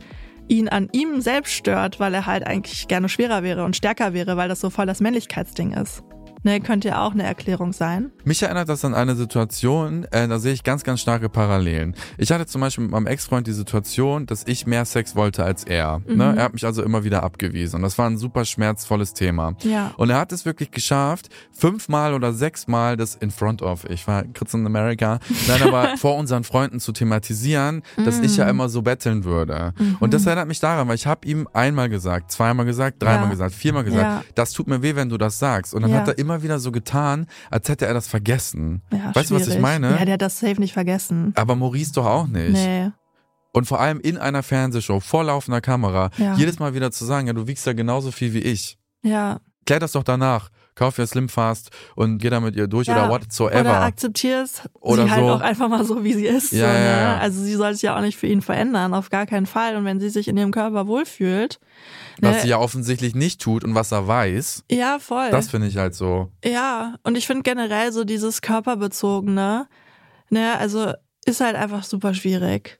ihn 0.47 0.69
an 0.69 0.89
ihm 0.91 1.21
selbst 1.21 1.53
stört, 1.53 1.99
weil 1.99 2.13
er 2.13 2.25
halt 2.25 2.45
eigentlich 2.45 2.87
gerne 2.87 3.09
schwerer 3.09 3.43
wäre 3.43 3.63
und 3.63 3.75
stärker 3.75 4.13
wäre, 4.13 4.37
weil 4.37 4.49
das 4.49 4.61
so 4.61 4.69
voll 4.69 4.85
das 4.85 5.01
Männlichkeitsding 5.01 5.73
ist. 5.73 6.03
Ne, 6.45 6.61
könnte 6.61 6.89
ja 6.89 7.03
auch 7.03 7.13
eine 7.13 7.23
Erklärung 7.23 7.73
sein. 7.73 8.11
Mich 8.23 8.43
erinnert 8.43 8.69
das 8.69 8.85
an 8.85 8.93
eine 8.93 9.15
Situation, 9.15 10.05
äh, 10.11 10.27
da 10.27 10.37
sehe 10.37 10.53
ich 10.53 10.63
ganz, 10.63 10.83
ganz 10.83 11.01
starke 11.01 11.27
Parallelen. 11.27 11.95
Ich 12.19 12.31
hatte 12.31 12.45
zum 12.45 12.61
Beispiel 12.61 12.83
mit 12.83 12.91
meinem 12.91 13.07
Ex-Freund 13.07 13.47
die 13.47 13.51
Situation, 13.51 14.27
dass 14.27 14.43
ich 14.45 14.67
mehr 14.67 14.85
Sex 14.85 15.15
wollte 15.15 15.43
als 15.43 15.63
er. 15.63 16.03
Mhm. 16.07 16.17
Ne? 16.17 16.33
Er 16.37 16.43
hat 16.43 16.53
mich 16.53 16.63
also 16.63 16.83
immer 16.83 17.03
wieder 17.03 17.23
abgewiesen. 17.23 17.77
Und 17.77 17.81
das 17.81 17.97
war 17.97 18.07
ein 18.07 18.17
super 18.19 18.45
schmerzvolles 18.45 19.13
Thema. 19.13 19.55
Ja. 19.63 19.91
Und 19.97 20.11
er 20.11 20.19
hat 20.19 20.31
es 20.31 20.45
wirklich 20.45 20.69
geschafft, 20.69 21.29
fünfmal 21.51 22.13
oder 22.13 22.31
sechsmal 22.31 22.95
das 22.95 23.15
in 23.15 23.31
front 23.31 23.63
of, 23.63 23.85
ich 23.89 24.07
war 24.07 24.23
kurz 24.37 24.53
in 24.53 24.65
America, 24.67 25.19
nein, 25.47 25.63
aber 25.63 25.97
vor 25.97 26.15
unseren 26.15 26.43
Freunden 26.43 26.79
zu 26.79 26.91
thematisieren, 26.91 27.81
dass 28.05 28.19
ich 28.19 28.33
Mhm. 28.33 28.37
ja 28.37 28.49
immer 28.49 28.69
so 28.69 28.83
betteln 28.83 29.23
würde. 29.23 29.73
Und 29.99 30.13
das 30.13 30.27
erinnert 30.27 30.47
mich 30.47 30.59
daran, 30.59 30.87
weil 30.87 30.95
ich 30.95 31.07
habe 31.07 31.27
ihm 31.27 31.47
einmal 31.53 31.89
gesagt, 31.89 32.31
zweimal 32.31 32.67
gesagt, 32.67 33.01
dreimal 33.01 33.23
Ja. 33.25 33.29
gesagt, 33.31 33.55
viermal 33.55 33.83
gesagt, 33.83 34.03
Ja. 34.03 34.23
das 34.35 34.51
tut 34.51 34.67
mir 34.67 34.83
weh, 34.83 34.95
wenn 34.95 35.09
du 35.09 35.17
das 35.17 35.39
sagst. 35.39 35.73
Und 35.73 35.81
dann 35.81 35.89
Ja. 35.91 35.97
hat 36.01 36.07
er 36.09 36.17
immer 36.19 36.34
wieder 36.43 36.59
so 36.59 36.71
getan, 36.71 37.27
als 37.49 37.69
hätte 37.69 37.85
er 37.85 37.93
das 37.93 38.07
vergessen. 38.07 38.81
Ja, 38.91 39.13
weißt 39.15 39.31
du, 39.31 39.35
was 39.35 39.47
ich 39.47 39.59
meine? 39.59 39.91
Ja, 39.97 40.05
der 40.05 40.13
hat 40.15 40.21
das 40.21 40.39
safe 40.39 40.59
nicht 40.59 40.73
vergessen. 40.73 41.33
aber 41.35 41.55
Maurice 41.55 41.93
doch 41.93 42.05
auch 42.05 42.27
nicht. 42.27 42.53
Nee. 42.53 42.89
Und 43.53 43.65
vor 43.67 43.79
allem 43.79 43.99
in 44.01 44.17
einer 44.17 44.43
Fernsehshow, 44.43 44.99
vor 44.99 45.23
laufender 45.23 45.61
Kamera, 45.61 46.09
Ja. 46.17 46.35
jedes 46.35 46.59
Mal 46.59 46.73
wieder 46.73 46.91
zu 46.91 47.05
sagen, 47.05 47.27
ja, 47.27 47.33
du 47.33 47.47
wiegst 47.47 47.65
ja 47.65 47.73
genauso 47.73 48.11
viel 48.11 48.33
wie 48.33 48.39
ich. 48.39 48.77
Ja. 49.01 49.39
Klär 49.65 49.79
das 49.79 49.93
doch 49.93 50.03
danach. 50.03 50.49
Kauf 50.75 50.99
ihr 50.99 51.07
Slim 51.07 51.29
Fast 51.29 51.71
und 51.95 52.17
geh 52.17 52.29
da 52.29 52.41
mit 52.41 52.55
ihr 52.57 52.67
durch 52.67 52.87
ja. 52.87 52.97
oder 52.97 53.09
whatsoever. 53.09 53.61
Oder 53.61 53.81
akzeptierst 53.81 54.69
Oder 54.81 55.05
sie 55.05 55.11
halt 55.11 55.21
so. 55.21 55.31
auch 55.31 55.41
einfach 55.41 55.69
mal 55.69 55.85
so, 55.85 56.03
wie 56.03 56.13
sie 56.13 56.25
ist. 56.25 56.51
Ja, 56.51 56.67
so, 56.67 56.73
ne? 56.73 56.85
ja, 56.85 57.01
ja. 57.01 57.17
Also 57.17 57.41
sie 57.41 57.55
soll 57.55 57.73
sich 57.73 57.83
ja 57.83 57.95
auch 57.95 58.01
nicht 58.01 58.17
für 58.17 58.27
ihn 58.27 58.41
verändern, 58.41 58.93
auf 58.93 59.09
gar 59.09 59.25
keinen 59.25 59.45
Fall. 59.45 59.77
Und 59.77 59.85
wenn 59.85 60.01
sie 60.01 60.09
sich 60.09 60.27
in 60.27 60.35
ihrem 60.35 60.51
Körper 60.51 60.87
wohlfühlt. 60.87 61.61
was 62.19 62.35
ne? 62.35 62.41
sie 62.41 62.47
ja 62.49 62.57
offensichtlich 62.59 63.15
nicht 63.15 63.39
tut 63.41 63.63
und 63.63 63.73
was 63.73 63.93
er 63.93 64.05
weiß. 64.05 64.65
Ja, 64.69 64.99
voll. 64.99 65.31
Das 65.31 65.49
finde 65.49 65.67
ich 65.67 65.77
halt 65.77 65.95
so. 65.95 66.29
Ja, 66.43 66.95
und 67.03 67.17
ich 67.17 67.25
finde 67.25 67.43
generell 67.43 67.93
so 67.93 68.03
dieses 68.03 68.41
körperbezogene, 68.41 69.67
ne, 70.29 70.59
also 70.59 70.91
ist 71.25 71.39
halt 71.39 71.55
einfach 71.55 71.83
super 71.83 72.13
schwierig. 72.13 72.79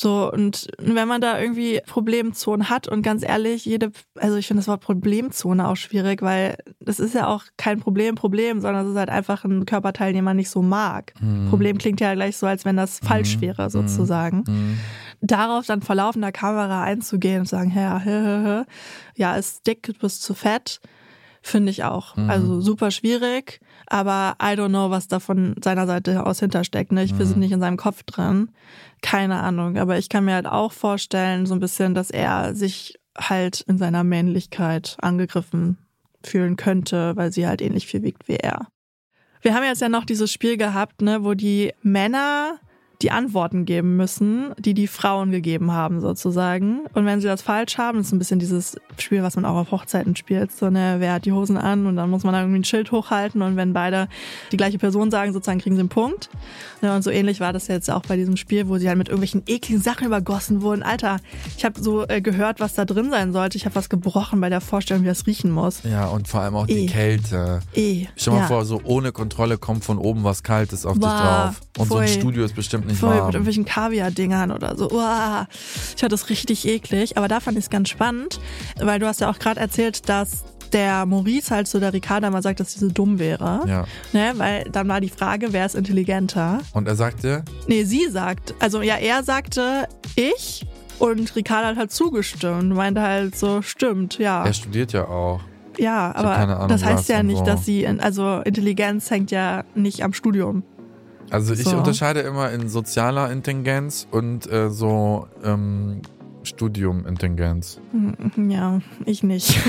So, 0.00 0.30
und 0.30 0.68
wenn 0.78 1.08
man 1.08 1.20
da 1.20 1.40
irgendwie 1.40 1.80
Problemzonen 1.84 2.70
hat 2.70 2.86
und 2.86 3.02
ganz 3.02 3.24
ehrlich, 3.24 3.64
jede, 3.64 3.90
also 4.14 4.36
ich 4.36 4.46
finde 4.46 4.60
das 4.60 4.68
Wort 4.68 4.80
Problemzone 4.80 5.66
auch 5.66 5.74
schwierig, 5.74 6.22
weil 6.22 6.56
das 6.78 7.00
ist 7.00 7.16
ja 7.16 7.26
auch 7.26 7.42
kein 7.56 7.80
Problem, 7.80 8.14
Problem, 8.14 8.60
sondern 8.60 8.86
es 8.86 8.92
ist 8.92 8.98
halt 8.98 9.10
einfach 9.10 9.44
ein 9.44 9.66
Körperteil, 9.66 10.12
den 10.12 10.22
man 10.22 10.36
nicht 10.36 10.50
so 10.50 10.62
mag. 10.62 11.12
Mhm. 11.20 11.50
Problem 11.50 11.78
klingt 11.78 12.00
ja 12.00 12.14
gleich 12.14 12.36
so, 12.36 12.46
als 12.46 12.64
wenn 12.64 12.76
das 12.76 13.00
falsch 13.00 13.40
wäre, 13.40 13.70
sozusagen. 13.70 14.44
Mhm. 14.46 14.78
Darauf 15.20 15.66
dann 15.66 15.82
vor 15.82 15.96
laufender 15.96 16.30
Kamera 16.30 16.84
einzugehen 16.84 17.40
und 17.40 17.46
zu 17.46 17.56
sagen, 17.56 17.72
ja, 17.74 17.98
hä, 17.98 18.10
hä, 18.10 18.44
hä, 18.44 18.64
ja, 19.16 19.34
ist 19.34 19.66
dick, 19.66 19.82
du 19.82 19.94
bist 19.94 20.22
zu 20.22 20.34
fett, 20.34 20.80
finde 21.48 21.70
ich 21.70 21.84
auch. 21.84 22.16
Mhm. 22.16 22.30
Also 22.30 22.60
super 22.60 22.90
schwierig, 22.90 23.60
aber 23.86 24.36
I 24.42 24.54
don't 24.54 24.68
know, 24.68 24.90
was 24.90 25.08
da 25.08 25.20
von 25.20 25.54
seiner 25.62 25.86
Seite 25.86 26.24
aus 26.26 26.40
hintersteckt. 26.40 26.92
Ne? 26.92 27.04
Ich 27.04 27.16
wir 27.18 27.24
Mhm. 27.24 27.28
sind 27.30 27.38
nicht 27.40 27.52
in 27.52 27.60
seinem 27.60 27.76
Kopf 27.76 28.02
drin. 28.04 28.50
Keine 29.02 29.40
Ahnung. 29.40 29.76
Aber 29.78 29.98
ich 29.98 30.08
kann 30.08 30.24
mir 30.24 30.34
halt 30.34 30.46
auch 30.46 30.72
vorstellen, 30.72 31.46
so 31.46 31.54
ein 31.54 31.60
bisschen, 31.60 31.94
dass 31.94 32.10
er 32.10 32.54
sich 32.54 32.98
halt 33.16 33.62
in 33.62 33.78
seiner 33.78 34.04
Männlichkeit 34.04 34.96
angegriffen 35.00 35.78
fühlen 36.22 36.56
könnte, 36.56 37.16
weil 37.16 37.32
sie 37.32 37.46
halt 37.46 37.62
ähnlich 37.62 37.86
viel 37.86 38.02
wiegt 38.02 38.28
wie 38.28 38.36
er. 38.36 38.68
Wir 39.40 39.54
haben 39.54 39.64
jetzt 39.64 39.80
ja 39.80 39.88
noch 39.88 40.04
dieses 40.04 40.32
Spiel 40.32 40.56
gehabt, 40.56 41.00
ne, 41.00 41.22
wo 41.24 41.34
die 41.34 41.72
Männer 41.82 42.58
die 43.00 43.12
Antworten 43.12 43.64
geben 43.64 43.96
müssen, 43.96 44.52
die 44.58 44.74
die 44.74 44.88
Frauen 44.88 45.30
gegeben 45.30 45.70
haben 45.70 46.00
sozusagen. 46.00 46.80
Und 46.94 47.06
wenn 47.06 47.20
sie 47.20 47.28
das 47.28 47.42
falsch 47.42 47.78
haben, 47.78 48.00
ist 48.00 48.10
ein 48.12 48.18
bisschen 48.18 48.40
dieses 48.40 48.76
Spiel, 48.98 49.22
was 49.22 49.36
man 49.36 49.44
auch 49.44 49.54
auf 49.54 49.70
Hochzeiten 49.70 50.16
spielt. 50.16 50.50
So, 50.50 50.68
ne, 50.68 50.96
wer 50.98 51.12
hat 51.12 51.24
die 51.24 51.30
Hosen 51.30 51.56
an? 51.56 51.86
Und 51.86 51.94
dann 51.94 52.10
muss 52.10 52.24
man 52.24 52.32
da 52.32 52.40
irgendwie 52.40 52.58
ein 52.58 52.64
Schild 52.64 52.90
hochhalten. 52.90 53.40
Und 53.42 53.54
wenn 53.54 53.72
beide 53.72 54.08
die 54.50 54.56
gleiche 54.56 54.78
Person 54.78 55.12
sagen, 55.12 55.32
sozusagen 55.32 55.60
kriegen 55.60 55.76
sie 55.76 55.80
einen 55.80 55.88
Punkt. 55.88 56.28
Ne, 56.82 56.92
und 56.92 57.02
so 57.02 57.10
ähnlich 57.10 57.38
war 57.38 57.52
das 57.52 57.68
jetzt 57.68 57.88
auch 57.88 58.02
bei 58.02 58.16
diesem 58.16 58.36
Spiel, 58.36 58.66
wo 58.68 58.78
sie 58.78 58.88
halt 58.88 58.98
mit 58.98 59.08
irgendwelchen 59.08 59.44
ekligen 59.46 59.80
Sachen 59.80 60.04
übergossen 60.06 60.62
wurden. 60.62 60.82
Alter, 60.82 61.18
ich 61.56 61.64
habe 61.64 61.80
so 61.80 62.04
äh, 62.08 62.20
gehört, 62.20 62.58
was 62.58 62.74
da 62.74 62.84
drin 62.84 63.10
sein 63.10 63.32
sollte. 63.32 63.56
Ich 63.58 63.64
habe 63.64 63.76
was 63.76 63.88
gebrochen 63.88 64.40
bei 64.40 64.48
der 64.48 64.60
Vorstellung, 64.60 65.04
wie 65.04 65.08
das 65.08 65.24
riechen 65.28 65.52
muss. 65.52 65.82
Ja, 65.84 66.06
und 66.08 66.26
vor 66.26 66.40
allem 66.40 66.56
auch 66.56 66.66
die 66.66 66.78
Eh. 66.78 66.86
Kälte. 66.86 67.60
Eh, 67.76 68.06
Stell 68.16 68.32
mal 68.32 68.40
ja. 68.40 68.46
vor, 68.48 68.64
so 68.64 68.80
ohne 68.82 69.12
Kontrolle 69.12 69.56
kommt 69.56 69.84
von 69.84 69.98
oben 69.98 70.24
was 70.24 70.42
Kaltes 70.42 70.84
auf 70.84 70.94
dich 70.94 71.02
Boah, 71.02 71.52
drauf. 71.54 71.60
Und 71.78 71.88
so 71.88 71.96
ein 71.96 72.08
voll. 72.08 72.08
Studio 72.08 72.44
ist 72.44 72.56
bestimmt 72.56 72.87
nicht 72.88 72.98
Voll 72.98 73.10
mit 73.10 73.18
warm. 73.20 73.30
irgendwelchen 73.30 73.64
Kaviar-Dingern 73.64 74.50
oder 74.50 74.76
so. 74.76 74.90
Uah. 74.90 75.46
Ich 75.94 76.00
fand 76.00 76.12
das 76.12 76.28
richtig 76.28 76.66
eklig. 76.66 77.16
Aber 77.16 77.28
da 77.28 77.40
fand 77.40 77.56
ich 77.58 77.64
es 77.64 77.70
ganz 77.70 77.88
spannend, 77.88 78.40
weil 78.80 78.98
du 78.98 79.06
hast 79.06 79.20
ja 79.20 79.30
auch 79.30 79.38
gerade 79.38 79.60
erzählt, 79.60 80.08
dass 80.08 80.44
der 80.72 81.06
Maurice 81.06 81.54
halt 81.54 81.66
zu 81.66 81.80
der 81.80 81.92
Ricarda 81.92 82.30
mal 82.30 82.42
sagt, 82.42 82.60
dass 82.60 82.72
sie 82.72 82.80
so 82.80 82.88
dumm 82.88 83.18
wäre. 83.18 83.60
Ja. 83.66 83.86
Ne? 84.12 84.32
Weil 84.36 84.64
dann 84.64 84.88
war 84.88 85.00
die 85.00 85.08
Frage, 85.08 85.52
wer 85.52 85.66
ist 85.66 85.74
intelligenter? 85.74 86.60
Und 86.72 86.86
er 86.88 86.96
sagte, 86.96 87.42
Nee, 87.66 87.84
sie 87.84 88.08
sagt, 88.08 88.54
also 88.58 88.82
ja, 88.82 88.96
er 88.96 89.22
sagte 89.22 89.88
ich 90.16 90.66
und 90.98 91.34
Ricarda 91.36 91.68
hat 91.68 91.76
halt 91.76 91.92
zugestimmt. 91.92 92.74
Meinte 92.74 93.00
halt 93.02 93.36
so, 93.36 93.62
stimmt, 93.62 94.18
ja. 94.18 94.44
er 94.44 94.52
studiert 94.52 94.92
ja 94.92 95.06
auch. 95.06 95.40
Ja, 95.78 96.12
keine 96.12 96.28
aber 96.28 96.56
Ahnung, 96.56 96.68
das 96.68 96.84
heißt 96.84 97.08
ja 97.08 97.22
nicht, 97.22 97.38
so. 97.38 97.44
dass 97.44 97.64
sie, 97.64 97.84
in, 97.84 98.00
also 98.00 98.40
Intelligenz 98.44 99.10
hängt 99.10 99.30
ja 99.30 99.62
nicht 99.74 100.02
am 100.02 100.12
Studium. 100.12 100.64
Also 101.30 101.52
ich 101.54 101.64
So. 101.64 101.76
unterscheide 101.76 102.20
immer 102.20 102.50
in 102.52 102.68
sozialer 102.68 103.30
Intelligenz 103.30 104.06
und 104.10 104.50
äh, 104.50 104.70
so 104.70 105.28
ähm, 105.44 106.00
Studiumintelligenz. 106.42 107.80
Ja, 108.36 108.80
ich 109.04 109.22
nicht. 109.22 109.58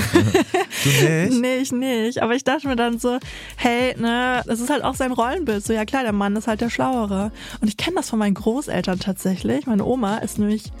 Du 0.82 0.88
nicht? 0.88 1.40
Nee, 1.42 1.56
ich 1.58 1.72
nicht. 1.72 2.22
Aber 2.22 2.34
ich 2.34 2.42
dachte 2.42 2.66
mir 2.66 2.74
dann 2.76 2.98
so, 2.98 3.18
hey, 3.56 3.94
ne, 4.00 4.40
das 4.46 4.60
ist 4.60 4.70
halt 4.70 4.82
auch 4.82 4.94
sein 4.94 5.12
Rollenbild. 5.12 5.62
So, 5.62 5.74
ja 5.74 5.84
klar, 5.84 6.04
der 6.04 6.12
Mann 6.12 6.34
ist 6.36 6.46
halt 6.48 6.62
der 6.62 6.70
Schlauere. 6.70 7.32
Und 7.60 7.68
ich 7.68 7.76
kenne 7.76 7.96
das 7.96 8.08
von 8.08 8.18
meinen 8.18 8.32
Großeltern 8.32 8.98
tatsächlich. 8.98 9.66
Meine 9.66 9.84
Oma 9.84 10.18
ist 10.18 10.38
nämlich, 10.38 10.72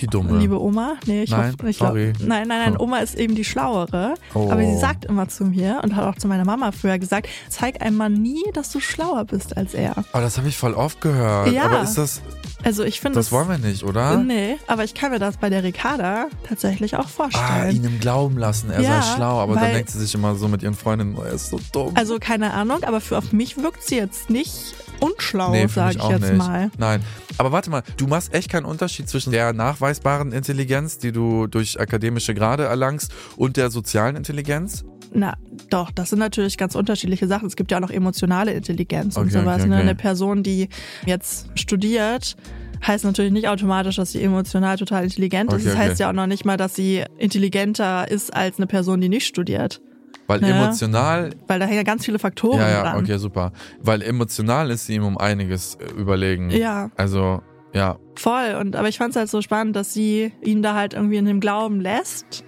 Die 0.00 0.06
Dumme. 0.06 0.38
liebe 0.38 0.60
Oma, 0.60 0.94
nee, 1.06 1.22
ich 1.22 1.30
Nein, 1.30 1.54
hoffe, 1.58 1.70
ich 1.70 1.78
glaub- 1.78 1.90
sorry. 1.90 2.12
nein, 2.20 2.46
nein, 2.48 2.58
nein, 2.64 2.76
Oh. 2.78 2.84
Oma 2.84 2.98
ist 2.98 3.14
eben 3.16 3.34
die 3.34 3.44
Schlauere. 3.44 4.14
Oh. 4.34 4.50
Aber 4.50 4.62
sie 4.62 4.76
sagt 4.78 5.04
immer 5.06 5.28
zu 5.28 5.44
mir 5.44 5.80
und 5.82 5.94
hat 5.96 6.04
auch 6.04 6.18
zu 6.18 6.28
meiner 6.28 6.44
Mama 6.44 6.72
früher 6.72 6.98
gesagt, 6.98 7.28
zeig 7.48 7.80
einem 7.82 7.96
Mann 7.96 8.14
nie, 8.14 8.42
dass 8.54 8.70
du 8.70 8.80
schlauer 8.80 9.24
bist 9.24 9.56
als 9.56 9.74
er. 9.74 9.94
Oh, 10.12 10.18
das 10.18 10.36
habe 10.38 10.48
ich 10.48 10.56
voll 10.56 10.74
oft 10.74 11.00
gehört. 11.00 11.52
Ja. 11.52 11.64
Aber 11.64 11.82
ist 11.82 11.96
das, 11.98 12.20
Also 12.64 12.82
ich 12.84 13.00
finde 13.00 13.18
das 13.18 13.30
wollen 13.32 13.48
wir 13.48 13.58
nicht, 13.58 13.84
oder? 13.84 14.16
Nee, 14.18 14.56
aber 14.66 14.82
ich 14.84 14.94
kann 14.94 15.10
mir 15.12 15.18
das 15.18 15.36
bei 15.36 15.50
der 15.50 15.62
Ricarda 15.62 16.26
tatsächlich 16.48 16.96
auch 16.96 17.04
Ah, 17.04 17.08
vorstellen. 17.08 17.76
ihn 17.76 17.84
im 17.84 18.00
Glauben 18.00 18.36
lassen, 18.38 18.70
er 18.70 18.80
Ja, 18.80 19.02
sei 19.02 19.14
schlau, 19.16 19.38
aber 19.40 19.54
dann 19.54 19.72
denkt 19.72 19.90
sie 19.90 19.98
sich 20.00 20.14
immer 20.14 20.34
so 20.34 20.48
mit 20.48 20.62
ihren 20.62 20.74
Freundinnen, 20.74 21.16
oh, 21.18 21.22
er 21.22 21.32
ist 21.32 21.50
so 21.50 21.60
dumm. 21.72 21.92
Also 21.94 22.18
keine 22.18 22.52
Ahnung, 22.54 22.82
aber 22.84 23.00
für 23.00 23.18
auf 23.18 23.32
mich 23.32 23.56
wirkt 23.62 23.82
sie 23.82 23.96
jetzt 23.96 24.30
nicht 24.30 24.74
unschlau, 25.00 25.50
nee, 25.52 25.66
sage 25.66 25.98
ich 25.98 26.08
jetzt 26.08 26.20
nicht. 26.22 26.36
mal. 26.36 26.70
Nein. 26.78 27.02
Aber 27.38 27.52
warte 27.52 27.70
mal, 27.70 27.82
du 27.96 28.06
machst 28.06 28.32
echt 28.34 28.50
keinen 28.50 28.64
Unterschied 28.64 29.08
zwischen 29.08 29.32
der 29.32 29.52
nachweisbaren 29.52 30.32
Intelligenz, 30.32 30.98
die 30.98 31.12
du 31.12 31.46
durch 31.46 31.78
akademische 31.80 32.34
Grade 32.34 32.64
erlangst, 32.64 33.12
und 33.36 33.56
der 33.56 33.70
sozialen 33.70 34.16
Intelligenz? 34.16 34.84
Na, 35.12 35.34
doch, 35.70 35.90
das 35.92 36.10
sind 36.10 36.18
natürlich 36.18 36.58
ganz 36.58 36.74
unterschiedliche 36.74 37.26
Sachen. 37.26 37.46
Es 37.46 37.56
gibt 37.56 37.70
ja 37.70 37.76
auch 37.78 37.82
noch 37.82 37.90
emotionale 37.90 38.52
Intelligenz 38.52 39.16
und 39.16 39.24
Okay, 39.28 39.38
sowas. 39.40 39.60
okay, 39.60 39.68
Ne? 39.68 39.74
okay. 39.76 39.82
Eine 39.82 39.94
Person, 39.94 40.42
die 40.42 40.68
jetzt 41.06 41.48
studiert, 41.54 42.36
heißt 42.86 43.04
natürlich 43.04 43.32
nicht 43.32 43.48
automatisch, 43.48 43.96
dass 43.96 44.12
sie 44.12 44.22
emotional 44.22 44.76
total 44.76 45.04
intelligent 45.04 45.52
ist. 45.52 45.66
Das 45.66 45.76
heißt 45.76 46.00
ja 46.00 46.08
auch 46.10 46.12
noch 46.12 46.26
nicht 46.26 46.44
mal, 46.44 46.56
dass 46.56 46.74
sie 46.74 47.04
intelligenter 47.18 48.10
ist 48.10 48.34
als 48.34 48.58
eine 48.58 48.66
Person, 48.66 49.00
die 49.00 49.08
nicht 49.08 49.26
studiert. 49.26 49.80
Weil 50.26 50.42
Ja. 50.42 50.48
emotional, 50.56 51.30
Weil 51.46 51.58
da 51.60 51.66
hängen 51.66 51.76
ja 51.78 51.82
ganz 51.82 52.04
viele 52.04 52.18
Faktoren 52.18 52.58
ja, 52.58 52.68
ja, 52.68 52.82
dran. 52.82 53.02
okay, 53.04 53.18
super. 53.18 53.52
Weil 53.80 54.02
emotional 54.02 54.70
ist 54.70 54.86
sie 54.86 54.94
ihm 54.96 55.04
um 55.04 55.18
einiges 55.18 55.76
äh, 55.76 55.92
überlegen. 55.98 56.50
Ja. 56.50 56.90
Also, 56.96 57.42
ja. 57.72 57.98
Voll. 58.16 58.56
Und 58.60 58.74
aber 58.76 58.88
ich 58.88 58.98
fand 58.98 59.10
es 59.10 59.16
halt 59.16 59.28
so 59.30 59.42
spannend, 59.42 59.76
dass 59.76 59.92
sie 59.92 60.32
ihn 60.42 60.62
da 60.62 60.74
halt 60.74 60.94
irgendwie 60.94 61.16
in 61.16 61.26
dem 61.26 61.40
Glauben 61.40 61.80
lässt. 61.80 62.44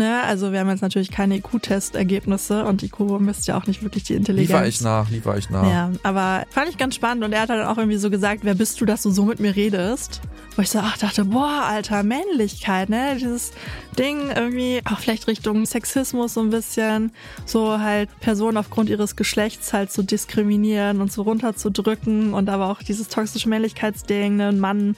Ne? 0.00 0.22
Also 0.22 0.50
wir 0.50 0.60
haben 0.60 0.70
jetzt 0.70 0.80
natürlich 0.80 1.10
keine 1.10 1.36
IQ-Testergebnisse 1.36 2.64
und 2.64 2.82
IQ 2.82 3.20
misst 3.20 3.46
ja 3.46 3.58
auch 3.58 3.66
nicht 3.66 3.82
wirklich 3.82 4.04
die 4.04 4.14
Intelligenz. 4.14 4.48
Liefer 4.48 4.66
ich 4.66 4.80
nach, 4.80 5.10
liefer 5.10 5.36
ich 5.36 5.50
nach. 5.50 5.70
Ja, 5.70 5.90
aber 6.02 6.46
fand 6.48 6.70
ich 6.70 6.78
ganz 6.78 6.94
spannend 6.94 7.22
und 7.22 7.34
er 7.34 7.42
hat 7.42 7.50
dann 7.50 7.66
auch 7.66 7.76
irgendwie 7.76 7.98
so 7.98 8.08
gesagt, 8.08 8.40
wer 8.42 8.54
bist 8.54 8.80
du, 8.80 8.86
dass 8.86 9.02
du 9.02 9.10
so 9.10 9.26
mit 9.26 9.40
mir 9.40 9.54
redest? 9.54 10.22
Wo 10.56 10.62
ich 10.62 10.70
so 10.70 10.78
ach, 10.78 10.96
dachte, 10.96 11.26
boah, 11.26 11.64
Alter, 11.68 12.02
Männlichkeit, 12.02 12.88
ne? 12.88 13.16
Dieses 13.20 13.52
Ding 13.98 14.30
irgendwie 14.34 14.80
auch 14.90 15.00
vielleicht 15.00 15.26
Richtung 15.26 15.66
Sexismus 15.66 16.32
so 16.32 16.40
ein 16.40 16.48
bisschen, 16.48 17.12
so 17.44 17.78
halt 17.78 18.08
Personen 18.20 18.56
aufgrund 18.56 18.88
ihres 18.88 19.16
Geschlechts 19.16 19.74
halt 19.74 19.92
zu 19.92 20.02
diskriminieren 20.02 21.02
und 21.02 21.12
so 21.12 21.20
runterzudrücken 21.22 22.32
und 22.32 22.48
aber 22.48 22.70
auch 22.70 22.82
dieses 22.82 23.08
toxische 23.08 23.50
Männlichkeitsding, 23.50 24.36
ne? 24.36 24.48
Ein 24.48 24.60
Mann 24.60 24.96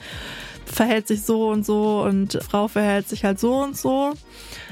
verhält 0.65 1.09
sich 1.09 1.23
so 1.23 1.49
und 1.49 1.65
so 1.65 2.03
und 2.03 2.39
Frau 2.49 2.69
verhält 2.69 3.09
sich 3.09 3.25
halt 3.25 3.37
so 3.37 3.61
und 3.61 3.75
so. 3.75 4.13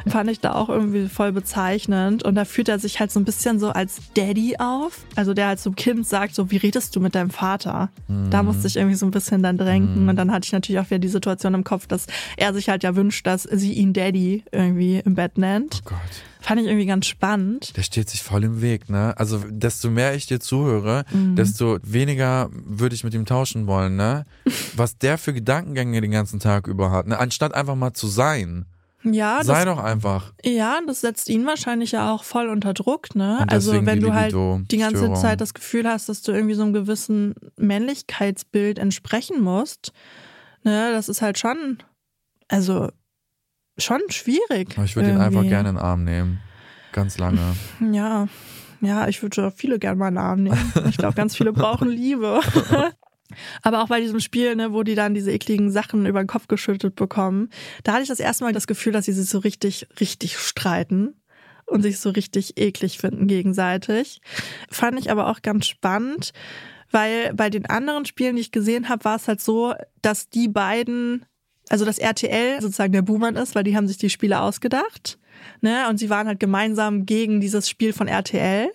Fand 0.07 0.29
ich 0.29 0.39
da 0.39 0.53
auch 0.53 0.69
irgendwie 0.69 1.07
voll 1.07 1.31
bezeichnend. 1.31 2.23
Und 2.23 2.35
da 2.35 2.45
führt 2.45 2.69
er 2.69 2.79
sich 2.79 2.99
halt 2.99 3.11
so 3.11 3.19
ein 3.19 3.25
bisschen 3.25 3.59
so 3.59 3.69
als 3.69 3.97
Daddy 4.15 4.55
auf. 4.59 5.05
Also 5.15 5.33
der 5.33 5.47
halt 5.47 5.59
zum 5.59 5.75
Kind 5.75 6.07
sagt, 6.07 6.35
so, 6.35 6.51
wie 6.51 6.57
redest 6.57 6.95
du 6.95 6.99
mit 6.99 7.15
deinem 7.15 7.29
Vater? 7.29 7.89
Da 8.29 8.43
musste 8.43 8.67
ich 8.67 8.75
irgendwie 8.77 8.95
so 8.95 9.05
ein 9.05 9.11
bisschen 9.11 9.43
dann 9.43 9.57
drängen. 9.57 10.07
Und 10.09 10.15
dann 10.15 10.31
hatte 10.31 10.45
ich 10.45 10.51
natürlich 10.53 10.79
auch 10.79 10.89
wieder 10.89 10.99
die 10.99 11.07
Situation 11.07 11.53
im 11.53 11.63
Kopf, 11.63 11.87
dass 11.87 12.07
er 12.37 12.53
sich 12.53 12.69
halt 12.69 12.83
ja 12.83 12.95
wünscht, 12.95 13.25
dass 13.27 13.43
sie 13.43 13.73
ihn 13.73 13.93
Daddy 13.93 14.43
irgendwie 14.51 14.99
im 15.03 15.15
Bett 15.15 15.37
nennt. 15.37 15.81
Oh 15.85 15.89
Gott. 15.89 15.99
Fand 16.43 16.59
ich 16.59 16.65
irgendwie 16.65 16.87
ganz 16.87 17.05
spannend. 17.05 17.77
Der 17.77 17.83
steht 17.83 18.09
sich 18.09 18.23
voll 18.23 18.43
im 18.43 18.61
Weg, 18.63 18.89
ne? 18.89 19.13
Also, 19.15 19.43
desto 19.47 19.91
mehr 19.91 20.15
ich 20.15 20.25
dir 20.25 20.39
zuhöre, 20.39 21.05
Mhm. 21.13 21.35
desto 21.35 21.77
weniger 21.83 22.49
würde 22.51 22.95
ich 22.95 23.03
mit 23.03 23.13
ihm 23.13 23.27
tauschen 23.27 23.67
wollen, 23.67 23.95
ne? 23.95 24.25
Was 24.75 24.97
der 24.97 25.19
für 25.19 25.33
Gedankengänge 25.33 26.01
den 26.01 26.09
ganzen 26.09 26.39
Tag 26.39 26.65
über 26.65 26.89
hat, 26.89 27.05
ne? 27.05 27.19
Anstatt 27.19 27.53
einfach 27.53 27.75
mal 27.75 27.93
zu 27.93 28.07
sein. 28.07 28.65
Ja, 29.03 29.43
Sei 29.43 29.65
das, 29.65 29.75
doch 29.75 29.83
einfach. 29.83 30.33
ja, 30.43 30.79
das 30.85 31.01
setzt 31.01 31.29
ihn 31.29 31.45
wahrscheinlich 31.45 31.91
ja 31.91 32.11
auch 32.13 32.23
voll 32.23 32.49
unter 32.49 32.73
Druck, 32.73 33.15
ne? 33.15 33.45
Also 33.49 33.85
wenn 33.85 33.99
du 33.99 34.13
halt 34.13 34.35
die 34.71 34.77
ganze. 34.77 35.13
Zeit 35.13 35.41
das 35.41 35.53
Gefühl 35.53 35.87
hast, 35.87 36.07
dass 36.09 36.21
du 36.21 36.31
irgendwie 36.31 36.53
so 36.53 36.63
einem 36.63 36.73
gewissen 36.73 37.35
Männlichkeitsbild 37.57 38.79
entsprechen 38.79 39.41
musst, 39.41 39.91
ne, 40.63 40.91
das 40.93 41.09
ist 41.09 41.21
halt 41.21 41.37
schon, 41.39 41.79
also 42.47 42.89
schon 43.77 44.01
schwierig. 44.09 44.73
Aber 44.75 44.85
ich 44.85 44.95
würde 44.95 45.09
ihn 45.09 45.17
einfach 45.17 45.43
gerne 45.43 45.69
in 45.69 45.75
den 45.75 45.83
Arm 45.83 46.03
nehmen. 46.03 46.39
Ganz 46.91 47.17
lange. 47.17 47.39
Ja, 47.91 48.27
ja, 48.81 49.07
ich 49.07 49.21
würde 49.21 49.51
viele 49.55 49.77
gerne 49.79 49.97
mal 49.97 50.07
in 50.07 50.15
den 50.15 50.23
Arm 50.23 50.43
nehmen. 50.43 50.73
Ich 50.89 50.97
glaube, 50.97 51.13
ganz 51.15 51.35
viele 51.35 51.53
brauchen 51.53 51.89
Liebe. 51.89 52.41
Aber 53.61 53.81
auch 53.81 53.87
bei 53.87 53.99
diesem 53.99 54.19
Spiel, 54.19 54.55
ne, 54.55 54.73
wo 54.73 54.83
die 54.83 54.95
dann 54.95 55.13
diese 55.13 55.31
ekligen 55.31 55.71
Sachen 55.71 56.05
über 56.05 56.21
den 56.23 56.27
Kopf 56.27 56.47
geschüttet 56.47 56.95
bekommen, 56.95 57.49
da 57.83 57.93
hatte 57.93 58.03
ich 58.03 58.09
das 58.09 58.19
erste 58.19 58.43
Mal 58.43 58.53
das 58.53 58.67
Gefühl, 58.67 58.93
dass 58.93 59.05
sie 59.05 59.13
sich 59.13 59.29
so 59.29 59.39
richtig, 59.39 59.87
richtig 59.99 60.37
streiten 60.37 61.15
und 61.65 61.81
sich 61.81 61.99
so 61.99 62.09
richtig 62.09 62.57
eklig 62.57 62.99
finden 62.99 63.27
gegenseitig. 63.27 64.21
Fand 64.69 64.99
ich 64.99 65.09
aber 65.09 65.27
auch 65.27 65.41
ganz 65.41 65.67
spannend, 65.67 66.33
weil 66.91 67.33
bei 67.33 67.49
den 67.49 67.65
anderen 67.65 68.05
Spielen, 68.05 68.35
die 68.35 68.41
ich 68.41 68.51
gesehen 68.51 68.89
habe, 68.89 69.05
war 69.05 69.15
es 69.15 69.27
halt 69.27 69.41
so, 69.41 69.73
dass 70.01 70.29
die 70.29 70.49
beiden, 70.49 71.25
also 71.69 71.85
das 71.85 71.97
RTL 71.97 72.61
sozusagen 72.61 72.91
der 72.91 73.01
Buhmann 73.01 73.37
ist, 73.37 73.55
weil 73.55 73.63
die 73.63 73.75
haben 73.75 73.87
sich 73.87 73.97
die 73.97 74.09
Spiele 74.09 74.41
ausgedacht. 74.41 75.17
Ne? 75.61 75.87
Und 75.89 75.97
sie 75.97 76.09
waren 76.09 76.27
halt 76.27 76.39
gemeinsam 76.39 77.05
gegen 77.05 77.39
dieses 77.39 77.69
Spiel 77.69 77.93
von 77.93 78.07
RTL. 78.07 78.69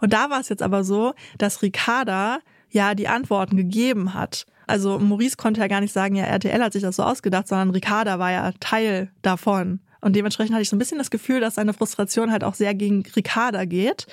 Und 0.00 0.12
da 0.12 0.30
war 0.30 0.40
es 0.40 0.48
jetzt 0.48 0.62
aber 0.62 0.84
so, 0.84 1.14
dass 1.36 1.62
Ricarda 1.62 2.40
ja 2.70 2.94
die 2.94 3.08
Antworten 3.08 3.56
gegeben 3.56 4.14
hat. 4.14 4.46
Also 4.66 4.98
Maurice 4.98 5.36
konnte 5.36 5.60
ja 5.60 5.66
gar 5.66 5.80
nicht 5.80 5.92
sagen, 5.92 6.14
ja, 6.14 6.24
RTL 6.24 6.62
hat 6.62 6.72
sich 6.72 6.82
das 6.82 6.96
so 6.96 7.02
ausgedacht, 7.02 7.48
sondern 7.48 7.70
Ricarda 7.70 8.18
war 8.18 8.30
ja 8.30 8.52
Teil 8.60 9.10
davon. 9.22 9.80
Und 10.00 10.14
dementsprechend 10.14 10.54
hatte 10.54 10.62
ich 10.62 10.68
so 10.68 10.76
ein 10.76 10.78
bisschen 10.78 10.98
das 10.98 11.10
Gefühl, 11.10 11.40
dass 11.40 11.56
seine 11.56 11.72
Frustration 11.72 12.30
halt 12.30 12.44
auch 12.44 12.54
sehr 12.54 12.74
gegen 12.74 13.02
Ricarda 13.16 13.64
geht. 13.64 14.06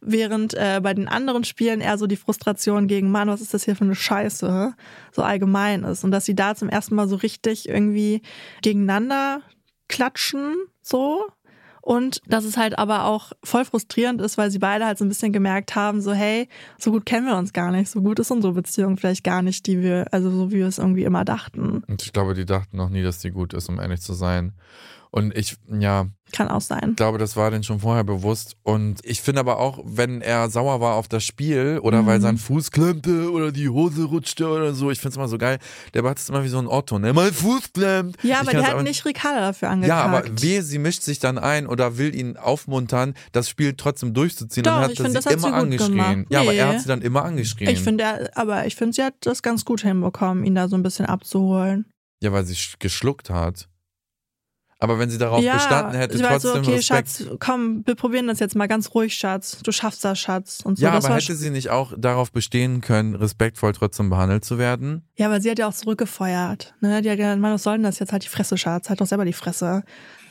Während 0.00 0.54
äh, 0.54 0.80
bei 0.82 0.92
den 0.92 1.08
anderen 1.08 1.44
Spielen 1.44 1.80
eher 1.80 1.96
so 1.96 2.06
die 2.06 2.16
Frustration 2.16 2.88
gegen, 2.88 3.10
Mann, 3.10 3.28
was 3.28 3.40
ist 3.40 3.54
das 3.54 3.64
hier 3.64 3.76
für 3.76 3.84
eine 3.84 3.94
Scheiße, 3.94 4.74
so 5.12 5.22
allgemein 5.22 5.84
ist. 5.84 6.04
Und 6.04 6.10
dass 6.10 6.26
sie 6.26 6.34
da 6.34 6.54
zum 6.54 6.68
ersten 6.68 6.94
Mal 6.94 7.08
so 7.08 7.16
richtig 7.16 7.68
irgendwie 7.68 8.22
gegeneinander 8.62 9.42
klatschen, 9.88 10.56
so. 10.82 11.26
Und 11.80 12.20
dass 12.26 12.44
es 12.44 12.56
halt 12.56 12.78
aber 12.78 13.04
auch 13.06 13.32
voll 13.42 13.64
frustrierend 13.64 14.20
ist, 14.20 14.38
weil 14.38 14.50
sie 14.50 14.58
beide 14.58 14.84
halt 14.86 14.98
so 14.98 15.04
ein 15.04 15.08
bisschen 15.08 15.32
gemerkt 15.32 15.74
haben, 15.74 16.00
so 16.00 16.12
hey, 16.12 16.48
so 16.78 16.90
gut 16.90 17.06
kennen 17.06 17.26
wir 17.26 17.36
uns 17.36 17.52
gar 17.52 17.70
nicht, 17.70 17.90
so 17.90 18.00
gut 18.02 18.18
ist 18.18 18.30
unsere 18.30 18.52
Beziehung 18.52 18.96
vielleicht 18.96 19.24
gar 19.24 19.42
nicht, 19.42 19.66
die 19.66 19.80
wir, 19.80 20.06
also 20.12 20.30
so 20.30 20.50
wie 20.50 20.56
wir 20.56 20.66
es 20.66 20.78
irgendwie 20.78 21.04
immer 21.04 21.24
dachten. 21.24 21.82
Und 21.86 22.02
ich 22.02 22.12
glaube, 22.12 22.34
die 22.34 22.44
dachten 22.44 22.76
noch 22.76 22.90
nie, 22.90 23.02
dass 23.02 23.18
die 23.18 23.30
gut 23.30 23.54
ist, 23.54 23.68
um 23.68 23.80
ehrlich 23.80 24.00
zu 24.00 24.12
sein. 24.12 24.52
Und 25.12 25.36
ich, 25.36 25.56
ja, 25.68 26.06
Kann 26.32 26.46
auch 26.46 26.60
sein. 26.60 26.90
ich 26.90 26.96
glaube, 26.96 27.18
das 27.18 27.34
war 27.36 27.50
denen 27.50 27.64
schon 27.64 27.80
vorher 27.80 28.04
bewusst. 28.04 28.54
Und 28.62 29.00
ich 29.04 29.20
finde 29.20 29.40
aber 29.40 29.58
auch, 29.58 29.80
wenn 29.84 30.20
er 30.22 30.48
sauer 30.50 30.80
war 30.80 30.94
auf 30.94 31.08
das 31.08 31.24
Spiel 31.24 31.80
oder 31.82 32.02
Mhm. 32.02 32.06
weil 32.06 32.20
sein 32.20 32.38
Fuß 32.38 32.70
klemmte 32.70 33.32
oder 33.32 33.50
die 33.50 33.68
Hose 33.68 34.04
rutschte 34.04 34.46
oder 34.48 34.72
so, 34.72 34.88
ich 34.92 35.00
finde 35.00 35.10
es 35.10 35.16
immer 35.16 35.26
so 35.26 35.36
geil. 35.36 35.58
Der 35.94 36.04
macht 36.04 36.18
es 36.18 36.28
immer 36.28 36.44
wie 36.44 36.48
so 36.48 36.58
ein 36.60 36.68
Otto, 36.68 37.00
ne? 37.00 37.12
Mein 37.12 37.32
Fuß 37.32 37.72
klemmt. 37.72 38.16
Ja, 38.22 38.38
aber 38.40 38.52
der 38.52 38.64
hat 38.68 38.82
nicht 38.84 39.04
Ricarda 39.04 39.40
dafür 39.40 39.66
Ja, 39.68 39.72
angekackt. 39.72 40.28
aber 40.28 40.42
wehe, 40.42 40.62
sie 40.62 40.78
mischt 40.78 41.02
sich 41.02 41.18
dann 41.18 41.38
ein 41.38 41.66
oder 41.66 41.98
will 41.98 42.14
ihn 42.14 42.36
aufmuntern, 42.36 43.14
das 43.32 43.48
Spiel 43.48 43.74
trotzdem 43.76 44.14
durchzuziehen. 44.14 44.62
Doch, 44.62 44.74
dann 44.74 44.82
hat 44.84 44.90
ich 44.92 44.96
find, 44.98 45.08
sie 45.08 45.14
das 45.14 45.26
hat 45.26 45.32
immer 45.32 45.48
sie 45.48 45.54
angeschrien. 45.54 45.90
gemacht. 45.96 46.26
Ja, 46.30 46.42
aber 46.42 46.54
er 46.54 46.66
Nee. 46.68 46.72
hat 46.74 46.82
sie 46.82 46.88
dann 46.88 47.02
immer 47.02 47.24
angeschrien. 47.24 47.68
Ich 47.70 47.80
finde, 47.80 48.30
aber 48.36 48.66
ich 48.66 48.76
finde, 48.76 48.92
sie 48.94 49.02
hat 49.02 49.14
das 49.22 49.42
ganz 49.42 49.64
gut 49.64 49.80
hinbekommen, 49.80 50.44
ihn 50.44 50.54
da 50.54 50.68
so 50.68 50.76
ein 50.76 50.84
bisschen 50.84 51.06
abzuholen. 51.06 51.86
ja, 52.22 52.30
weil 52.32 52.44
sie 52.44 52.54
sch- 52.54 52.74
geschluckt 52.78 53.30
hat. 53.30 53.66
Aber 54.82 54.98
wenn 54.98 55.10
sie 55.10 55.18
darauf 55.18 55.42
ja, 55.42 55.54
bestanden 55.54 55.94
hätte, 55.94 56.16
sie 56.16 56.22
trotzdem 56.22 56.52
so, 56.64 56.70
okay, 56.70 56.76
Respekt. 56.76 57.08
Schatz, 57.10 57.24
komm, 57.38 57.82
wir 57.84 57.94
probieren 57.94 58.26
das 58.26 58.40
jetzt 58.40 58.56
mal 58.56 58.66
ganz 58.66 58.94
ruhig, 58.94 59.14
Schatz. 59.14 59.58
Du 59.62 59.72
schaffst 59.72 60.02
das, 60.04 60.18
Schatz. 60.18 60.60
Und 60.64 60.78
so. 60.78 60.84
ja, 60.84 60.92
das 60.92 61.04
aber 61.04 61.16
hätte 61.16 61.34
sie 61.34 61.50
nicht 61.50 61.68
auch 61.68 61.92
darauf 61.98 62.32
bestehen 62.32 62.80
können, 62.80 63.14
respektvoll 63.14 63.74
trotzdem 63.74 64.08
behandelt 64.08 64.42
zu 64.42 64.58
werden? 64.58 65.02
Ja, 65.16 65.26
aber 65.26 65.42
sie 65.42 65.50
hat 65.50 65.58
ja 65.58 65.68
auch 65.68 65.74
zurückgefeuert. 65.74 66.74
Ne? 66.80 67.02
Die 67.02 67.10
hat 67.10 67.18
gesagt, 67.18 67.40
Mann, 67.40 67.52
was 67.52 67.62
soll 67.62 67.74
denn 67.74 67.82
das 67.82 67.98
jetzt? 67.98 68.12
Halt 68.12 68.24
die 68.24 68.28
Fresse, 68.28 68.56
Schatz. 68.56 68.88
Halt 68.88 69.02
doch 69.02 69.06
selber 69.06 69.26
die 69.26 69.34
Fresse. 69.34 69.84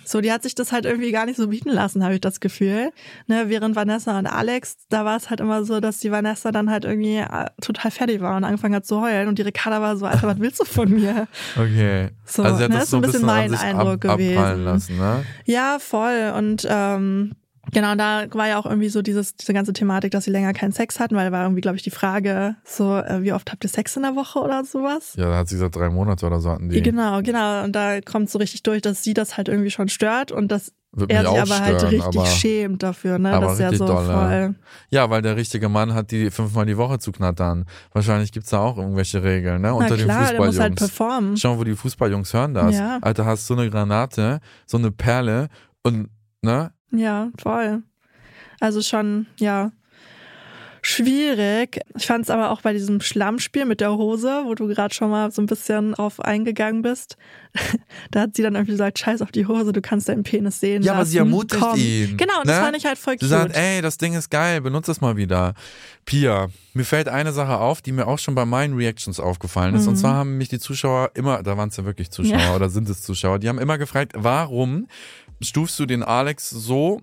So, 0.09 0.21
die 0.21 0.31
hat 0.31 0.41
sich 0.41 0.55
das 0.55 0.71
halt 0.71 0.85
irgendwie 0.85 1.11
gar 1.11 1.27
nicht 1.27 1.37
so 1.37 1.49
bieten 1.49 1.69
lassen, 1.69 2.03
habe 2.03 2.15
ich 2.15 2.21
das 2.21 2.39
Gefühl. 2.39 2.91
Ne? 3.27 3.43
Während 3.45 3.75
Vanessa 3.75 4.17
und 4.17 4.25
Alex, 4.25 4.77
da 4.89 5.05
war 5.05 5.15
es 5.15 5.29
halt 5.29 5.39
immer 5.39 5.63
so, 5.63 5.79
dass 5.79 5.99
die 5.99 6.09
Vanessa 6.09 6.51
dann 6.51 6.71
halt 6.71 6.83
irgendwie 6.83 7.17
äh, 7.17 7.45
total 7.61 7.91
fertig 7.91 8.19
war 8.19 8.35
und 8.35 8.43
angefangen 8.43 8.73
hat 8.73 8.87
zu 8.87 9.01
heulen. 9.01 9.27
Und 9.27 9.37
die 9.37 9.43
Ricarda 9.43 9.81
war 9.81 9.97
so, 9.97 10.07
Alter, 10.07 10.25
was 10.25 10.39
willst 10.39 10.61
du 10.61 10.65
von 10.65 10.89
mir? 10.89 11.27
Okay. 11.55 12.09
So, 12.25 12.41
also 12.41 12.57
sie 12.57 12.63
hat 12.63 12.71
ne, 12.71 12.75
das 12.77 12.85
ist 12.85 12.89
so 12.89 12.97
ein 12.97 13.01
bisschen, 13.03 13.23
mein 13.23 13.51
an 13.51 13.57
sich 13.57 13.59
Eindruck 13.59 14.05
ab, 14.05 14.17
gewesen. 14.17 14.63
lassen, 14.63 14.97
ne? 14.97 15.25
Ja, 15.45 15.77
voll. 15.77 16.33
Und 16.35 16.65
ähm, 16.67 17.35
genau, 17.71 17.95
da 17.95 18.25
war 18.31 18.47
ja 18.47 18.57
auch 18.59 18.65
irgendwie 18.65 18.89
so 18.89 19.01
dieses, 19.01 19.35
diese 19.35 19.53
ganze 19.53 19.73
Thematik, 19.73 20.11
dass 20.11 20.25
sie 20.25 20.31
länger 20.31 20.53
keinen 20.53 20.71
Sex 20.71 20.99
hatten, 20.99 21.15
weil 21.15 21.25
da 21.25 21.31
war 21.31 21.43
irgendwie, 21.43 21.61
glaube 21.61 21.77
ich, 21.77 21.83
die 21.83 21.91
Frage, 21.91 22.55
so, 22.63 22.97
äh, 22.97 23.21
wie 23.23 23.33
oft 23.33 23.51
habt 23.51 23.63
ihr 23.63 23.69
Sex 23.69 23.95
in 23.95 24.03
der 24.03 24.15
Woche 24.15 24.39
oder 24.39 24.63
sowas? 24.63 25.13
Ja, 25.15 25.29
da 25.29 25.37
hat 25.37 25.47
sie 25.49 25.55
gesagt, 25.55 25.75
drei 25.75 25.89
Monate 25.89 26.25
oder 26.25 26.39
so 26.39 26.49
hatten 26.51 26.69
die. 26.69 26.81
Genau, 26.81 27.21
genau. 27.21 27.63
Und 27.63 27.73
da 27.75 28.01
kommt 28.01 28.29
so 28.29 28.39
richtig 28.39 28.63
durch, 28.63 28.81
dass 28.81 29.03
sie 29.03 29.13
das 29.13 29.37
halt 29.37 29.47
irgendwie 29.49 29.71
schon 29.71 29.89
stört 29.89 30.31
und 30.31 30.51
dass 30.51 30.71
Wird 30.91 31.11
er 31.11 31.21
sich 31.21 31.29
aber 31.29 31.59
halt 31.59 31.77
stören, 31.79 31.93
richtig 31.95 32.21
aber, 32.21 32.25
schämt 32.25 32.83
dafür, 32.83 33.19
ne? 33.19 33.31
dass 33.39 33.59
er 33.59 33.71
richtig 33.71 33.79
so 33.79 33.87
dolle. 33.87 34.13
voll. 34.13 34.55
Ja, 34.89 35.09
weil 35.09 35.21
der 35.21 35.35
richtige 35.35 35.69
Mann 35.69 35.93
hat 35.93 36.11
die 36.11 36.31
fünfmal 36.31 36.65
die 36.65 36.77
Woche 36.77 36.97
zu 36.99 37.11
knattern. 37.11 37.65
Wahrscheinlich 37.93 38.31
gibt's 38.31 38.49
da 38.49 38.59
auch 38.59 38.77
irgendwelche 38.77 39.23
Regeln, 39.23 39.61
ne? 39.61 39.67
Na 39.67 39.73
Unter 39.73 39.97
klar, 39.97 40.27
den 40.27 40.37
der 40.37 40.45
muss 40.45 40.59
halt 40.59 40.79
Fußballjungs. 40.79 40.79
performen. 40.79 41.37
Schau 41.37 41.59
wo 41.59 41.63
die 41.63 41.75
Fußballjungs 41.75 42.33
hören 42.33 42.53
das. 42.55 42.75
Ja. 42.75 42.97
Alter, 43.01 43.25
hast 43.25 43.45
so 43.45 43.53
eine 43.53 43.69
Granate, 43.69 44.39
so 44.65 44.77
eine 44.77 44.91
Perle 44.91 45.49
und, 45.83 46.09
ne? 46.41 46.71
Ja, 46.91 47.29
voll. 47.41 47.83
Also 48.59 48.81
schon, 48.81 49.27
ja. 49.39 49.71
Schwierig. 50.81 51.81
Ich 51.97 52.05
fand 52.07 52.23
es 52.23 52.29
aber 52.29 52.51
auch 52.51 52.61
bei 52.61 52.71
diesem 52.71 53.01
Schlammspiel 53.01 53.65
mit 53.65 53.81
der 53.81 53.91
Hose, 53.97 54.43
wo 54.45 54.55
du 54.55 54.65
gerade 54.67 54.93
schon 54.93 55.09
mal 55.09 55.29
so 55.29 55.41
ein 55.41 55.45
bisschen 55.45 55.91
drauf 55.91 56.21
eingegangen 56.21 56.81
bist. 56.81 57.17
da 58.11 58.21
hat 58.21 58.35
sie 58.37 58.43
dann 58.43 58.55
irgendwie 58.55 58.71
gesagt, 58.71 58.97
scheiß 58.97 59.21
auf 59.21 59.31
die 59.31 59.45
Hose, 59.45 59.73
du 59.73 59.81
kannst 59.81 60.07
deinen 60.07 60.23
Penis 60.23 60.61
sehen 60.61 60.81
Ja, 60.81 60.93
aber 60.93 61.01
lassen. 61.01 61.11
sie 61.11 61.17
ermutigt 61.17 61.61
Komm. 61.61 61.77
ihn. 61.77 62.15
Genau, 62.15 62.39
und 62.39 62.47
das 62.47 62.59
ne? 62.59 62.63
fand 62.63 62.77
ich 62.77 62.85
halt 62.85 62.97
voll 62.97 63.15
Sie 63.15 63.19
cute. 63.19 63.29
sagt, 63.29 63.55
ey, 63.57 63.81
das 63.81 63.97
Ding 63.97 64.13
ist 64.13 64.29
geil, 64.31 64.61
benutzt 64.61 64.87
das 64.87 65.01
mal 65.01 65.17
wieder. 65.17 65.53
Pia, 66.05 66.47
mir 66.73 66.85
fällt 66.85 67.09
eine 67.09 67.33
Sache 67.33 67.57
auf, 67.57 67.81
die 67.81 67.91
mir 67.91 68.07
auch 68.07 68.17
schon 68.19 68.33
bei 68.35 68.45
meinen 68.45 68.73
Reactions 68.75 69.19
aufgefallen 69.19 69.75
ist. 69.75 69.85
Und 69.85 69.97
zwar 69.97 70.13
haben 70.13 70.37
mich 70.37 70.47
die 70.47 70.59
Zuschauer 70.59 71.11
immer, 71.13 71.43
da 71.43 71.57
waren 71.57 71.67
es 71.69 71.75
ja 71.75 71.83
wirklich 71.83 72.09
Zuschauer 72.09 72.37
Mhm. 72.37 72.39
Ja. 72.41 72.55
oder 72.55 72.69
sind 72.69 72.87
es 72.87 73.01
Zuschauer, 73.01 73.39
die 73.39 73.49
haben 73.49 73.59
immer 73.59 73.77
gefragt, 73.77 74.13
warum 74.15 74.87
stufst 75.41 75.79
du 75.79 75.85
den 75.85 76.03
Alex 76.03 76.49
so 76.49 77.01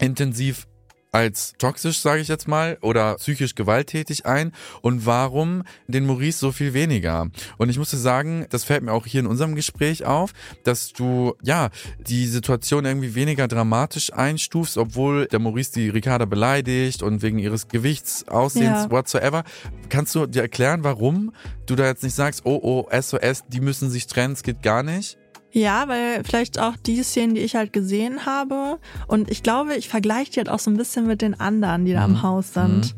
intensiv 0.00 0.66
als 1.12 1.54
toxisch, 1.56 2.00
sage 2.00 2.20
ich 2.20 2.28
jetzt 2.28 2.46
mal, 2.46 2.76
oder 2.82 3.14
psychisch 3.14 3.54
gewalttätig 3.54 4.26
ein 4.26 4.52
und 4.82 5.06
warum 5.06 5.62
den 5.86 6.04
Maurice 6.04 6.38
so 6.38 6.52
viel 6.52 6.74
weniger? 6.74 7.28
Und 7.56 7.70
ich 7.70 7.78
musste 7.78 7.96
sagen, 7.96 8.44
das 8.50 8.64
fällt 8.64 8.82
mir 8.82 8.92
auch 8.92 9.06
hier 9.06 9.20
in 9.20 9.26
unserem 9.26 9.54
Gespräch 9.54 10.04
auf, 10.04 10.32
dass 10.64 10.92
du 10.92 11.34
ja 11.42 11.70
die 12.06 12.26
Situation 12.26 12.84
irgendwie 12.84 13.14
weniger 13.14 13.48
dramatisch 13.48 14.12
einstufst, 14.12 14.76
obwohl 14.76 15.24
der 15.28 15.38
Maurice 15.38 15.72
die 15.72 15.88
Ricarda 15.88 16.26
beleidigt 16.26 17.02
und 17.02 17.22
wegen 17.22 17.38
ihres 17.38 17.68
Gewichts, 17.68 18.28
Aussehens, 18.28 18.84
Ja. 18.84 18.90
whatsoever. 18.90 19.44
Kannst 19.88 20.14
du 20.14 20.26
dir 20.26 20.42
erklären, 20.42 20.84
warum 20.84 21.32
du 21.64 21.76
da 21.76 21.86
jetzt 21.86 22.02
nicht 22.02 22.14
sagst, 22.14 22.42
oh 22.44 22.60
oh, 22.62 22.88
SOS, 22.92 23.44
die 23.48 23.60
müssen 23.62 23.88
sich 23.88 24.06
trennen, 24.06 24.34
es 24.34 24.42
geht 24.42 24.62
gar 24.62 24.82
nicht? 24.82 25.16
Ja, 25.56 25.88
weil 25.88 26.22
vielleicht 26.22 26.58
auch 26.58 26.76
die 26.76 27.02
Szenen, 27.02 27.34
die 27.34 27.40
ich 27.40 27.56
halt 27.56 27.72
gesehen 27.72 28.26
habe. 28.26 28.78
Und 29.06 29.30
ich 29.30 29.42
glaube, 29.42 29.74
ich 29.74 29.88
vergleiche 29.88 30.30
die 30.30 30.40
halt 30.40 30.50
auch 30.50 30.58
so 30.58 30.70
ein 30.70 30.76
bisschen 30.76 31.06
mit 31.06 31.22
den 31.22 31.40
anderen, 31.40 31.86
die 31.86 31.94
da 31.94 32.04
im 32.04 32.20
Haus 32.20 32.52
sind. 32.52 32.94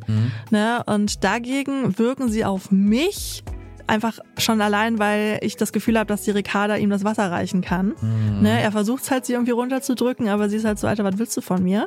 Ne? 0.50 0.82
Und 0.86 1.22
dagegen 1.22 1.96
wirken 1.98 2.28
sie 2.28 2.44
auf 2.44 2.72
mich 2.72 3.44
einfach 3.86 4.18
schon 4.38 4.60
allein, 4.60 4.98
weil 4.98 5.38
ich 5.42 5.54
das 5.54 5.72
Gefühl 5.72 6.00
habe, 6.00 6.08
dass 6.08 6.22
die 6.22 6.32
Ricarda 6.32 6.74
ihm 6.74 6.90
das 6.90 7.04
Wasser 7.04 7.30
reichen 7.30 7.60
kann. 7.60 7.94
Ne? 8.42 8.60
Er 8.60 8.72
versucht 8.72 9.08
halt, 9.08 9.24
sie 9.24 9.34
irgendwie 9.34 9.52
runterzudrücken, 9.52 10.28
aber 10.28 10.48
sie 10.48 10.56
ist 10.56 10.64
halt 10.64 10.80
so, 10.80 10.88
Alter, 10.88 11.04
was 11.04 11.16
willst 11.16 11.36
du 11.36 11.40
von 11.40 11.62
mir? 11.62 11.86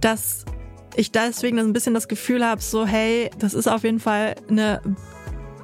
Dass 0.00 0.44
ich 0.94 1.10
deswegen 1.10 1.58
ein 1.58 1.72
bisschen 1.72 1.94
das 1.94 2.06
Gefühl 2.06 2.46
habe, 2.46 2.62
so, 2.62 2.86
hey, 2.86 3.30
das 3.40 3.52
ist 3.52 3.66
auf 3.66 3.82
jeden 3.82 3.98
Fall 3.98 4.36
eine 4.48 4.80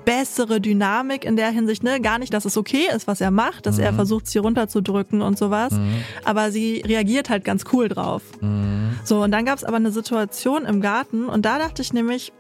bessere 0.05 0.61
Dynamik 0.61 1.25
in 1.25 1.37
der 1.37 1.51
Hinsicht, 1.51 1.83
ne? 1.83 2.01
Gar 2.01 2.19
nicht, 2.19 2.33
dass 2.35 2.45
es 2.45 2.57
okay 2.57 2.87
ist, 2.95 3.07
was 3.07 3.21
er 3.21 3.31
macht, 3.31 3.67
dass 3.67 3.79
er 3.79 3.93
versucht, 3.93 4.27
sie 4.27 4.39
runterzudrücken 4.39 5.23
und 5.23 5.39
sowas. 5.39 5.73
Aber 6.25 6.51
sie 6.51 6.83
reagiert 6.87 7.31
halt 7.31 7.45
ganz 7.45 7.65
cool 7.73 7.89
drauf. 7.89 8.23
So, 9.05 9.23
und 9.23 9.31
dann 9.31 9.45
gab 9.45 9.59
es 9.59 9.65
aber 9.65 9.77
eine 9.77 9.91
Situation 9.91 10.65
im 10.65 10.81
Garten 10.81 11.27
und 11.27 11.45
da 11.45 11.59
dachte 11.59 11.83
ich 11.83 11.93
nämlich, 11.93 12.33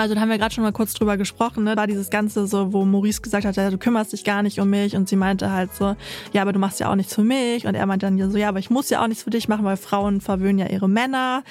also 0.00 0.14
da 0.14 0.20
haben 0.20 0.30
wir 0.30 0.38
gerade 0.38 0.54
schon 0.54 0.64
mal 0.64 0.72
kurz 0.72 0.94
drüber 0.94 1.16
gesprochen, 1.16 1.64
ne? 1.64 1.74
Da 1.74 1.86
dieses 1.86 2.10
Ganze 2.10 2.46
so, 2.46 2.72
wo 2.72 2.84
Maurice 2.84 3.20
gesagt 3.20 3.44
hat, 3.44 3.56
ja, 3.56 3.70
du 3.70 3.78
kümmerst 3.78 4.12
dich 4.12 4.24
gar 4.24 4.42
nicht 4.42 4.58
um 4.60 4.70
mich 4.70 4.96
und 4.96 5.08
sie 5.08 5.16
meinte 5.16 5.50
halt 5.50 5.74
so, 5.74 5.96
ja, 6.32 6.42
aber 6.42 6.52
du 6.52 6.58
machst 6.58 6.80
ja 6.80 6.90
auch 6.90 6.94
nichts 6.94 7.14
für 7.14 7.24
mich 7.24 7.66
und 7.66 7.74
er 7.74 7.86
meinte 7.86 8.06
dann 8.06 8.30
so, 8.30 8.38
ja, 8.38 8.48
aber 8.48 8.58
ich 8.58 8.70
muss 8.70 8.90
ja 8.90 9.02
auch 9.02 9.08
nichts 9.08 9.24
für 9.24 9.30
dich 9.30 9.48
machen, 9.48 9.64
weil 9.64 9.76
Frauen 9.76 10.20
verwöhnen 10.20 10.58
ja 10.58 10.66
ihre 10.68 10.88
Männer. 10.88 11.42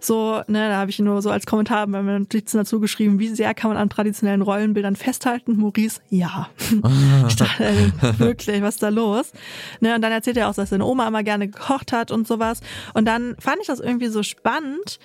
So, 0.00 0.42
ne, 0.48 0.68
da 0.68 0.76
habe 0.76 0.90
ich 0.90 0.98
nur 0.98 1.22
so 1.22 1.30
als 1.30 1.46
Kommentar 1.46 1.86
bei 1.86 2.02
meinen 2.02 2.22
Notizen 2.22 2.58
dazu 2.58 2.80
geschrieben, 2.80 3.18
wie 3.18 3.28
sehr 3.28 3.54
kann 3.54 3.70
man 3.70 3.78
an 3.78 3.88
traditionellen 3.88 4.42
Rollenbildern 4.42 4.96
festhalten? 4.96 5.56
Maurice, 5.56 6.00
ja. 6.10 6.48
dachte, 7.36 7.64
ey, 7.64 7.92
wirklich, 8.18 8.62
was 8.62 8.74
ist 8.74 8.82
da 8.82 8.88
los? 8.88 9.32
Ne, 9.80 9.94
und 9.94 10.02
dann 10.02 10.12
erzählt 10.12 10.36
er 10.36 10.48
auch, 10.48 10.54
dass 10.54 10.70
seine 10.70 10.84
Oma 10.84 11.06
immer 11.08 11.22
gerne 11.22 11.48
gekocht 11.48 11.92
hat 11.92 12.10
und 12.10 12.26
sowas. 12.26 12.60
Und 12.94 13.06
dann 13.06 13.36
fand 13.38 13.58
ich 13.60 13.66
das 13.66 13.80
irgendwie 13.80 14.08
so 14.08 14.22
spannend, 14.22 14.98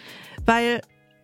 weil 0.46 0.82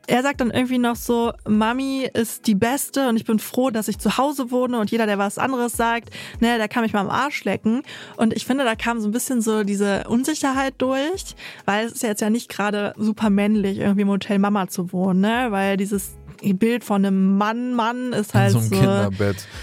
er 0.08 0.22
sagt 0.22 0.42
dann 0.42 0.52
irgendwie 0.52 0.78
noch 0.78 0.96
so, 0.96 1.34
Mami 1.48 2.10
ist 2.14 2.48
die 2.48 2.56
Beste 2.56 3.10
und 3.10 3.16
ich 3.16 3.26
bin 3.26 3.40
froh, 3.40 3.70
dass 3.70 3.88
ich 3.88 3.98
zu 3.98 4.18
Hause 4.18 4.52
wohne 4.52 4.80
und 4.80 4.92
jeder, 4.92 5.06
der 5.06 5.18
was 5.18 5.38
anderes 5.38 5.74
sagt, 5.74 6.10
ne, 6.40 6.58
der 6.58 6.68
kann 6.68 6.84
mich 6.84 6.94
mal 6.94 7.02
am 7.02 7.10
Arsch 7.10 7.44
lecken. 7.44 7.84
Und 8.18 8.34
ich 8.34 8.46
finde, 8.46 8.64
da 8.64 8.76
kam 8.76 9.00
so 9.00 9.08
ein 9.08 9.12
bisschen 9.12 9.42
so 9.42 9.64
diese 9.64 10.06
Unsicherheit 10.08 10.76
durch, 10.78 11.36
weil 11.66 11.88
es 11.88 11.94
ist 11.94 12.04
ja 12.04 12.10
jetzt 12.10 12.22
ja 12.22 12.30
nicht 12.30 12.50
gerade 12.50 12.94
super 12.98 13.30
männlich, 13.30 13.80
irgendwie 13.80 14.02
im 14.02 14.10
Hotel 14.10 14.40
Mama 14.40 14.68
zu 14.68 14.92
wohnen, 14.92 15.22
ne, 15.22 15.48
weil 15.50 15.78
dieses 15.78 16.18
Bild 16.54 16.84
von 16.84 17.06
einem 17.06 17.38
Mann, 17.38 17.74
Mann 17.74 18.14
ist 18.14 18.34
halt 18.34 18.52
so 18.52 18.60
so, 18.60 18.76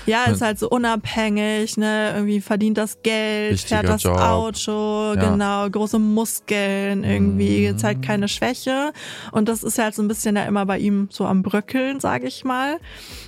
ja, 0.06 0.24
ist 0.24 0.40
halt 0.42 0.58
so 0.58 0.68
unabhängig, 0.70 1.76
ne, 1.76 2.12
irgendwie 2.14 2.40
verdient 2.40 2.78
das 2.78 3.02
Geld, 3.02 3.52
Wichtiger 3.52 3.80
fährt 3.80 3.88
das 3.88 4.02
Job. 4.02 4.18
Auto, 4.18 5.14
Ja. 5.14 5.30
genau, 5.30 5.68
große 5.70 5.98
Muskeln, 5.98 7.04
irgendwie, 7.04 7.70
Mhm. 7.72 7.78
zeigt 7.78 8.02
keine 8.02 8.28
Schwäche. 8.28 8.92
Und 9.32 9.48
das 9.48 9.62
ist 9.62 9.78
halt 9.78 9.94
so 9.94 10.02
ein 10.02 10.08
bisschen 10.08 10.36
ja 10.36 10.44
immer 10.44 10.66
bei 10.66 10.78
ihm 10.78 11.08
so 11.10 11.26
am 11.26 11.42
Bröckeln, 11.42 12.00
sage 12.00 12.26
ich 12.26 12.44
mal. 12.44 12.78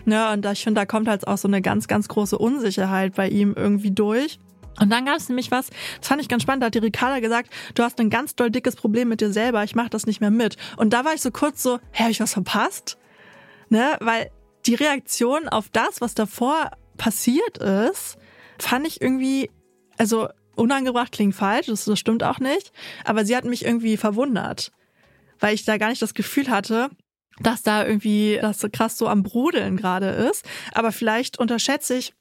Ne, 0.05 0.31
und 0.33 0.45
da- 0.45 0.53
ich 0.53 0.63
finde, 0.65 0.81
da 0.81 0.87
kommt 0.87 1.09
halt 1.09 1.27
auch 1.27 1.39
so 1.39 1.49
eine 1.49 1.63
ganz, 1.63 1.89
ganz 1.89 2.09
große 2.09 2.37
Unsicherheit 2.39 3.15
bei 3.15 3.29
ihm 3.29 3.55
irgendwie 3.57 3.91
durch. 3.91 4.39
Und 4.81 4.91
dann 4.91 5.05
gab 5.07 5.17
es 5.19 5.29
nämlich 5.29 5.53
was, 5.53 5.69
das 6.01 6.09
fand 6.09 6.21
ich 6.21 6.29
ganz 6.29 6.43
spannend, 6.43 6.63
da 6.63 6.67
hat 6.67 6.75
die 6.75 6.79
Ricarda 6.81 7.21
gesagt, 7.21 7.49
du 7.77 7.85
hast 7.85 8.01
ein 8.01 8.11
ganz 8.11 8.35
doll 8.35 8.51
dickes 8.51 8.75
Problem 8.75 9.09
mit 9.09 9.21
dir 9.21 9.33
selber, 9.33 9.63
ich 9.63 9.77
mach 9.77 9.89
das 9.89 10.05
nicht 10.07 10.21
mehr 10.21 10.33
mit. 10.33 10.57
Und 10.77 10.93
da 10.93 11.05
war 11.05 11.15
ich 11.15 11.21
so 11.23 11.31
kurz 11.31 11.63
so, 11.63 11.79
hä, 11.93 12.03
hab 12.05 12.11
ich 12.11 12.19
was 12.21 12.33
verpasst? 12.33 12.99
Ne, 13.75 13.97
weil 13.99 14.31
die 14.67 14.77
Reaktion 14.77 15.49
auf 15.49 15.69
das, 15.69 16.01
was 16.01 16.15
davor 16.15 16.71
passiert 16.97 17.59
ist, 17.59 18.17
fand 18.57 18.87
ich 18.87 19.01
irgendwie, 19.01 19.51
also 19.99 20.29
unangebracht 20.55 21.11
klingt 21.11 21.35
falsch, 21.35 21.67
das, 21.67 21.85
das 21.85 21.99
stimmt 21.99 22.23
auch 22.23 22.39
nicht, 22.39 22.71
aber 23.05 23.25
sie 23.25 23.37
hat 23.37 23.45
mich 23.45 23.65
irgendwie 23.65 23.97
verwundert, 23.97 24.71
weil 25.41 25.57
ich 25.57 25.65
da 25.65 25.77
gar 25.77 25.89
nicht 25.89 26.03
das 26.03 26.15
Gefühl 26.15 26.51
hatte, 26.51 26.89
dass 27.41 27.65
da 27.65 27.85
irgendwie 27.85 28.39
das 28.41 28.65
krass 28.73 28.97
so 28.97 29.09
am 29.09 29.25
Brodeln 29.25 29.77
gerade 29.77 30.11
ist. 30.11 30.45
Aber 30.73 30.93
vielleicht 30.93 31.41
unterschätze 31.41 31.97
ich 31.97 32.15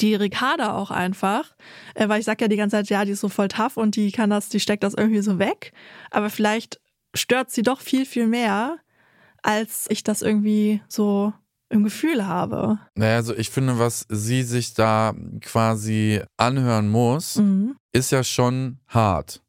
die 0.00 0.14
Ricarda 0.14 0.76
auch 0.76 0.92
einfach, 0.92 1.56
äh, 1.96 2.08
weil 2.08 2.20
ich 2.20 2.24
sag 2.24 2.40
ja 2.40 2.46
die 2.46 2.56
ganze 2.56 2.76
Zeit, 2.76 2.88
ja, 2.88 3.04
die 3.04 3.10
ist 3.10 3.20
so 3.20 3.28
voll 3.28 3.48
tough 3.48 3.76
und 3.76 3.96
die 3.96 4.12
kann 4.12 4.30
das, 4.30 4.48
die 4.48 4.60
steckt 4.60 4.84
das 4.84 4.94
irgendwie 4.94 5.22
so 5.22 5.40
weg. 5.40 5.72
Aber 6.12 6.30
vielleicht 6.30 6.80
stört 7.14 7.50
sie 7.50 7.62
doch 7.62 7.80
viel, 7.80 8.06
viel 8.06 8.28
mehr, 8.28 8.78
als 9.42 9.86
ich 9.88 10.02
das 10.02 10.22
irgendwie 10.22 10.82
so 10.88 11.32
im 11.72 11.84
Gefühl 11.84 12.26
habe. 12.26 12.78
Naja, 12.96 13.16
also 13.16 13.34
ich 13.34 13.50
finde, 13.50 13.78
was 13.78 14.04
sie 14.08 14.42
sich 14.42 14.74
da 14.74 15.14
quasi 15.40 16.20
anhören 16.36 16.88
muss, 16.90 17.36
Mhm. 17.36 17.76
ist 17.92 18.10
ja 18.10 18.24
schon 18.24 18.78
hart. 18.88 19.40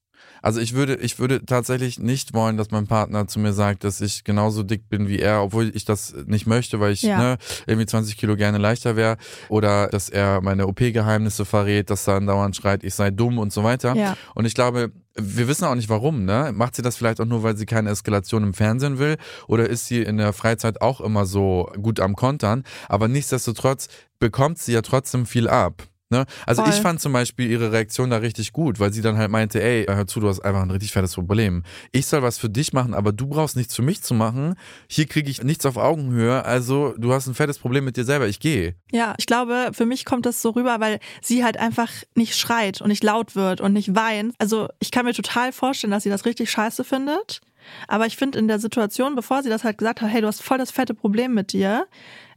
Also 0.42 0.60
ich 0.60 0.74
würde, 0.74 0.96
ich 0.96 1.20
würde 1.20 1.46
tatsächlich 1.46 2.00
nicht 2.00 2.34
wollen, 2.34 2.58
dass 2.58 2.72
mein 2.72 2.88
Partner 2.88 3.28
zu 3.28 3.40
mir 3.40 3.54
sagt, 3.54 3.84
dass 3.84 4.02
ich 4.02 4.24
genauso 4.24 4.64
dick 4.64 4.90
bin 4.90 5.08
wie 5.08 5.20
er, 5.20 5.44
obwohl 5.44 5.72
ich 5.76 5.86
das 5.86 6.14
nicht 6.26 6.48
möchte, 6.48 6.80
weil 6.80 6.94
ich 6.94 7.04
Ja. 7.04 7.18
ne, 7.18 7.38
irgendwie 7.68 7.86
20 7.86 8.18
Kilo 8.18 8.36
gerne 8.36 8.58
leichter 8.58 8.96
wäre. 8.96 9.18
Oder 9.50 9.88
dass 9.88 10.10
er 10.10 10.42
meine 10.42 10.68
OP-Geheimnisse 10.68 11.46
verrät, 11.46 11.90
dass 11.90 12.08
er 12.08 12.16
andauernd 12.16 12.56
schreit, 12.56 12.84
ich 12.84 12.96
sei 12.96 13.12
dumm 13.12 13.38
und 13.38 13.54
so 13.54 13.64
weiter. 13.64 13.96
Ja. 13.96 14.16
Und 14.36 14.46
ich 14.46 14.54
glaube, 14.56 14.92
wir 15.16 15.48
wissen 15.48 15.66
auch 15.66 15.76
nicht 15.76 15.90
warum, 15.90 16.26
ne? 16.26 16.52
Macht 16.54 16.76
sie 16.76 16.82
das 16.82 16.96
vielleicht 16.96 17.20
auch 17.20 17.26
nur, 17.26 17.44
weil 17.44 17.58
sie 17.58 17.66
keine 17.66 17.90
Eskalation 17.90 18.44
im 18.44 18.54
Fernsehen 18.54 18.98
will? 18.98 19.18
Oder 19.48 19.70
ist 19.70 19.88
sie 19.88 20.02
in 20.02 20.18
der 20.18 20.32
Freizeit 20.34 20.82
auch 20.82 21.02
immer 21.02 21.26
so 21.26 21.70
gut 21.82 22.00
am 22.00 22.16
Kontern? 22.16 22.64
Aber 22.88 23.08
nichtsdestotrotz 23.08 23.90
bekommt 24.20 24.60
sie 24.60 24.74
ja 24.74 24.82
trotzdem 24.82 25.26
viel 25.26 25.50
ab. 25.50 25.84
Ne? 26.12 26.26
Also 26.46 26.62
Voll. 26.62 26.74
ich 26.74 26.82
fand 26.82 27.00
zum 27.00 27.14
Beispiel 27.14 27.50
ihre 27.50 27.72
Reaktion 27.72 28.10
da 28.10 28.18
richtig 28.18 28.52
gut, 28.52 28.80
weil 28.80 28.92
sie 28.92 29.02
dann 29.02 29.18
halt 29.18 29.32
meinte, 29.32 29.64
ey, 29.64 29.86
hör 29.88 30.06
zu, 30.06 30.20
du 30.20 30.28
hast 30.28 30.42
einfach 30.42 30.62
ein 30.62 30.70
richtig 30.70 30.92
fettes 30.92 31.16
Problem. 31.16 31.64
Ich 31.94 32.06
soll 32.06 32.22
was 32.22 32.38
für 32.38 32.50
dich 32.50 32.74
machen, 32.74 32.94
aber 32.94 33.14
du 33.14 33.28
brauchst 33.28 33.56
nichts 33.56 33.76
für 33.76 33.82
mich 33.82 34.02
zu 34.02 34.14
machen. 34.14 34.56
Hier 34.88 35.06
kriege 35.08 35.32
ich 35.32 35.42
nichts 35.42 35.66
auf 35.66 35.78
Augenhöhe, 35.78 36.44
also 36.44 36.94
du 36.98 37.14
hast 37.14 37.28
ein 37.28 37.34
fettes 37.34 37.60
Problem 37.60 37.86
mit 37.86 37.96
dir 37.96 38.04
selber, 38.04 38.28
ich 38.28 38.42
gehe. 38.42 38.76
Ja, 38.92 39.16
ich 39.18 39.26
glaube, 39.26 39.72
für 39.72 39.86
mich 39.86 40.04
kommt 40.04 40.26
das 40.26 40.42
so 40.42 40.50
rüber, 40.50 40.80
weil 40.80 41.00
sie 41.22 41.44
halt 41.46 41.58
einfach 41.58 41.90
nicht 42.14 42.38
schreit 42.38 42.82
und 42.82 42.90
nicht 42.90 43.04
laut 43.04 43.36
wird 43.36 43.62
und 43.62 43.72
nicht 43.72 43.96
weint. 43.96 44.36
Also 44.38 44.68
ich 44.80 44.92
kann 44.92 45.06
mir 45.06 45.14
total 45.14 45.54
vorstellen, 45.54 45.92
dass 45.92 46.04
sie 46.04 46.10
das 46.10 46.26
richtig 46.26 46.52
scheiße 46.52 46.84
findet. 46.84 47.42
Aber 47.88 48.06
ich 48.06 48.18
finde 48.18 48.40
in 48.40 48.48
der 48.48 48.60
Situation, 48.60 49.16
bevor 49.16 49.44
sie 49.44 49.50
das 49.50 49.64
halt 49.64 49.78
gesagt 49.78 50.02
hat, 50.02 50.10
hey, 50.10 50.22
du 50.22 50.28
hast 50.28 50.42
voll 50.42 50.58
das 50.58 50.72
fette 50.72 50.94
Problem 50.94 51.34
mit 51.34 51.54
dir, 51.54 51.88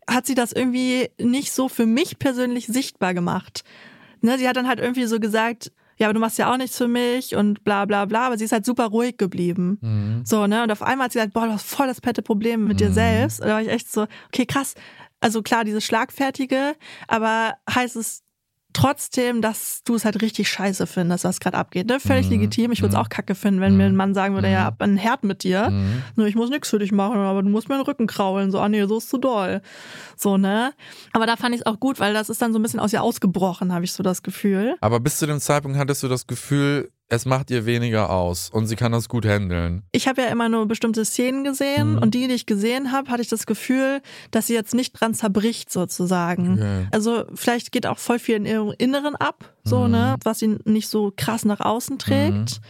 hat 0.09 0.27
sie 0.27 0.35
das 0.35 0.53
irgendwie 0.53 1.11
nicht 1.21 1.53
so 1.53 1.69
für 1.69 1.87
mich 1.87 2.19
persönlich 2.19 2.67
sichtbar 2.67 3.15
gemacht. 3.15 3.65
Ne, 4.21 4.39
sie 4.39 4.49
hat 4.49 4.57
dann 4.57 4.69
halt 4.69 4.81
irgendwie 4.81 5.05
so 5.05 5.21
gesagt, 5.21 5.71
ja, 5.97 6.07
aber 6.09 6.15
du 6.15 6.21
machst 6.21 6.39
ja 6.39 6.53
auch 6.53 6.57
nichts 6.57 6.77
für 6.77 6.89
mich 6.89 7.37
und 7.37 7.63
bla 7.63 7.85
bla 7.85 8.05
bla, 8.05 8.27
aber 8.27 8.39
sie 8.39 8.45
ist 8.45 8.53
halt 8.53 8.65
super 8.65 8.87
ruhig 8.87 9.17
geblieben. 9.17 9.79
So, 10.25 10.47
ne? 10.47 10.63
Und 10.65 10.73
auf 10.73 10.83
einmal 10.83 11.05
hat 11.05 11.13
sie 11.13 11.19
gesagt, 11.19 11.35
boah, 11.35 11.47
du 11.47 11.53
hast 11.53 11.67
voll 11.67 11.87
das 11.87 12.01
fette 12.01 12.23
Problem 12.23 12.65
mit 12.65 12.81
dir 12.81 12.91
selbst. 12.91 13.41
Und 13.41 13.47
da 13.47 13.55
war 13.55 13.63
ich 13.63 13.69
echt 13.69 13.91
so, 13.93 14.07
okay, 14.27 14.47
krass. 14.47 14.75
Also 15.21 15.41
klar, 15.43 15.65
dieses 15.65 15.85
Schlagfertige, 15.85 16.75
aber 17.07 17.55
heißt 17.73 17.97
es 17.97 18.24
trotzdem, 18.75 19.41
dass 19.41 19.83
du 19.85 19.95
es 19.95 20.05
halt 20.05 20.21
richtig 20.21 20.49
scheiße 20.49 20.87
findest, 20.87 21.25
was 21.25 21.41
gerade 21.41 21.57
abgeht. 21.57 21.89
Ne? 21.89 22.01
Völlig 22.01 22.29
legitim. 22.29 22.73
Ich 22.73 22.83
würde 22.83 22.95
es 22.95 23.01
auch 23.01 23.09
kacke 23.09 23.35
finden, 23.35 23.61
wenn 23.61 23.77
mir 23.77 23.87
ein 23.87 23.97
Mann 23.97 24.15
sagen 24.15 24.35
würde, 24.35 24.51
ja, 24.51 24.65
hab 24.65 24.83
einen 24.83 24.99
Herd 24.99 25.25
mit 25.25 25.43
dir. 25.43 25.71
Nur 26.17 26.27
ich 26.27 26.35
muss 26.35 26.51
nichts 26.51 26.69
für 26.69 26.79
dich 26.79 26.93
machen, 26.93 27.19
aber 27.19 27.43
du 27.43 27.49
musst 27.49 27.69
mir 27.69 27.77
den 27.77 27.87
Rücken 27.87 28.07
kraulen. 28.07 28.51
So, 28.51 28.61
ah 28.61 28.69
nee, 28.69 28.85
so 28.85 28.99
ist 28.99 29.09
zu 29.09 29.19
doll. 29.19 29.63
So, 30.17 30.37
ne? 30.37 30.73
Aber 31.13 31.27
da 31.27 31.37
fand 31.37 31.55
ich 31.55 31.63
es 31.63 31.67
auch 31.67 31.81
gut, 31.81 32.01
weil 32.01 32.13
das 32.13 32.29
ist 32.29 32.43
dann 32.43 32.53
so 32.53 32.59
ein 32.59 32.63
bisschen 32.63 32.81
aus 32.81 32.93
ihr 32.93 33.03
ausgebrochen, 33.03 33.73
habe 33.73 33.85
ich 33.85 33.93
so 33.93 34.03
das 34.03 34.23
Gefühl. 34.23 34.77
Aber 34.81 35.01
bis 35.01 35.19
zu 35.19 35.27
dem 35.27 35.41
Zeitpunkt 35.41 35.79
hattest 35.79 36.03
du 36.03 36.09
das 36.09 36.27
Gefühl, 36.27 36.91
es 37.11 37.27
macht 37.27 37.51
ihr 37.51 37.67
weniger 37.67 38.11
aus 38.11 38.49
und 38.51 38.67
sie 38.67 38.77
kann 38.77 38.91
das 38.93 39.09
gut 39.09 39.27
handeln. 39.27 39.83
ich 39.93 40.09
habe 40.09 40.23
ja 40.23 40.29
immer 40.29 40.49
nur 40.49 40.67
bestimmte 40.67 41.05
Szenen 41.05 41.45
gesehen 41.45 41.93
Mhm. 41.93 41.99
und 41.99 42.15
die, 42.15 42.27
die 42.29 42.35
ich 42.35 42.47
gesehen 42.47 42.93
habe, 42.93 43.11
hatte 43.11 43.23
ich 43.23 43.29
das 43.29 43.47
Gefühl, 43.47 44.01
dass 44.31 44.47
sie 44.47 44.55
jetzt 44.55 44.75
nicht 44.75 44.93
dran 44.99 45.13
zerbricht 45.15 45.71
sozusagen. 45.71 46.55
Okay. 46.55 46.87
Also 46.93 47.25
vielleicht 47.35 47.73
geht 47.73 47.87
auch 47.87 47.99
voll 47.99 48.19
viel 48.19 48.37
in 48.37 48.47
ihrem 48.47 48.73
Inneren 48.79 49.17
ab, 49.17 49.55
so 49.65 49.81
Mhm. 49.85 49.91
ne, 49.91 50.17
was 50.25 50.39
sie 50.39 50.57
nicht 50.65 50.89
so 50.89 51.13
krass 51.17 51.45
nach 51.45 51.61
außen 51.61 51.99
trägt. 51.99 52.61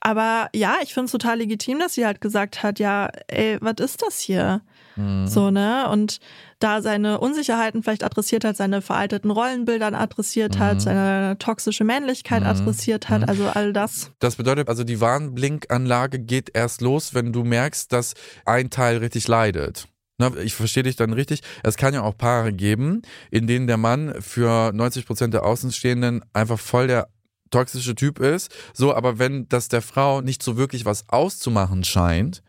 Aber 0.00 0.48
ja, 0.54 0.76
ich 0.82 0.92
finde 0.92 1.06
es 1.06 1.12
total 1.12 1.38
legitim, 1.38 1.78
dass 1.78 1.94
sie 1.94 2.06
halt 2.06 2.20
gesagt 2.20 2.62
hat, 2.62 2.78
ja, 2.78 3.08
ey, 3.28 3.58
was 3.60 3.74
ist 3.80 4.02
das 4.02 4.18
hier? 4.20 4.62
Mhm. 4.96 5.26
So, 5.26 5.50
ne? 5.50 5.88
Und 5.90 6.18
da 6.58 6.80
seine 6.82 7.20
Unsicherheiten 7.20 7.82
vielleicht 7.82 8.02
adressiert 8.02 8.44
hat, 8.44 8.56
seine 8.56 8.80
veralteten 8.82 9.30
Rollenbilder 9.30 9.92
adressiert 9.92 10.56
Mhm. 10.56 10.60
hat, 10.60 10.80
seine 10.82 11.36
toxische 11.38 11.84
Männlichkeit 11.84 12.42
adressiert 12.44 13.08
hat, 13.08 13.28
also 13.28 13.46
all 13.48 13.72
das. 13.72 14.10
Das 14.18 14.36
bedeutet 14.36 14.68
also, 14.68 14.84
die 14.84 15.00
Warnblinkanlage 15.00 16.18
geht 16.18 16.50
erst 16.54 16.80
los, 16.80 17.14
wenn 17.14 17.32
du 17.32 17.44
merkst, 17.44 17.92
dass 17.92 18.14
ein 18.44 18.70
Teil 18.70 18.98
richtig 18.98 19.28
leidet. 19.28 19.86
Na, 20.18 20.30
ich 20.42 20.54
verstehe 20.54 20.82
dich 20.82 20.96
dann 20.96 21.12
richtig. 21.12 21.42
Es 21.62 21.76
kann 21.76 21.92
ja 21.92 22.02
auch 22.02 22.16
Paare 22.16 22.52
geben, 22.52 23.02
in 23.30 23.46
denen 23.46 23.66
der 23.66 23.76
Mann 23.76 24.14
für 24.20 24.72
90 24.72 25.04
Prozent 25.04 25.34
der 25.34 25.44
Außenstehenden 25.44 26.24
einfach 26.32 26.58
voll 26.58 26.86
der 26.86 27.08
toxische 27.50 27.94
Typ 27.94 28.18
ist. 28.18 28.50
So, 28.72 28.94
aber 28.94 29.18
wenn 29.18 29.46
das 29.48 29.68
der 29.68 29.82
Frau 29.82 30.22
nicht 30.22 30.42
so 30.42 30.56
wirklich 30.56 30.86
was 30.86 31.08
auszumachen 31.10 31.84
scheint, 31.84 32.42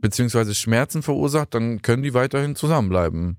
beziehungsweise 0.00 0.54
Schmerzen 0.54 1.02
verursacht, 1.02 1.54
dann 1.54 1.82
können 1.82 2.02
die 2.02 2.14
weiterhin 2.14 2.56
zusammenbleiben. 2.56 3.36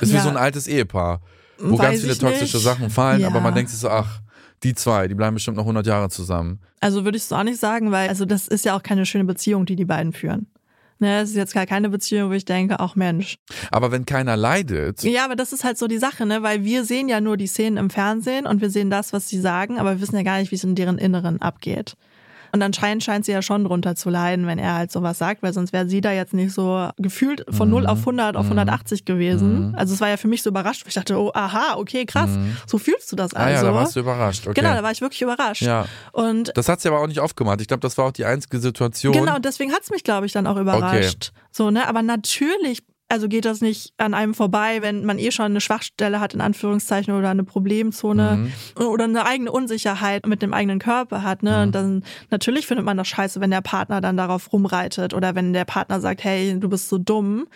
Ist 0.00 0.10
wie 0.12 0.16
ja. 0.16 0.22
so 0.22 0.28
ein 0.28 0.36
altes 0.36 0.66
Ehepaar, 0.66 1.20
wo 1.58 1.78
Weiß 1.78 1.90
ganz 1.90 2.00
viele 2.02 2.16
toxische 2.18 2.56
nicht. 2.58 2.64
Sachen 2.64 2.90
fallen, 2.90 3.24
aber 3.24 3.36
Ja. 3.36 3.40
man 3.40 3.54
denkt 3.54 3.70
sich 3.70 3.80
so, 3.80 3.88
ach, 3.88 4.20
die 4.62 4.74
zwei, 4.74 5.08
die 5.08 5.14
bleiben 5.14 5.34
bestimmt 5.34 5.56
noch 5.56 5.64
100 5.64 5.86
Jahre 5.86 6.08
zusammen. 6.10 6.60
Also 6.80 7.04
würde 7.04 7.16
ich 7.16 7.24
es 7.24 7.32
auch 7.32 7.42
nicht 7.42 7.58
sagen, 7.58 7.90
weil 7.90 8.08
also 8.08 8.24
das 8.24 8.48
ist 8.48 8.64
ja 8.64 8.76
auch 8.76 8.82
keine 8.82 9.06
schöne 9.06 9.24
Beziehung, 9.24 9.66
die 9.66 9.76
die 9.76 9.84
beiden 9.84 10.12
führen. 10.12 10.46
Ne, 10.98 11.20
es 11.20 11.30
ist 11.30 11.36
jetzt 11.36 11.52
gar 11.54 11.66
keine 11.66 11.88
Beziehung, 11.88 12.30
wo 12.30 12.34
ich 12.34 12.44
denke, 12.44 12.78
ach 12.78 12.94
Mensch. 12.94 13.36
Aber 13.72 13.90
wenn 13.90 14.06
keiner 14.06 14.36
leidet, 14.36 15.02
Ja, 15.02 15.24
aber 15.24 15.34
das 15.34 15.52
ist 15.52 15.64
halt 15.64 15.76
so 15.76 15.88
die 15.88 15.98
Sache, 15.98 16.26
ne, 16.26 16.44
weil 16.44 16.62
wir 16.62 16.84
sehen 16.84 17.08
ja 17.08 17.20
nur 17.20 17.36
die 17.36 17.48
Szenen 17.48 17.76
im 17.76 17.90
Fernsehen 17.90 18.46
und 18.46 18.60
wir 18.60 18.70
sehen 18.70 18.88
das, 18.88 19.12
was 19.12 19.28
sie 19.28 19.40
sagen, 19.40 19.80
aber 19.80 19.94
wir 19.94 20.00
wissen 20.00 20.14
ja 20.14 20.22
gar 20.22 20.38
nicht, 20.38 20.52
wie 20.52 20.56
es 20.56 20.62
in 20.62 20.76
deren 20.76 20.98
Inneren 20.98 21.42
abgeht. 21.42 21.94
Und 22.54 22.62
anscheinend 22.62 23.02
scheint 23.02 23.24
sie 23.24 23.32
ja 23.32 23.40
schon 23.40 23.64
drunter 23.64 23.96
zu 23.96 24.10
leiden, 24.10 24.46
wenn 24.46 24.58
er 24.58 24.74
halt 24.74 24.92
sowas 24.92 25.16
sagt, 25.16 25.42
weil 25.42 25.54
sonst 25.54 25.72
wäre 25.72 25.88
sie 25.88 26.02
da 26.02 26.12
jetzt 26.12 26.34
nicht 26.34 26.52
so 26.52 26.90
gefühlt 26.98 27.46
von 27.50 27.70
0 27.70 27.86
auf 27.86 28.00
100 28.00 28.36
auf 28.36 28.44
180 28.44 29.06
gewesen. 29.06 29.74
Also 29.74 29.94
es 29.94 30.00
war 30.02 30.08
ja 30.08 30.18
für 30.18 30.28
mich 30.28 30.42
so 30.42 30.50
überrascht, 30.50 30.84
weil 30.84 30.88
ich 30.88 30.94
dachte, 30.94 31.18
oh, 31.18 31.30
aha, 31.32 31.76
okay, 31.76 32.04
krass, 32.04 32.30
so 32.66 32.76
fühlst 32.76 33.10
du 33.10 33.16
das 33.16 33.34
ah 33.34 33.48
ja, 33.48 33.56
also. 33.56 33.68
da 33.68 33.74
warst 33.74 33.96
du 33.96 34.00
überrascht. 34.00 34.46
Okay. 34.46 34.60
Genau, 34.60 34.74
da 34.74 34.82
war 34.82 34.90
ich 34.90 35.00
wirklich 35.00 35.22
überrascht. 35.22 35.62
Ja. 35.62 35.86
Und 36.12 36.52
Das 36.54 36.68
hat 36.68 36.82
sie 36.82 36.88
aber 36.88 37.00
auch 37.00 37.06
nicht 37.06 37.20
aufgemacht. 37.20 37.60
Ich 37.62 37.68
glaube, 37.68 37.80
das 37.80 37.96
war 37.96 38.06
auch 38.06 38.12
die 38.12 38.26
einzige 38.26 38.58
Situation. 38.60 39.14
Genau, 39.14 39.38
deswegen 39.38 39.72
hat's 39.72 39.90
mich, 39.90 40.04
glaube 40.04 40.26
ich, 40.26 40.32
dann 40.32 40.46
auch 40.46 40.56
überrascht. 40.56 41.32
So, 41.50 41.70
ne? 41.70 41.88
Aber 41.88 42.02
natürlich, 42.02 42.82
also 43.12 43.28
geht 43.28 43.44
das 43.44 43.60
nicht 43.60 43.92
an 43.98 44.14
einem 44.14 44.32
vorbei, 44.32 44.80
wenn 44.80 45.04
man 45.04 45.18
eh 45.18 45.30
schon 45.30 45.44
eine 45.44 45.60
Schwachstelle 45.60 46.18
hat, 46.18 46.32
in 46.32 46.40
Anführungszeichen, 46.40 47.14
oder 47.14 47.28
eine 47.28 47.44
Problemzone 47.44 48.50
Mhm. 48.78 48.86
oder 48.86 49.04
eine 49.04 49.26
eigene 49.26 49.52
Unsicherheit 49.52 50.26
mit 50.26 50.40
dem 50.40 50.54
eigenen 50.54 50.78
Körper 50.78 51.22
hat. 51.22 51.42
Ne? 51.42 51.62
Und 51.62 51.74
dann 51.74 52.04
natürlich 52.30 52.66
findet 52.66 52.86
man 52.86 52.96
das 52.96 53.08
scheiße, 53.08 53.40
wenn 53.42 53.50
der 53.50 53.60
Partner 53.60 54.00
dann 54.00 54.16
darauf 54.16 54.50
rumreitet 54.52 55.12
oder 55.12 55.34
wenn 55.34 55.52
der 55.52 55.66
Partner 55.66 56.00
sagt, 56.00 56.24
hey, 56.24 56.58
du 56.58 56.68
bist 56.70 56.88
so 56.88 56.96
dumm. 56.96 57.46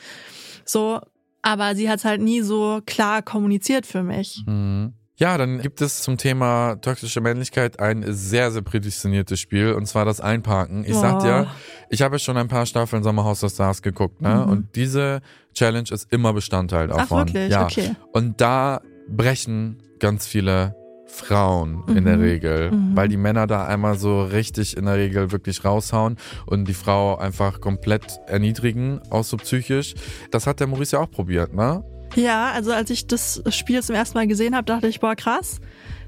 So, 0.67 1.01
aber 1.41 1.75
sie 1.75 1.89
hat's 1.89 2.05
halt 2.05 2.21
nie 2.21 2.43
so 2.43 2.81
klar 2.85 3.23
kommuniziert 3.23 3.87
für 3.87 4.03
mich. 4.03 4.43
Mhm. 4.47 4.93
Ja, 5.19 5.39
dann 5.39 5.61
gibt 5.63 5.81
es 5.81 6.03
zum 6.03 6.19
Thema 6.19 6.77
toxische 6.77 7.23
Männlichkeit 7.23 7.81
ein 7.81 8.05
sehr, 8.07 8.51
sehr 8.51 8.61
prädestiniertes 8.61 9.41
Spiel 9.41 9.73
und 9.73 9.87
zwar 9.87 10.05
das 10.05 10.21
Einparken. 10.21 10.85
Ich 10.87 10.95
sag 10.95 11.17
Oh. 11.17 11.21
dir, 11.23 11.47
ich 11.89 12.03
habe 12.03 12.19
schon 12.19 12.37
ein 12.37 12.49
paar 12.49 12.67
Staffeln 12.67 13.03
Sommerhaus 13.03 13.41
der 13.41 13.49
Stars 13.49 13.81
geguckt, 13.81 14.21
ne? 14.21 14.45
Und 14.45 14.77
diese 14.77 15.21
Challenge 15.55 15.89
ist 15.91 16.13
immer 16.13 16.35
Bestandteil 16.35 16.89
davon. 16.89 17.19
wirklich? 17.29 17.51
Ja. 17.51 17.65
Okay. 17.65 17.93
Und 18.13 18.43
da 18.43 18.83
brechen 19.09 19.79
ganz 20.01 20.27
viele 20.27 20.75
Frauen 21.07 21.83
in 21.97 22.05
der 22.05 22.17
Mhm. 22.19 22.23
Regel, 22.23 22.71
weil 22.95 23.09
die 23.09 23.17
Männer 23.17 23.47
da 23.47 23.65
einmal 23.65 23.97
so 23.97 24.23
richtig 24.25 24.77
in 24.77 24.85
der 24.85 24.97
Regel 24.97 25.33
wirklich 25.33 25.65
raushauen 25.65 26.17
und 26.45 26.67
die 26.67 26.75
Frau 26.75 27.17
einfach 27.17 27.61
komplett 27.63 28.19
erniedrigen, 28.27 29.01
auch 29.09 29.25
so 29.25 29.39
psychisch. 29.39 29.95
Das 30.31 30.47
hat 30.47 30.61
der 30.61 30.67
Maurice 30.67 30.97
ja 30.97 31.03
auch 31.03 31.11
probiert, 31.11 31.55
ne? 31.55 31.83
Ja, 32.17 32.51
also 32.53 32.73
als 32.73 32.91
ich 32.91 33.07
das 33.07 33.43
Spiel 33.51 33.83
zum 33.83 33.95
ersten 33.95 34.19
Mal 34.19 34.27
gesehen 34.27 34.57
habe, 34.57 34.65
dachte 34.65 34.89
ich, 34.89 35.01
boah, 35.01 35.15
krass. 35.15 35.61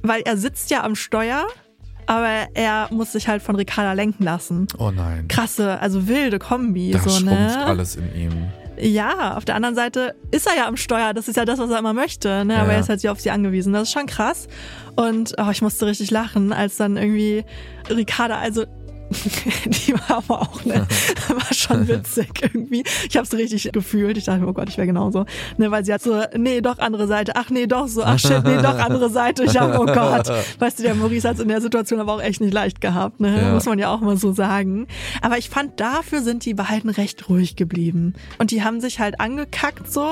Weil 0.03 0.23
er 0.23 0.37
sitzt 0.37 0.71
ja 0.71 0.83
am 0.83 0.95
Steuer, 0.95 1.47
aber 2.07 2.49
er 2.55 2.89
muss 2.91 3.13
sich 3.13 3.29
halt 3.29 3.43
von 3.43 3.55
Ricarda 3.57 3.93
lenken 3.93 4.25
lassen. 4.25 4.67
Oh 4.79 4.91
nein. 4.91 5.29
Krasse, 5.29 5.79
also 5.81 6.09
wilde 6.09 6.39
Kombi. 6.39 6.91
Da 6.93 7.01
so, 7.01 7.11
schrumpft 7.11 7.27
ne? 7.57 7.67
alles 7.67 7.97
in 7.97 8.15
ihm. 8.15 8.33
Ja, 8.81 9.37
auf 9.37 9.45
der 9.45 9.57
anderen 9.57 9.75
Seite 9.75 10.15
ist 10.31 10.47
er 10.47 10.57
ja 10.57 10.69
am 10.69 10.77
Steuer. 10.77 11.13
Das 11.13 11.27
ist 11.27 11.37
ja 11.37 11.45
das, 11.45 11.59
was 11.59 11.69
er 11.69 11.81
immer 11.81 11.93
möchte. 11.95 12.45
Ne? 12.45 12.57
Aber 12.59 12.69
Ja. 12.69 12.75
er 12.75 12.81
ist 12.81 12.89
halt 12.89 13.01
so 13.01 13.09
auf 13.09 13.21
sie 13.21 13.31
angewiesen. 13.31 13.73
Das 13.73 13.83
ist 13.85 13.93
schon 13.93 14.07
krass. 14.07 14.47
Und 14.95 15.35
oh, 15.37 15.51
ich 15.51 15.63
musste 15.63 15.87
richtig 15.87 16.13
lachen, 16.13 16.53
als 16.53 16.77
dann 16.77 16.97
irgendwie 16.97 17.45
Ricarda, 17.91 18.39
also 18.39 18.65
die 19.65 19.95
war 19.95 20.19
aber 20.19 20.43
auch, 20.43 20.65
ne, 20.65 20.87
war 21.29 21.55
schon 21.55 21.89
witzig 21.89 22.29
irgendwie. 22.43 22.85
Ich 23.09 23.17
habe 23.17 23.27
es 23.27 23.33
richtig 23.33 23.71
gefühlt. 23.73 24.19
Ich 24.19 24.25
dachte, 24.25 24.47
oh 24.47 24.53
Gott, 24.53 24.69
ich 24.69 24.77
wäre 24.77 24.87
genauso. 24.87 25.25
Ne, 25.57 25.71
weil 25.71 25.85
sie 25.85 25.93
hat 25.93 26.03
so, 26.03 26.23
nee, 26.37 26.61
doch 26.61 26.79
andere 26.79 27.07
Seite. 27.07 27.33
Ach 27.35 27.51
nee, 27.51 27.67
doch 27.67 27.89
so. 27.89 28.03
Ach 28.03 28.19
shit, 28.19 28.45
nee, 28.45 28.57
doch 28.57 28.79
andere 28.79 29.09
Seite. 29.09 29.45
Ich 29.45 29.57
hab, 29.57 29.79
oh 29.79 29.87
Gott. 29.87 30.31
Weißt 30.59 30.79
du, 30.79 30.83
der 30.83 30.95
Maurice 30.95 31.29
hat 31.29 31.37
es 31.37 31.43
in 31.43 31.49
der 31.49 31.61
Situation 31.61 32.01
aber 32.01 32.15
auch 32.15 32.23
echt 32.23 32.41
nicht 32.41 32.53
leicht 32.53 32.81
gehabt, 32.81 33.21
ne? 33.21 33.41
Ja. 33.41 33.53
Muss 33.55 33.67
man 33.67 33.79
ja 33.79 33.93
auch 33.93 34.01
mal 34.01 34.17
so 34.17 34.33
sagen. 34.33 34.87
Aber 35.23 35.39
ich 35.39 35.49
fand, 35.49 35.81
dafür 35.81 36.23
sind 36.23 36.45
die 36.45 36.55
beiden 36.55 36.91
recht 36.91 37.29
ruhig 37.29 37.57
geblieben. 37.57 38.15
Und 38.39 38.51
die 38.51 38.63
haben 38.63 38.81
sich 38.81 39.01
halt 39.01 39.21
angekackt 39.21 39.91
so. 39.91 40.09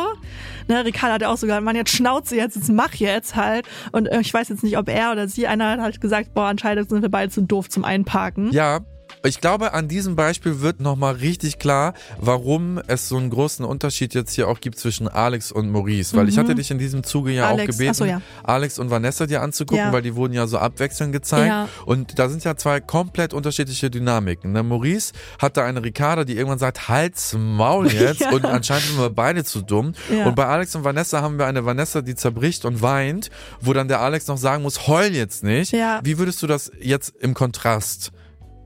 Ne, 0.68 0.84
Ricardo 0.84 1.14
hat 1.14 1.24
auch 1.24 1.36
sogar, 1.36 1.60
man, 1.60 1.76
jetzt 1.76 1.92
schnauze 1.92 2.36
jetzt, 2.36 2.56
jetzt 2.56 2.70
mach 2.70 2.94
jetzt 2.94 3.36
halt. 3.36 3.66
Und 3.92 4.06
äh, 4.06 4.20
ich 4.20 4.32
weiß 4.32 4.48
jetzt 4.48 4.62
nicht, 4.62 4.78
ob 4.78 4.88
er 4.88 5.12
oder 5.12 5.28
sie, 5.28 5.46
einer 5.46 5.70
hat 5.70 5.80
halt 5.80 6.00
gesagt, 6.00 6.34
boah, 6.34 6.46
anscheinend 6.46 6.88
sind 6.88 7.02
wir 7.02 7.08
beide 7.08 7.30
zu 7.30 7.42
doof 7.42 7.68
zum 7.68 7.84
Einparken. 7.84 8.50
Ja, 8.52 8.80
ich 9.26 9.40
glaube, 9.40 9.72
an 9.74 9.88
diesem 9.88 10.16
Beispiel 10.16 10.60
wird 10.60 10.80
nochmal 10.80 11.14
richtig 11.14 11.58
klar, 11.58 11.94
warum 12.18 12.80
es 12.86 13.08
so 13.08 13.16
einen 13.16 13.30
großen 13.30 13.64
Unterschied 13.64 14.14
jetzt 14.14 14.32
hier 14.34 14.48
auch 14.48 14.60
gibt 14.60 14.78
zwischen 14.78 15.08
Alex 15.08 15.52
und 15.52 15.70
Maurice. 15.70 16.16
Weil 16.16 16.28
ich 16.28 16.38
hatte 16.38 16.54
dich 16.54 16.70
in 16.70 16.78
diesem 16.78 17.02
Zuge 17.04 17.32
ja 17.32 17.48
Alex, 17.48 17.62
auch 17.74 17.78
gebeten, 17.78 17.94
so, 17.94 18.04
ja. 18.04 18.20
Alex 18.42 18.78
und 18.78 18.90
Vanessa 18.90 19.26
dir 19.26 19.42
anzugucken, 19.42 19.84
Ja. 19.86 19.92
weil 19.92 20.02
die 20.02 20.14
wurden 20.14 20.32
ja 20.32 20.46
so 20.46 20.58
abwechselnd 20.58 21.12
gezeigt. 21.12 21.48
Ja. 21.48 21.68
Und 21.84 22.18
da 22.18 22.28
sind 22.28 22.44
ja 22.44 22.56
zwei 22.56 22.80
komplett 22.80 23.34
unterschiedliche 23.34 23.90
Dynamiken. 23.90 24.52
Ne? 24.52 24.62
Maurice 24.62 25.12
hat 25.40 25.56
da 25.56 25.64
eine 25.64 25.82
Ricarda, 25.82 26.24
die 26.24 26.36
irgendwann 26.36 26.58
sagt, 26.58 26.88
halt's 26.88 27.34
Maul 27.38 27.86
jetzt. 27.92 28.22
Und 28.32 28.44
anscheinend 28.44 28.84
sind 28.86 28.98
wir 28.98 29.10
beide 29.10 29.44
zu 29.44 29.62
dumm. 29.62 29.92
Ja. 30.10 30.26
Und 30.26 30.34
bei 30.34 30.46
Alex 30.46 30.74
und 30.76 30.84
Vanessa 30.84 31.22
haben 31.22 31.38
wir 31.38 31.46
eine 31.46 31.64
Vanessa, 31.64 32.02
die 32.02 32.14
zerbricht 32.14 32.64
und 32.64 32.82
weint, 32.82 33.30
wo 33.60 33.72
dann 33.72 33.88
der 33.88 34.00
Alex 34.00 34.26
noch 34.26 34.38
sagen 34.38 34.62
muss, 34.62 34.86
heul 34.86 35.14
jetzt 35.14 35.42
nicht. 35.42 35.72
Ja. 35.72 36.00
Wie 36.02 36.18
würdest 36.18 36.42
du 36.42 36.46
das 36.46 36.70
jetzt 36.80 37.14
im 37.20 37.34
Kontrast 37.34 38.12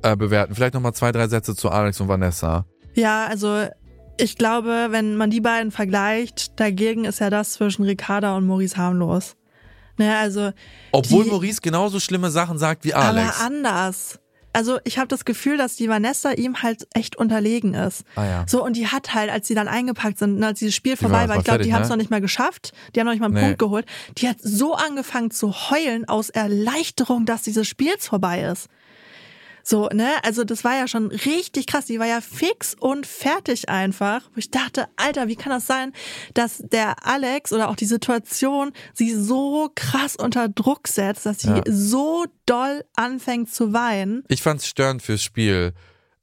äh, 0.03 0.17
bewerten? 0.17 0.55
Vielleicht 0.55 0.75
nochmal 0.75 0.95
zwei, 0.95 1.13
drei 1.13 1.29
Sätze 1.29 1.55
zu 1.57 1.71
Alex 1.71 2.01
und 2.01 2.09
Vanessa. 2.09 2.65
Ja, 2.95 3.27
also 3.27 3.65
ich 4.19 4.37
glaube, 4.37 4.89
wenn 4.91 5.17
man 5.17 5.31
die 5.31 5.41
beiden 5.41 5.71
vergleicht, 5.71 6.59
dagegen 6.61 7.05
ist 7.05 7.21
ja 7.21 7.31
das 7.31 7.53
zwischen 7.55 7.85
Ricarda 7.85 8.37
und 8.37 8.47
Maurice 8.47 8.77
harmlos. 8.77 9.37
Ne, 9.99 10.17
also 10.17 10.51
Obwohl 10.93 11.25
die, 11.25 11.31
Maurice 11.31 11.61
genauso 11.61 12.01
schlimme 12.01 12.31
Sachen 12.31 12.59
sagt 12.59 12.85
wie 12.85 12.95
Alex. 12.95 13.37
aber 13.41 13.47
anders. 13.47 14.19
Also 14.53 14.79
ich 14.85 14.99
habe 14.99 15.07
das 15.07 15.25
Gefühl, 15.25 15.59
dass 15.59 15.77
die 15.77 15.89
Vanessa 15.89 16.33
ihm 16.33 16.63
halt 16.63 16.89
echt 16.95 17.15
unterlegen 17.17 17.75
ist. 17.75 18.03
Ah 18.17 18.25
ja. 18.25 18.45
So, 18.49 18.65
und 18.65 18.75
die 18.77 18.89
hat 18.89 19.15
halt, 19.15 19.31
als 19.31 19.47
sie 19.47 19.55
dann 19.55 19.69
eingepackt 19.69 20.19
sind, 20.19 20.37
und 20.39 20.43
als 20.43 20.59
dieses 20.59 20.75
Spiel 20.75 20.93
war- 20.93 20.99
vorbei 20.99 21.21
war, 21.21 21.29
war 21.29 21.37
ich 21.39 21.45
glaube, 21.45 21.63
die 21.63 21.73
haben 21.73 21.83
es 21.83 21.89
ne? 21.89 21.93
noch 21.95 21.99
nicht 21.99 22.11
mal 22.11 22.21
geschafft, 22.21 22.73
die 22.95 23.01
haben 23.01 23.07
noch 23.07 23.13
nicht 23.13 23.21
mal 23.21 23.27
einen 23.27 23.35
Nee. 23.35 23.41
Punkt 23.43 23.59
geholt. 23.61 23.87
Die 24.19 24.29
hat 24.29 24.39
so 24.43 24.75
angefangen 24.75 25.31
zu 25.31 25.53
heulen 25.71 26.09
aus 26.09 26.31
Erleichterung, 26.31 27.27
dass 27.27 27.43
dieses 27.43 27.69
Spiel 27.69 27.93
vorbei 27.99 28.43
ist. 28.43 28.67
So, 29.63 29.89
ne, 29.93 30.09
also 30.23 30.45
das 30.45 30.65
war 30.65 30.77
ja 30.77 30.89
schon 30.89 31.07
richtig 31.09 31.67
krass. 31.67 31.87
Die 31.87 31.99
war 31.99 32.07
ja 32.07 32.21
fix 32.21 32.75
und 32.79 33.07
fertig 33.07 33.69
einfach. 33.69 34.23
Wo 34.35 34.39
ich 34.39 34.51
dachte, 34.51 34.89
Alter, 34.97 35.29
wie 35.29 35.37
kann 35.37 35.51
das 35.53 35.67
sein, 35.67 35.93
dass 36.35 36.59
der 36.59 37.07
Alex 37.07 37.53
oder 37.53 37.69
auch 37.69 37.77
die 37.77 37.85
Situation 37.87 38.73
sie 38.95 39.15
so 39.15 39.71
krass 39.75 40.17
unter 40.17 40.49
Druck 40.49 40.89
setzt, 40.89 41.27
dass 41.27 41.41
sie 41.41 41.49
Ja. 41.51 41.63
so 41.69 42.25
doll 42.47 42.85
anfängt 42.97 43.53
zu 43.53 43.73
weinen? 43.73 44.25
Ich 44.29 44.43
fand's 44.43 44.67
störend 44.67 45.03
fürs 45.03 45.23
Spiel. 45.23 45.73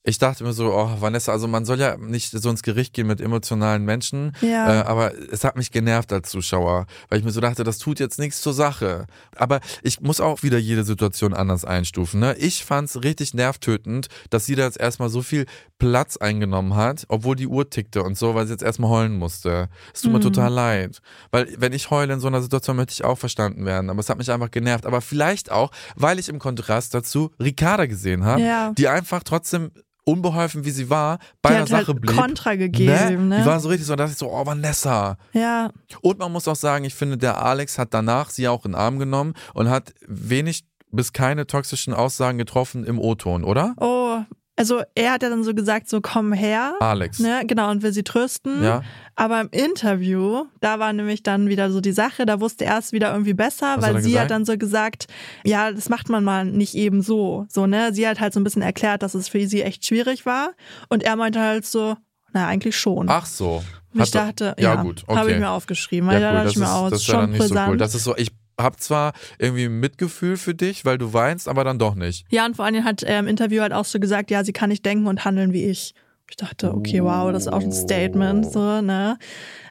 Ich 0.10 0.20
dachte 0.20 0.46
mir 0.46 0.54
so, 0.54 0.74
oh, 0.74 0.90
Vanessa, 1.02 1.34
also 1.34 1.50
man 1.50 1.66
soll 1.66 1.82
ja 1.82 1.98
nicht 1.98 2.32
so 2.32 2.50
ins 2.50 2.64
Gericht 2.64 2.94
gehen 2.94 3.08
mit 3.08 3.20
emotionalen 3.20 3.84
Menschen, 3.84 4.32
Ja. 4.40 4.82
äh, 4.82 4.86
aber 4.86 5.12
es 5.34 5.44
hat 5.44 5.58
mich 5.58 5.70
genervt 5.70 6.14
als 6.14 6.30
Zuschauer, 6.30 6.86
weil 7.10 7.20
ich 7.20 7.26
mir 7.26 7.32
so 7.32 7.42
dachte, 7.42 7.66
das 7.66 7.78
tut 7.78 8.00
jetzt 8.00 8.18
nichts 8.18 8.40
zur 8.42 8.54
Sache. 8.54 9.06
Aber 9.36 9.60
ich 9.84 10.00
muss 10.00 10.22
auch 10.22 10.44
wieder 10.44 10.58
jede 10.60 10.86
Situation 10.86 11.34
anders 11.34 11.66
einstufen. 11.66 12.22
Ne? 12.22 12.36
Ich 12.38 12.64
fand's 12.64 13.04
richtig 13.04 13.34
nervtötend, 13.34 14.08
dass 14.30 14.46
sie 14.46 14.56
da 14.56 14.64
jetzt 14.64 14.80
erstmal 14.80 15.10
so 15.10 15.22
viel 15.22 15.46
Platz 15.78 16.16
eingenommen 16.16 16.76
hat, 16.76 17.04
obwohl 17.10 17.36
die 17.36 17.48
Uhr 17.48 17.70
tickte 17.70 18.02
und 18.02 18.18
so, 18.18 18.34
weil 18.34 18.46
sie 18.48 18.54
jetzt 18.54 18.64
erstmal 18.64 18.90
heulen 18.90 19.18
musste. 19.18 19.68
Es 19.94 20.04
tut 20.04 20.14
mir 20.14 20.22
total 20.22 20.54
leid. 20.54 21.02
Weil 21.32 21.54
wenn 21.58 21.74
ich 21.74 21.90
heule 21.92 22.14
in 22.14 22.22
so 22.22 22.28
einer 22.28 22.42
Situation, 22.42 22.78
möchte 22.78 22.94
ich 22.94 23.04
auch 23.04 23.18
verstanden 23.18 23.66
werden. 23.66 23.90
Aber 23.90 24.00
es 24.00 24.10
hat 24.10 24.18
mich 24.18 24.32
einfach 24.32 24.52
genervt. 24.52 24.86
Aber 24.86 25.02
vielleicht 25.02 25.52
auch, 25.52 25.70
weil 25.98 26.18
ich 26.18 26.30
im 26.30 26.40
Kontrast 26.40 26.94
dazu 26.94 27.32
Ricarda 27.42 27.88
gesehen 27.88 28.24
habe, 28.24 28.42
Ja. 28.42 28.72
die 28.78 28.88
einfach 28.88 29.22
trotzdem 29.24 29.72
unbeholfen 30.08 30.64
wie 30.66 30.72
sie 30.72 30.90
war, 30.90 31.20
bei 31.42 31.50
Die 31.50 31.54
der 31.56 31.62
hat 31.64 31.72
halt 31.72 31.86
Sache 31.88 31.96
blieb. 31.96 32.16
Kontra 32.16 32.56
gegeben, 32.56 33.28
ne? 33.28 33.40
Die 33.42 33.46
war 33.46 33.60
so 33.60 33.70
richtig 33.70 33.86
so, 33.88 33.94
da 33.96 34.04
dachte 34.04 34.14
ich 34.14 34.18
so, 34.18 34.32
oh 34.32 34.46
Vanessa. 34.46 35.18
Ja, 35.34 35.70
Und 36.02 36.20
man 36.20 36.32
muss 36.32 36.48
auch 36.48 36.56
sagen, 36.56 36.86
ich 36.86 36.96
finde, 36.96 37.18
der 37.18 37.44
Alex 37.44 37.78
hat 37.78 37.94
danach 37.94 38.30
sie 38.30 38.48
auch 38.48 38.66
in 38.66 38.72
den 38.72 38.80
Arm 38.80 39.00
genommen 39.00 39.34
und 39.54 39.70
hat 39.70 39.94
wenig 40.08 40.66
bis 40.92 41.12
keine 41.12 41.46
toxischen 41.46 41.94
Aussagen 41.94 42.38
getroffen 42.38 42.86
im 42.86 43.00
O-Ton, 43.00 43.44
oder? 43.44 43.76
Oh, 43.80 44.20
also 44.58 44.82
er 44.96 45.12
hat 45.14 45.24
ja 45.24 45.30
dann 45.30 45.44
so 45.44 45.54
gesagt, 45.54 45.88
so 45.88 46.02
komm 46.02 46.34
her. 46.34 46.74
Alex. 46.80 47.20
Ne, 47.20 47.44
genau, 47.46 47.70
und 47.72 47.84
will 47.84 47.94
sie 47.94 48.04
trösten. 48.04 48.64
Ja. 48.64 48.82
Aber 49.16 49.40
im 49.42 49.50
Interview, 49.52 50.46
da 50.60 50.80
war 50.80 50.92
nämlich 50.94 51.24
dann 51.24 51.48
wieder 51.48 51.72
so 51.72 51.80
die 51.80 51.92
Sache, 51.92 52.26
da 52.26 52.40
wusste 52.42 52.66
er 52.66 52.78
es 52.80 52.92
wieder 52.92 53.12
irgendwie 53.12 53.34
besser, 53.34 53.76
Was 53.78 53.78
hat 53.78 53.82
weil 53.84 53.96
er 53.96 54.02
sie 54.02 54.10
gesagt? 54.10 54.24
hat 54.26 54.32
dann 54.32 54.46
so 54.46 54.58
gesagt, 54.58 55.08
ja, 55.44 55.72
das 55.72 55.90
macht 55.90 56.10
man 56.10 56.24
mal 56.24 56.44
nicht 56.46 56.76
eben 56.76 57.02
so. 57.02 57.46
So, 57.50 57.66
ne? 57.68 57.94
Sie 57.94 58.08
hat 58.08 58.20
halt 58.20 58.34
so 58.34 58.40
ein 58.40 58.44
bisschen 58.44 58.62
erklärt, 58.62 59.04
dass 59.04 59.14
es 59.14 59.30
für 59.30 59.48
sie 59.48 59.62
echt 59.62 59.86
schwierig 59.86 60.26
war. 60.26 60.52
Und 60.90 61.04
er 61.04 61.16
meinte 61.16 61.40
halt 61.40 61.66
so, 61.66 61.96
na, 62.34 62.48
eigentlich 62.48 62.78
schon. 62.78 63.10
Ach 63.10 63.26
so. 63.26 63.64
ich 63.94 64.02
Hat 64.02 64.16
er- 64.16 64.26
dachte, 64.26 64.56
ja, 64.60 64.76
ja, 64.76 64.82
gut, 64.82 65.04
okay. 65.08 65.18
habe 65.18 65.32
ich 65.32 65.40
mir 65.40 65.50
aufgeschrieben. 65.50 66.10
Weil 66.10 66.22
ja, 66.22 66.32
da 66.32 66.40
cool, 66.42 66.46
dachte 66.46 66.46
das 66.46 66.54
ich 66.54 66.60
mir 66.60 66.66
ist, 66.66 66.72
auch, 66.72 66.90
das 66.90 67.00
ist 67.00 67.08
ist 67.08 67.08
ja 67.14 67.22
schon 67.22 67.30
nicht 67.32 67.42
so 67.42 67.48
brisant. 67.48 67.70
cool. 67.72 67.78
Das 67.78 67.96
ist 67.96 68.04
so, 68.04 68.16
ich 68.18 68.32
hab 68.58 68.80
zwar 68.80 69.14
irgendwie 69.38 69.70
Mitgefühl 69.70 70.38
für 70.38 70.56
dich, 70.56 70.86
weil 70.86 70.98
du 70.98 71.14
weinst, 71.14 71.48
aber 71.48 71.64
dann 71.64 71.80
doch 71.80 71.96
nicht. 71.96 72.26
Ja, 72.30 72.46
und 72.46 72.56
vor 72.56 72.66
allen 72.66 72.74
Dingen 72.74 72.86
hat 72.86 73.04
er 73.04 73.20
im 73.20 73.28
Interview 73.28 73.62
halt 73.62 73.74
auch 73.74 73.86
so 73.86 74.00
gesagt, 74.00 74.32
ja, 74.32 74.44
sie 74.44 74.54
kann 74.54 74.70
nicht 74.70 74.86
denken 74.86 75.08
und 75.08 75.26
handeln 75.26 75.54
wie 75.54 75.66
ich. 75.66 75.94
Ich 76.30 76.36
dachte, 76.36 76.74
okay, 76.74 77.02
wow, 77.04 77.32
das 77.32 77.44
ist 77.44 77.54
auch 77.54 77.62
ein 77.62 77.72
Statement, 77.72 78.52
so, 78.52 78.82
ne? 78.82 79.18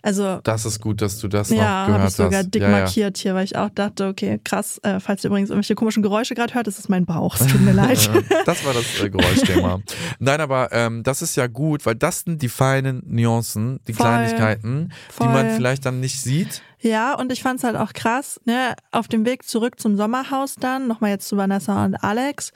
Also, 0.03 0.41
Das 0.45 0.65
ist 0.65 0.81
gut, 0.81 1.03
dass 1.03 1.19
du 1.19 1.29
das 1.29 1.51
ja, 1.51 1.57
noch 1.57 1.65
habe 1.65 1.93
gehört 1.93 2.09
ich 2.11 2.17
sogar 2.17 2.39
hast. 2.41 2.55
dick 2.55 2.63
ja, 2.63 2.71
ja. 2.71 2.79
markiert 2.79 3.19
hier, 3.19 3.35
weil 3.35 3.45
ich 3.45 3.57
auch 3.57 3.71
dachte, 3.71 4.07
okay, 4.07 4.41
krass, 4.43 4.79
äh, 4.85 5.01
falls 5.01 5.25
ihr 5.25 5.29
übrigens 5.29 5.51
irgendwelche 5.51 5.75
komischen 5.75 6.03
Geräusche 6.03 6.35
gerade 6.35 6.55
hört, 6.55 6.67
das 6.67 6.79
ist 6.79 6.89
mein 6.89 7.05
Bauch, 7.05 7.35
es 7.39 7.47
tut 7.47 7.61
mir 7.61 7.73
leid. 7.75 8.09
Das 8.47 8.65
war 8.65 8.73
das 8.73 9.03
äh, 9.03 9.11
Geräuschthema. 9.11 9.81
Nein, 10.19 10.41
aber 10.41 10.73
ähm, 10.73 11.03
das 11.03 11.23
ist 11.23 11.37
ja 11.37 11.47
gut, 11.47 11.85
weil 11.87 11.97
das 11.97 12.21
sind 12.21 12.41
die 12.41 12.49
feinen 12.49 13.03
Nuancen, 13.07 13.81
die 13.87 13.93
Voll. 13.93 14.07
Kleinigkeiten, 14.07 14.93
die 15.09 15.13
Voll. 15.13 15.29
man 15.29 15.51
vielleicht 15.51 15.85
dann 15.85 16.01
nicht 16.01 16.21
sieht. 16.23 16.63
Ja, 16.81 17.15
und 17.15 17.33
ich 17.33 17.43
fand's 17.43 17.65
halt 17.65 17.77
auch 17.77 17.93
krass, 17.93 18.41
ne, 18.45 18.75
auf 18.93 19.09
dem 19.09 19.25
Weg 19.27 19.47
zurück 19.49 19.81
zum 19.81 19.97
Sommerhaus 19.97 20.55
dann, 20.55 20.87
nochmal 20.87 21.11
jetzt 21.11 21.27
zu 21.29 21.37
Vanessa 21.37 21.85
und 21.85 21.97
Alex, 21.97 22.53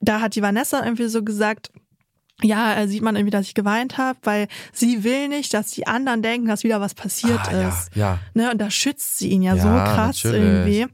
da 0.00 0.20
hat 0.20 0.36
die 0.36 0.42
Vanessa 0.42 0.84
irgendwie 0.84 1.08
so 1.08 1.22
gesagt, 1.24 1.70
ja, 2.42 2.74
äh, 2.74 2.88
sieht 2.88 3.02
man 3.02 3.16
irgendwie, 3.16 3.30
dass 3.30 3.46
ich 3.46 3.54
geweint 3.54 3.98
habe, 3.98 4.18
weil 4.22 4.48
sie 4.72 5.04
will 5.04 5.28
nicht, 5.28 5.54
dass 5.54 5.70
die 5.70 5.86
anderen 5.86 6.22
denken, 6.22 6.46
dass 6.48 6.64
wieder 6.64 6.80
was 6.80 6.94
passiert 6.94 7.40
Ah, 7.48 7.52
ja, 7.52 7.68
ist. 7.68 7.90
ja. 7.94 8.18
Ne, 8.34 8.50
und 8.50 8.58
da 8.58 8.70
schützt 8.70 9.18
sie 9.18 9.28
ihn 9.28 9.42
ja, 9.42 9.54
Ja, 9.54 9.62
so 9.62 9.68
krass 9.68 10.22
natürlich. 10.24 10.42
irgendwie. 10.44 10.86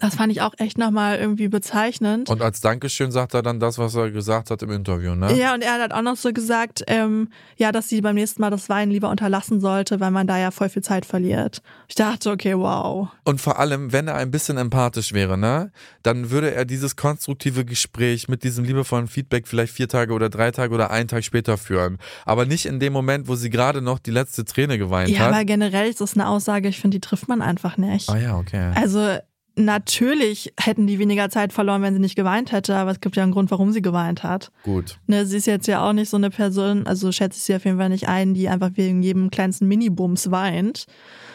Das 0.00 0.16
fand 0.16 0.32
ich 0.32 0.40
auch 0.42 0.54
echt 0.58 0.78
nochmal 0.78 1.18
irgendwie 1.18 1.48
bezeichnend. 1.48 2.28
Und 2.28 2.42
als 2.42 2.60
Dankeschön 2.60 3.10
sagt 3.12 3.34
er 3.34 3.42
dann 3.42 3.60
das, 3.60 3.78
was 3.78 3.94
er 3.94 4.10
gesagt 4.10 4.50
hat 4.50 4.62
im 4.62 4.70
Interview, 4.70 5.14
ne? 5.14 5.32
Ja, 5.38 5.54
und 5.54 5.62
er 5.62 5.74
hat 5.80 5.92
auch 5.92 6.02
noch 6.02 6.16
so 6.16 6.32
gesagt, 6.32 6.82
ähm, 6.86 7.28
ja, 7.56 7.72
dass 7.72 7.88
sie 7.88 8.00
beim 8.00 8.14
nächsten 8.14 8.40
Mal 8.40 8.50
das 8.50 8.68
Weinen 8.68 8.90
lieber 8.90 9.10
unterlassen 9.10 9.60
sollte, 9.60 10.00
weil 10.00 10.10
man 10.10 10.26
da 10.26 10.38
ja 10.38 10.50
voll 10.50 10.68
viel 10.68 10.82
Zeit 10.82 11.06
verliert. 11.06 11.62
Ich 11.88 11.94
dachte, 11.94 12.30
okay, 12.30 12.56
wow. 12.56 13.08
Und 13.24 13.40
vor 13.40 13.58
allem, 13.58 13.92
wenn 13.92 14.08
er 14.08 14.16
ein 14.16 14.30
bisschen 14.30 14.56
empathisch 14.56 15.12
wäre, 15.12 15.38
ne, 15.38 15.70
dann 16.02 16.30
würde 16.30 16.52
er 16.54 16.64
dieses 16.64 16.96
konstruktive 16.96 17.64
Gespräch 17.64 18.28
mit 18.28 18.42
diesem 18.44 18.64
liebevollen 18.64 19.06
Feedback 19.06 19.46
vielleicht 19.46 19.72
vier 19.74 19.88
Tage 19.88 20.12
oder 20.12 20.28
drei 20.28 20.50
Tage 20.50 20.74
oder 20.74 20.90
einen 20.90 21.08
Tag 21.08 21.24
später 21.24 21.56
führen. 21.58 21.98
Aber 22.24 22.46
nicht 22.46 22.66
in 22.66 22.80
dem 22.80 22.92
Moment, 22.92 23.28
wo 23.28 23.34
sie 23.36 23.50
gerade 23.50 23.80
noch 23.82 23.98
die 23.98 24.10
letzte 24.10 24.44
Träne 24.44 24.78
geweint 24.78 25.10
Ja, 25.10 25.20
hat. 25.20 25.32
aber 25.34 25.44
generell 25.44 25.88
ist 25.88 26.00
das 26.00 26.14
eine 26.14 26.28
Aussage, 26.28 26.68
ich 26.68 26.80
finde, 26.80 26.96
die 26.96 27.00
trifft 27.00 27.28
man 27.28 27.42
einfach 27.42 27.76
nicht. 27.76 28.08
ah 28.10 28.16
ja, 28.18 28.36
okay. 28.36 28.72
Also 28.74 29.18
natürlich 29.56 30.52
hätten 30.58 30.86
die 30.86 30.98
weniger 30.98 31.30
Zeit 31.30 31.52
verloren, 31.52 31.82
wenn 31.82 31.94
sie 31.94 32.00
nicht 32.00 32.16
geweint 32.16 32.52
hätte, 32.52 32.76
aber 32.76 32.90
es 32.90 33.00
gibt 33.00 33.16
ja 33.16 33.22
einen 33.22 33.32
Grund, 33.32 33.50
warum 33.50 33.72
sie 33.72 33.82
geweint 33.82 34.22
hat. 34.22 34.50
Gut. 34.62 34.98
Ne, 35.06 35.26
sie 35.26 35.36
ist 35.36 35.46
jetzt 35.46 35.66
ja 35.66 35.88
auch 35.88 35.92
nicht 35.92 36.10
so 36.10 36.16
eine 36.16 36.30
Person, 36.30 36.86
also 36.86 37.12
schätze 37.12 37.38
ich 37.38 37.44
sie 37.44 37.54
auf 37.54 37.64
jeden 37.64 37.78
Fall 37.78 37.88
nicht 37.88 38.08
ein, 38.08 38.34
die 38.34 38.48
einfach 38.48 38.70
wegen 38.74 39.02
jedem 39.02 39.30
kleinsten 39.30 39.66
Minibums 39.66 40.30
weint, 40.30 40.86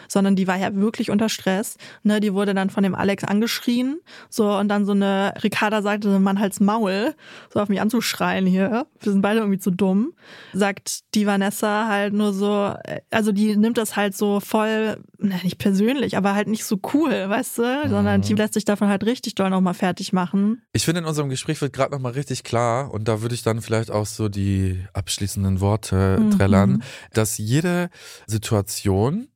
sondern 0.10 0.36
die 0.36 0.47
war 0.47 0.57
ja 0.57 0.76
wirklich 0.76 1.10
unter 1.12 1.30
Stress. 1.30 1.78
Ne, 2.03 2.20
die 2.20 2.34
wurde 2.34 2.53
dann 2.53 2.70
von 2.70 2.84
dem 2.84 2.95
Alex 2.95 3.24
angeschrien, 3.24 3.99
so 4.30 4.51
und 4.57 4.68
dann 4.68 4.86
so 4.86 4.91
eine 4.91 5.34
Ricarda 5.43 5.82
sagte, 5.82 6.20
Mann 6.20 6.39
halt's 6.39 6.60
Maul, 6.60 7.16
so 7.53 7.60
auf 7.62 7.70
mich 7.70 7.80
anzuschreien 7.80 8.45
hier. 8.45 8.88
Wir 8.99 9.12
sind 9.12 9.22
beide 9.22 9.39
irgendwie 9.39 9.60
zu 9.60 9.72
dumm. 9.72 10.14
Sagt 10.53 11.16
die 11.16 11.26
Vanessa 11.26 11.88
halt 11.88 12.14
nur 12.14 12.34
so, 12.34 12.74
äh, 12.84 13.01
also 13.12 13.32
die 13.32 13.55
nimmt 13.55 13.78
das 13.78 13.95
halt 13.95 14.16
so 14.18 14.39
voll, 14.39 14.97
na, 15.18 15.36
nicht 15.43 15.57
persönlich, 15.60 16.18
aber 16.18 16.34
halt 16.36 16.47
nicht 16.47 16.66
so 16.66 16.80
cool, 16.93 17.30
weißt 17.30 17.60
du, 17.60 17.89
sondern 17.89 18.22
die 18.22 18.34
lässt 18.34 18.55
sich 18.55 18.66
davon 18.66 18.88
halt 18.89 19.05
richtig 19.05 19.36
doll 19.36 19.49
nochmal 19.49 19.74
fertig 19.74 20.12
machen. 20.14 20.62
Ich 20.74 20.86
finde, 20.86 21.01
in 21.01 21.05
unserem 21.07 21.30
Gespräch 21.30 21.62
wird 21.62 21.74
gerade 21.74 21.91
nochmal 21.93 22.14
richtig 22.14 22.43
klar, 22.43 22.91
und 22.93 23.07
da 23.07 23.22
würde 23.22 23.36
ich 23.36 23.43
dann 23.43 23.62
vielleicht 23.62 23.91
auch 23.91 24.05
so 24.05 24.30
die 24.30 24.84
abschließenden 24.93 25.62
Worte 25.62 26.18
Mhm. 26.20 26.32
trällern, 26.32 26.84
dass 27.14 27.38
jede 27.38 27.89
Situation 28.26 29.28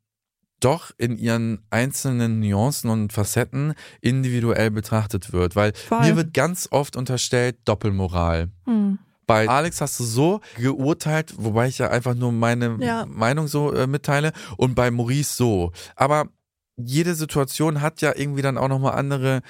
doch 0.64 0.92
in 0.98 1.18
ihren 1.18 1.64
einzelnen 1.70 2.40
Nuancen 2.40 2.90
und 2.90 3.14
Facetten 3.14 3.74
individuell 4.02 4.72
betrachtet 4.72 5.34
wird. 5.34 5.56
Weil 5.56 5.74
Voll. 5.74 6.02
mir 6.02 6.16
wird 6.16 6.34
ganz 6.34 6.68
oft 6.72 6.96
unterstellt 6.96 7.58
Doppelmoral. 7.66 8.50
Hm. 8.66 9.00
Bei 9.26 9.48
Alex 9.48 9.80
hast 9.82 10.00
du 10.00 10.04
so 10.04 10.42
geurteilt, 10.58 11.34
wobei 11.38 11.68
ich 11.68 11.78
ja 11.78 11.90
einfach 11.90 12.14
nur 12.14 12.32
meine 12.32 12.78
Ja. 12.82 13.06
Meinung 13.06 13.48
so 13.48 13.74
äh, 13.74 13.88
mitteile 13.88 14.34
und 14.58 14.76
bei 14.76 14.92
Maurice 14.92 15.36
so. 15.36 15.72
Aber 15.96 16.28
jede 16.76 17.16
Situation 17.16 17.82
hat 17.82 18.02
ja 18.02 18.14
irgendwie 18.16 18.42
dann 18.42 18.58
auch 18.58 18.68
nochmal 18.68 18.94
andere 18.94 19.42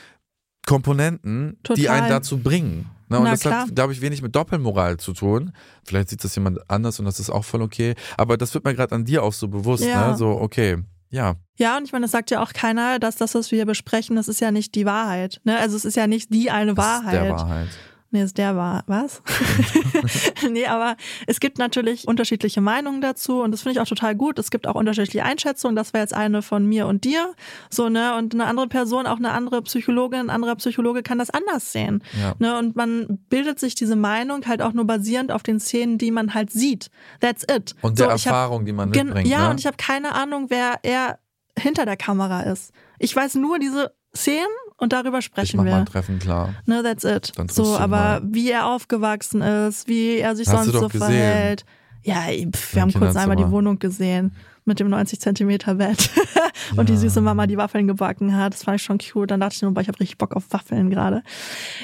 Komponenten, 0.66 1.57
die 1.76 1.84
Total. 1.84 2.01
einen 2.01 2.09
dazu 2.09 2.38
bringen. 2.38 2.89
Ne? 3.09 3.18
Und 3.18 3.26
Na 3.26 3.32
das 3.32 3.41
klar. 3.41 3.61
hat, 3.68 3.76
glaube 3.76 3.93
ich, 3.93 4.01
wenig 4.01 4.22
mit 4.22 4.36
Doppelmoral 4.36 4.97
zu 4.97 5.14
tun. 5.14 5.51
Vielleicht 5.84 6.09
sieht 6.09 6.24
das 6.24 6.36
jemand 6.36 6.70
anders 6.70 6.99
und 6.99 7.05
das 7.05 7.20
ist 7.20 7.30
auch 7.30 7.43
voll 7.43 7.61
okay. 7.61 7.95
Aber 8.18 8.38
das 8.38 8.53
wird 8.53 8.64
mir 8.66 8.74
gerade 8.74 8.95
an 8.95 9.05
dir 9.05 9.24
auch 9.24 9.34
so 9.34 9.47
bewusst. 9.47 9.84
Ja. 9.84 10.11
Ne? 10.11 10.18
So, 10.18 10.30
okay, 10.30 10.78
ja. 11.14 11.36
Ja, 11.55 11.78
und 11.78 11.84
ich 11.86 11.91
meine, 11.93 12.03
das 12.05 12.11
sagt 12.11 12.32
ja 12.32 12.41
auch 12.41 12.51
keiner, 12.51 12.97
dass 12.97 13.16
das, 13.16 13.36
was 13.36 13.51
wir 13.51 13.57
hier 13.57 13.66
besprechen, 13.68 14.16
das 14.16 14.28
ist 14.28 14.41
ja 14.41 14.49
nicht 14.51 14.74
die 14.74 14.86
Wahrheit. 14.88 15.39
Ne? 15.43 15.55
Also 15.59 15.78
es 15.78 15.86
ist 15.86 15.95
ja 15.95 16.07
nicht 16.07 16.34
die 16.34 16.49
eine 16.49 16.74
Das 16.74 16.84
Wahrheit. 16.84 17.14
ist 17.14 17.22
der 17.22 17.32
Wahrheit. 17.32 17.68
Nee, 18.14 18.22
ist 18.22 18.38
der 18.38 18.55
war. 18.55 18.84
Was? 18.86 19.24
nee, 20.51 20.68
aber 20.68 20.97
es 21.26 21.39
gibt 21.39 21.57
natürlich 21.57 22.07
unterschiedliche 22.07 22.61
Meinungen 22.61 23.01
dazu 23.01 23.41
und 23.41 23.49
das 23.49 23.64
finde 23.64 23.74
ich 23.74 23.80
auch 23.82 23.88
total 23.88 24.14
gut. 24.16 24.38
Es 24.38 24.51
gibt 24.51 24.68
auch 24.68 24.76
unterschiedliche 24.76 25.24
Einschätzungen. 25.24 25.76
Das 25.76 25.93
wäre 25.93 26.03
jetzt 26.03 26.14
eine 26.14 26.43
von 26.43 26.64
mir 26.68 26.86
und 26.86 27.05
dir. 27.05 27.34
So, 27.72 27.89
ne? 27.89 28.16
Und 28.16 28.36
eine 28.36 28.45
andere 28.45 28.68
Person, 28.68 29.07
auch 29.07 29.18
eine 29.18 29.32
andere 29.32 29.64
Psychologin, 29.64 30.20
ein 30.20 30.30
anderer 30.30 30.55
Psychologe 30.57 31.01
kann 31.01 31.18
das 31.18 31.32
anders 31.32 31.72
sehen. 31.72 32.03
Ja. 32.22 32.36
Ne? 32.38 32.55
Und 32.59 32.76
man 32.76 33.18
bildet 33.30 33.59
sich 33.59 33.74
diese 33.74 33.95
Meinung 33.95 34.45
halt 34.45 34.61
auch 34.61 34.74
nur 34.74 34.86
basierend 34.86 35.32
auf 35.32 35.41
den 35.41 35.59
Szenen, 35.59 35.97
die 35.97 36.11
man 36.11 36.36
halt 36.36 36.51
sieht. 36.51 36.91
That's 37.20 37.43
it. 37.51 37.74
Und 37.82 37.97
so, 37.97 38.03
der 38.03 38.14
hab- 38.14 38.26
Erfahrung, 38.26 38.66
die 38.66 38.74
man 38.74 38.89
mitbringt. 38.89 39.28
Ja, 39.28 39.45
ne? 39.45 39.49
und 39.49 39.59
ich 39.59 39.66
habe 39.66 39.78
keine 39.78 40.14
Ahnung, 40.14 40.51
wer 40.51 40.82
er 40.84 41.18
hinter 41.57 41.86
der 41.86 41.97
Kamera 41.97 42.41
ist. 42.41 42.74
Ich 42.99 43.16
weiß 43.16 43.34
nur 43.36 43.57
diese 43.57 43.95
Szenen 44.16 44.45
und 44.84 44.93
darüber 44.93 45.19
ich 45.19 45.25
sprechen 45.25 45.57
mal 45.57 45.65
wir. 45.65 45.75
ein 45.75 45.86
Treffen 45.86 46.19
klar. 46.19 46.53
Ne, 46.65 46.84
that's 46.84 47.03
it. 47.03 47.31
So, 47.51 47.77
aber 47.77 47.97
mal. 47.97 48.21
wie 48.25 48.51
er 48.51 48.67
aufgewachsen 48.67 49.41
ist, 49.41 49.88
wie 49.88 50.17
er 50.17 50.36
sich 50.36 50.47
Hast 50.47 50.65
sonst 50.65 50.79
so 50.79 50.88
gesehen. 50.88 50.99
verhält. 50.99 51.65
Ja, 52.03 52.23
pff, 52.51 52.75
wir 52.75 52.81
haben 52.81 52.93
kurz 52.93 53.15
einmal 53.15 53.35
die. 53.37 53.49
Wohnung 53.49 53.79
gesehen 53.79 54.33
mit 54.65 54.79
dem 54.79 54.89
90 54.89 55.19
Zentimeter 55.19 55.75
Bett 55.75 56.09
und 56.77 56.87
die 56.87 56.95
süße 56.95 57.19
Mama, 57.19 57.47
die 57.47 57.57
Waffeln 57.57 57.85
gebacken 57.87 58.35
hat. 58.35 58.53
Das 58.53 58.63
fand 58.63 58.77
ich 58.79 58.83
schon 58.83 58.97
cute. 58.97 59.29
Dann 59.31 59.41
dachte 59.41 59.55
ich 59.55 59.61
nur, 59.61 59.71
ich 59.77 59.87
habe 59.89 59.99
richtig 59.99 60.17
Bock 60.17 60.35
auf 60.35 60.45
Waffeln 60.51 60.89
gerade. 60.89 61.21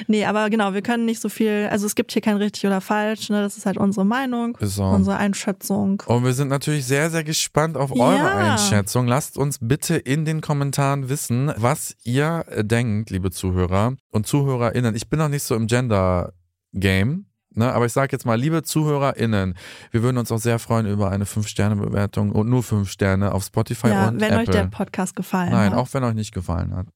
Nee, 0.06 0.24
aber 0.24 0.48
genau, 0.48 0.72
wir 0.72 0.80
können 0.82 1.04
nicht 1.04 1.20
so 1.20 1.28
viel, 1.28 1.68
also 1.70 1.84
es 1.86 1.94
gibt 1.94 2.12
hier 2.12 2.22
kein 2.22 2.36
richtig 2.38 2.64
oder 2.66 2.80
falsch, 2.80 3.28
ne? 3.28 3.42
Das 3.42 3.58
ist 3.58 3.66
halt 3.66 3.76
unsere 3.76 4.06
Meinung, 4.06 4.56
so. 4.60 4.84
unsere 4.84 5.18
Einschätzung. 5.18 6.02
Und 6.06 6.24
wir 6.24 6.32
sind 6.32 6.48
natürlich 6.48 6.86
sehr, 6.86 7.10
sehr 7.10 7.22
gespannt 7.24 7.76
auf 7.76 7.90
Ja. 7.94 8.02
eure 8.02 8.30
Einschätzung. 8.30 9.06
Lasst 9.06 9.36
uns 9.36 9.58
bitte 9.60 9.96
in 9.96 10.24
den 10.24 10.40
Kommentaren 10.40 11.08
wissen, 11.10 11.52
was 11.56 11.94
ihr 12.04 12.44
denkt, 12.62 13.10
liebe 13.10 13.30
Zuhörer 13.30 13.92
und 14.10 14.26
ZuhörerInnen. 14.26 14.94
Ich 14.94 15.08
bin 15.10 15.18
noch 15.18 15.28
nicht 15.28 15.42
so 15.42 15.54
im 15.54 15.66
Gender-Game. 15.66 17.26
Ne, 17.60 17.74
aber 17.74 17.84
ich 17.84 17.92
sage 17.92 18.08
jetzt 18.12 18.24
mal, 18.24 18.40
liebe 18.40 18.62
ZuhörerInnen, 18.62 19.54
wir 19.90 20.02
würden 20.02 20.16
uns 20.16 20.32
auch 20.32 20.38
sehr 20.38 20.58
freuen 20.58 20.86
über 20.86 21.10
eine 21.10 21.26
5-Sterne-Bewertung 21.26 22.32
und 22.32 22.48
nur 22.48 22.62
5 22.62 22.90
Sterne 22.90 23.34
auf 23.34 23.44
Spotify 23.44 23.88
Ja, 23.88 24.08
und 24.08 24.18
wenn 24.18 24.32
Apple. 24.32 24.38
euch 24.38 24.48
der 24.48 24.64
Podcast 24.68 25.14
gefallen 25.14 25.50
Nein, 25.52 25.72
hat. 25.72 25.78
auch 25.78 25.88
wenn 25.92 26.02
euch 26.02 26.14
nicht 26.14 26.32
gefallen 26.32 26.74
hat. 26.74 26.86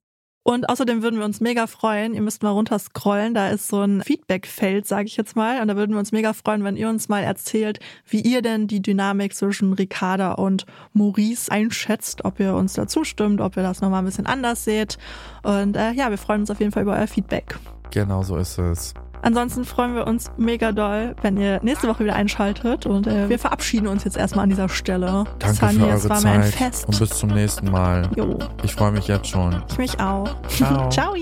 Und 0.43 0.71
außerdem 0.71 1.03
würden 1.03 1.19
wir 1.19 1.27
uns 1.27 1.43
mega 1.43 1.67
freuen, 1.67 2.15
ihr 2.15 2.23
müsst 2.23 2.43
mal 2.43 2.49
runterscrollen, 2.49 3.35
da 3.35 3.49
ist 3.51 3.69
so 3.69 3.83
ein 3.83 4.01
Feedbackfeld, 4.01 4.87
sage 4.87 5.05
ich 5.05 5.19
jetzt 5.19 5.37
mal. 5.37 5.61
Und 5.61 5.69
da 5.69 5.77
würden 5.77 5.93
wir 5.93 5.99
uns 5.99 6.13
mega 6.13 6.33
freuen, 6.33 6.65
wenn 6.65 6.79
ihr 6.79 6.89
uns 6.89 7.11
mal 7.11 7.23
erzählt, 7.23 7.79
wie 8.09 8.23
ihr 8.23 8.41
denn 8.41 8.67
die 8.67 8.81
Dynamik 8.81 9.35
zwischen 9.35 9.75
Ricarda 9.75 10.33
und 10.33 10.65
Maurice 10.95 11.53
einschätzt, 11.53 12.25
ob 12.25 12.41
ihr 12.41 12.55
uns 12.55 12.73
dazu 12.73 13.05
stimmt, 13.05 13.43
ob 13.43 13.59
ihr 13.59 13.63
das 13.63 13.83
nochmal 13.83 13.99
ein 13.99 14.07
bisschen 14.07 14.27
anders 14.27 14.65
seht. 14.65 14.97
Und 15.43 15.77
äh, 15.77 15.93
ja, 15.93 16.09
wir 16.09 16.17
freuen 16.19 16.41
uns 16.41 16.51
auf 16.51 16.61
jeden 16.61 16.73
Fall 16.73 16.85
über 16.85 16.97
euer 16.97 17.07
Feedback. 17.07 17.59
Genau 17.91 18.23
so 18.23 18.39
ist 18.39 18.57
es. 18.57 18.95
Ansonsten 19.25 19.65
freuen 19.65 19.95
wir 19.95 20.07
uns 20.07 20.31
mega 20.37 20.71
doll, 20.73 21.17
wenn 21.23 21.39
ihr 21.39 21.59
nächste 21.63 21.89
Woche 21.89 22.05
wieder 22.05 22.15
einschaltet. 22.15 22.85
Und 22.85 23.07
äh, 23.07 23.29
wir 23.31 23.39
verabschieden 23.39 23.89
uns 23.89 24.05
jetzt 24.05 24.19
erstmal 24.19 24.43
an 24.43 24.51
dieser 24.51 24.69
Stelle. 24.69 25.25
Danke 25.39 25.57
Sunny, 25.57 25.73
für 25.81 25.89
es 25.89 26.01
eure 26.05 26.09
war 26.11 26.21
mir 26.21 26.31
ein 26.31 26.43
Zeit 26.43 26.55
Fest. 26.55 26.87
und 26.87 26.99
bis 26.99 27.09
zum 27.11 27.31
nächsten 27.31 27.71
Mal. 27.71 28.09
Jo, 28.17 28.39
Ich 28.63 28.75
freue 28.75 28.93
mich 28.93 29.09
jetzt 29.09 29.27
schon. 29.29 29.63
ich 29.71 29.79
mich 29.79 29.99
auch. 29.99 30.29
Ciao. 30.49 30.89
Ciao. 30.91 31.15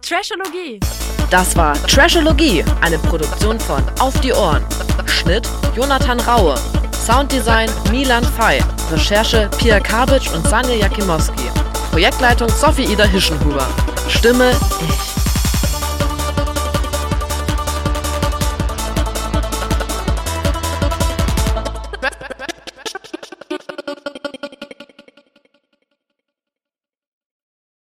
Trashologie. 0.00 0.78
Das 1.30 1.56
war 1.56 1.74
Trashologie, 1.74 2.64
eine 2.80 2.96
Produktion 2.98 3.58
von 3.58 3.82
Auf 3.98 4.18
die 4.20 4.32
Ohren. 4.32 4.62
Schnitt 5.06 5.48
Jonathan 5.76 6.20
Raue. 6.20 6.54
Sounddesign 6.92 7.68
Milan 7.90 8.22
Fey. 8.24 8.60
Recherche 8.92 9.50
Pia 9.58 9.80
Kabitsch 9.80 10.32
und 10.32 10.46
Sanja 10.46 10.74
Jakimowski. 10.76 11.42
Projektleitung 11.90 12.48
Sophie 12.50 12.84
Ida 12.84 13.04
Hischenhuber. 13.04 13.66
Stimme 14.08 14.52
ich. 14.88 15.07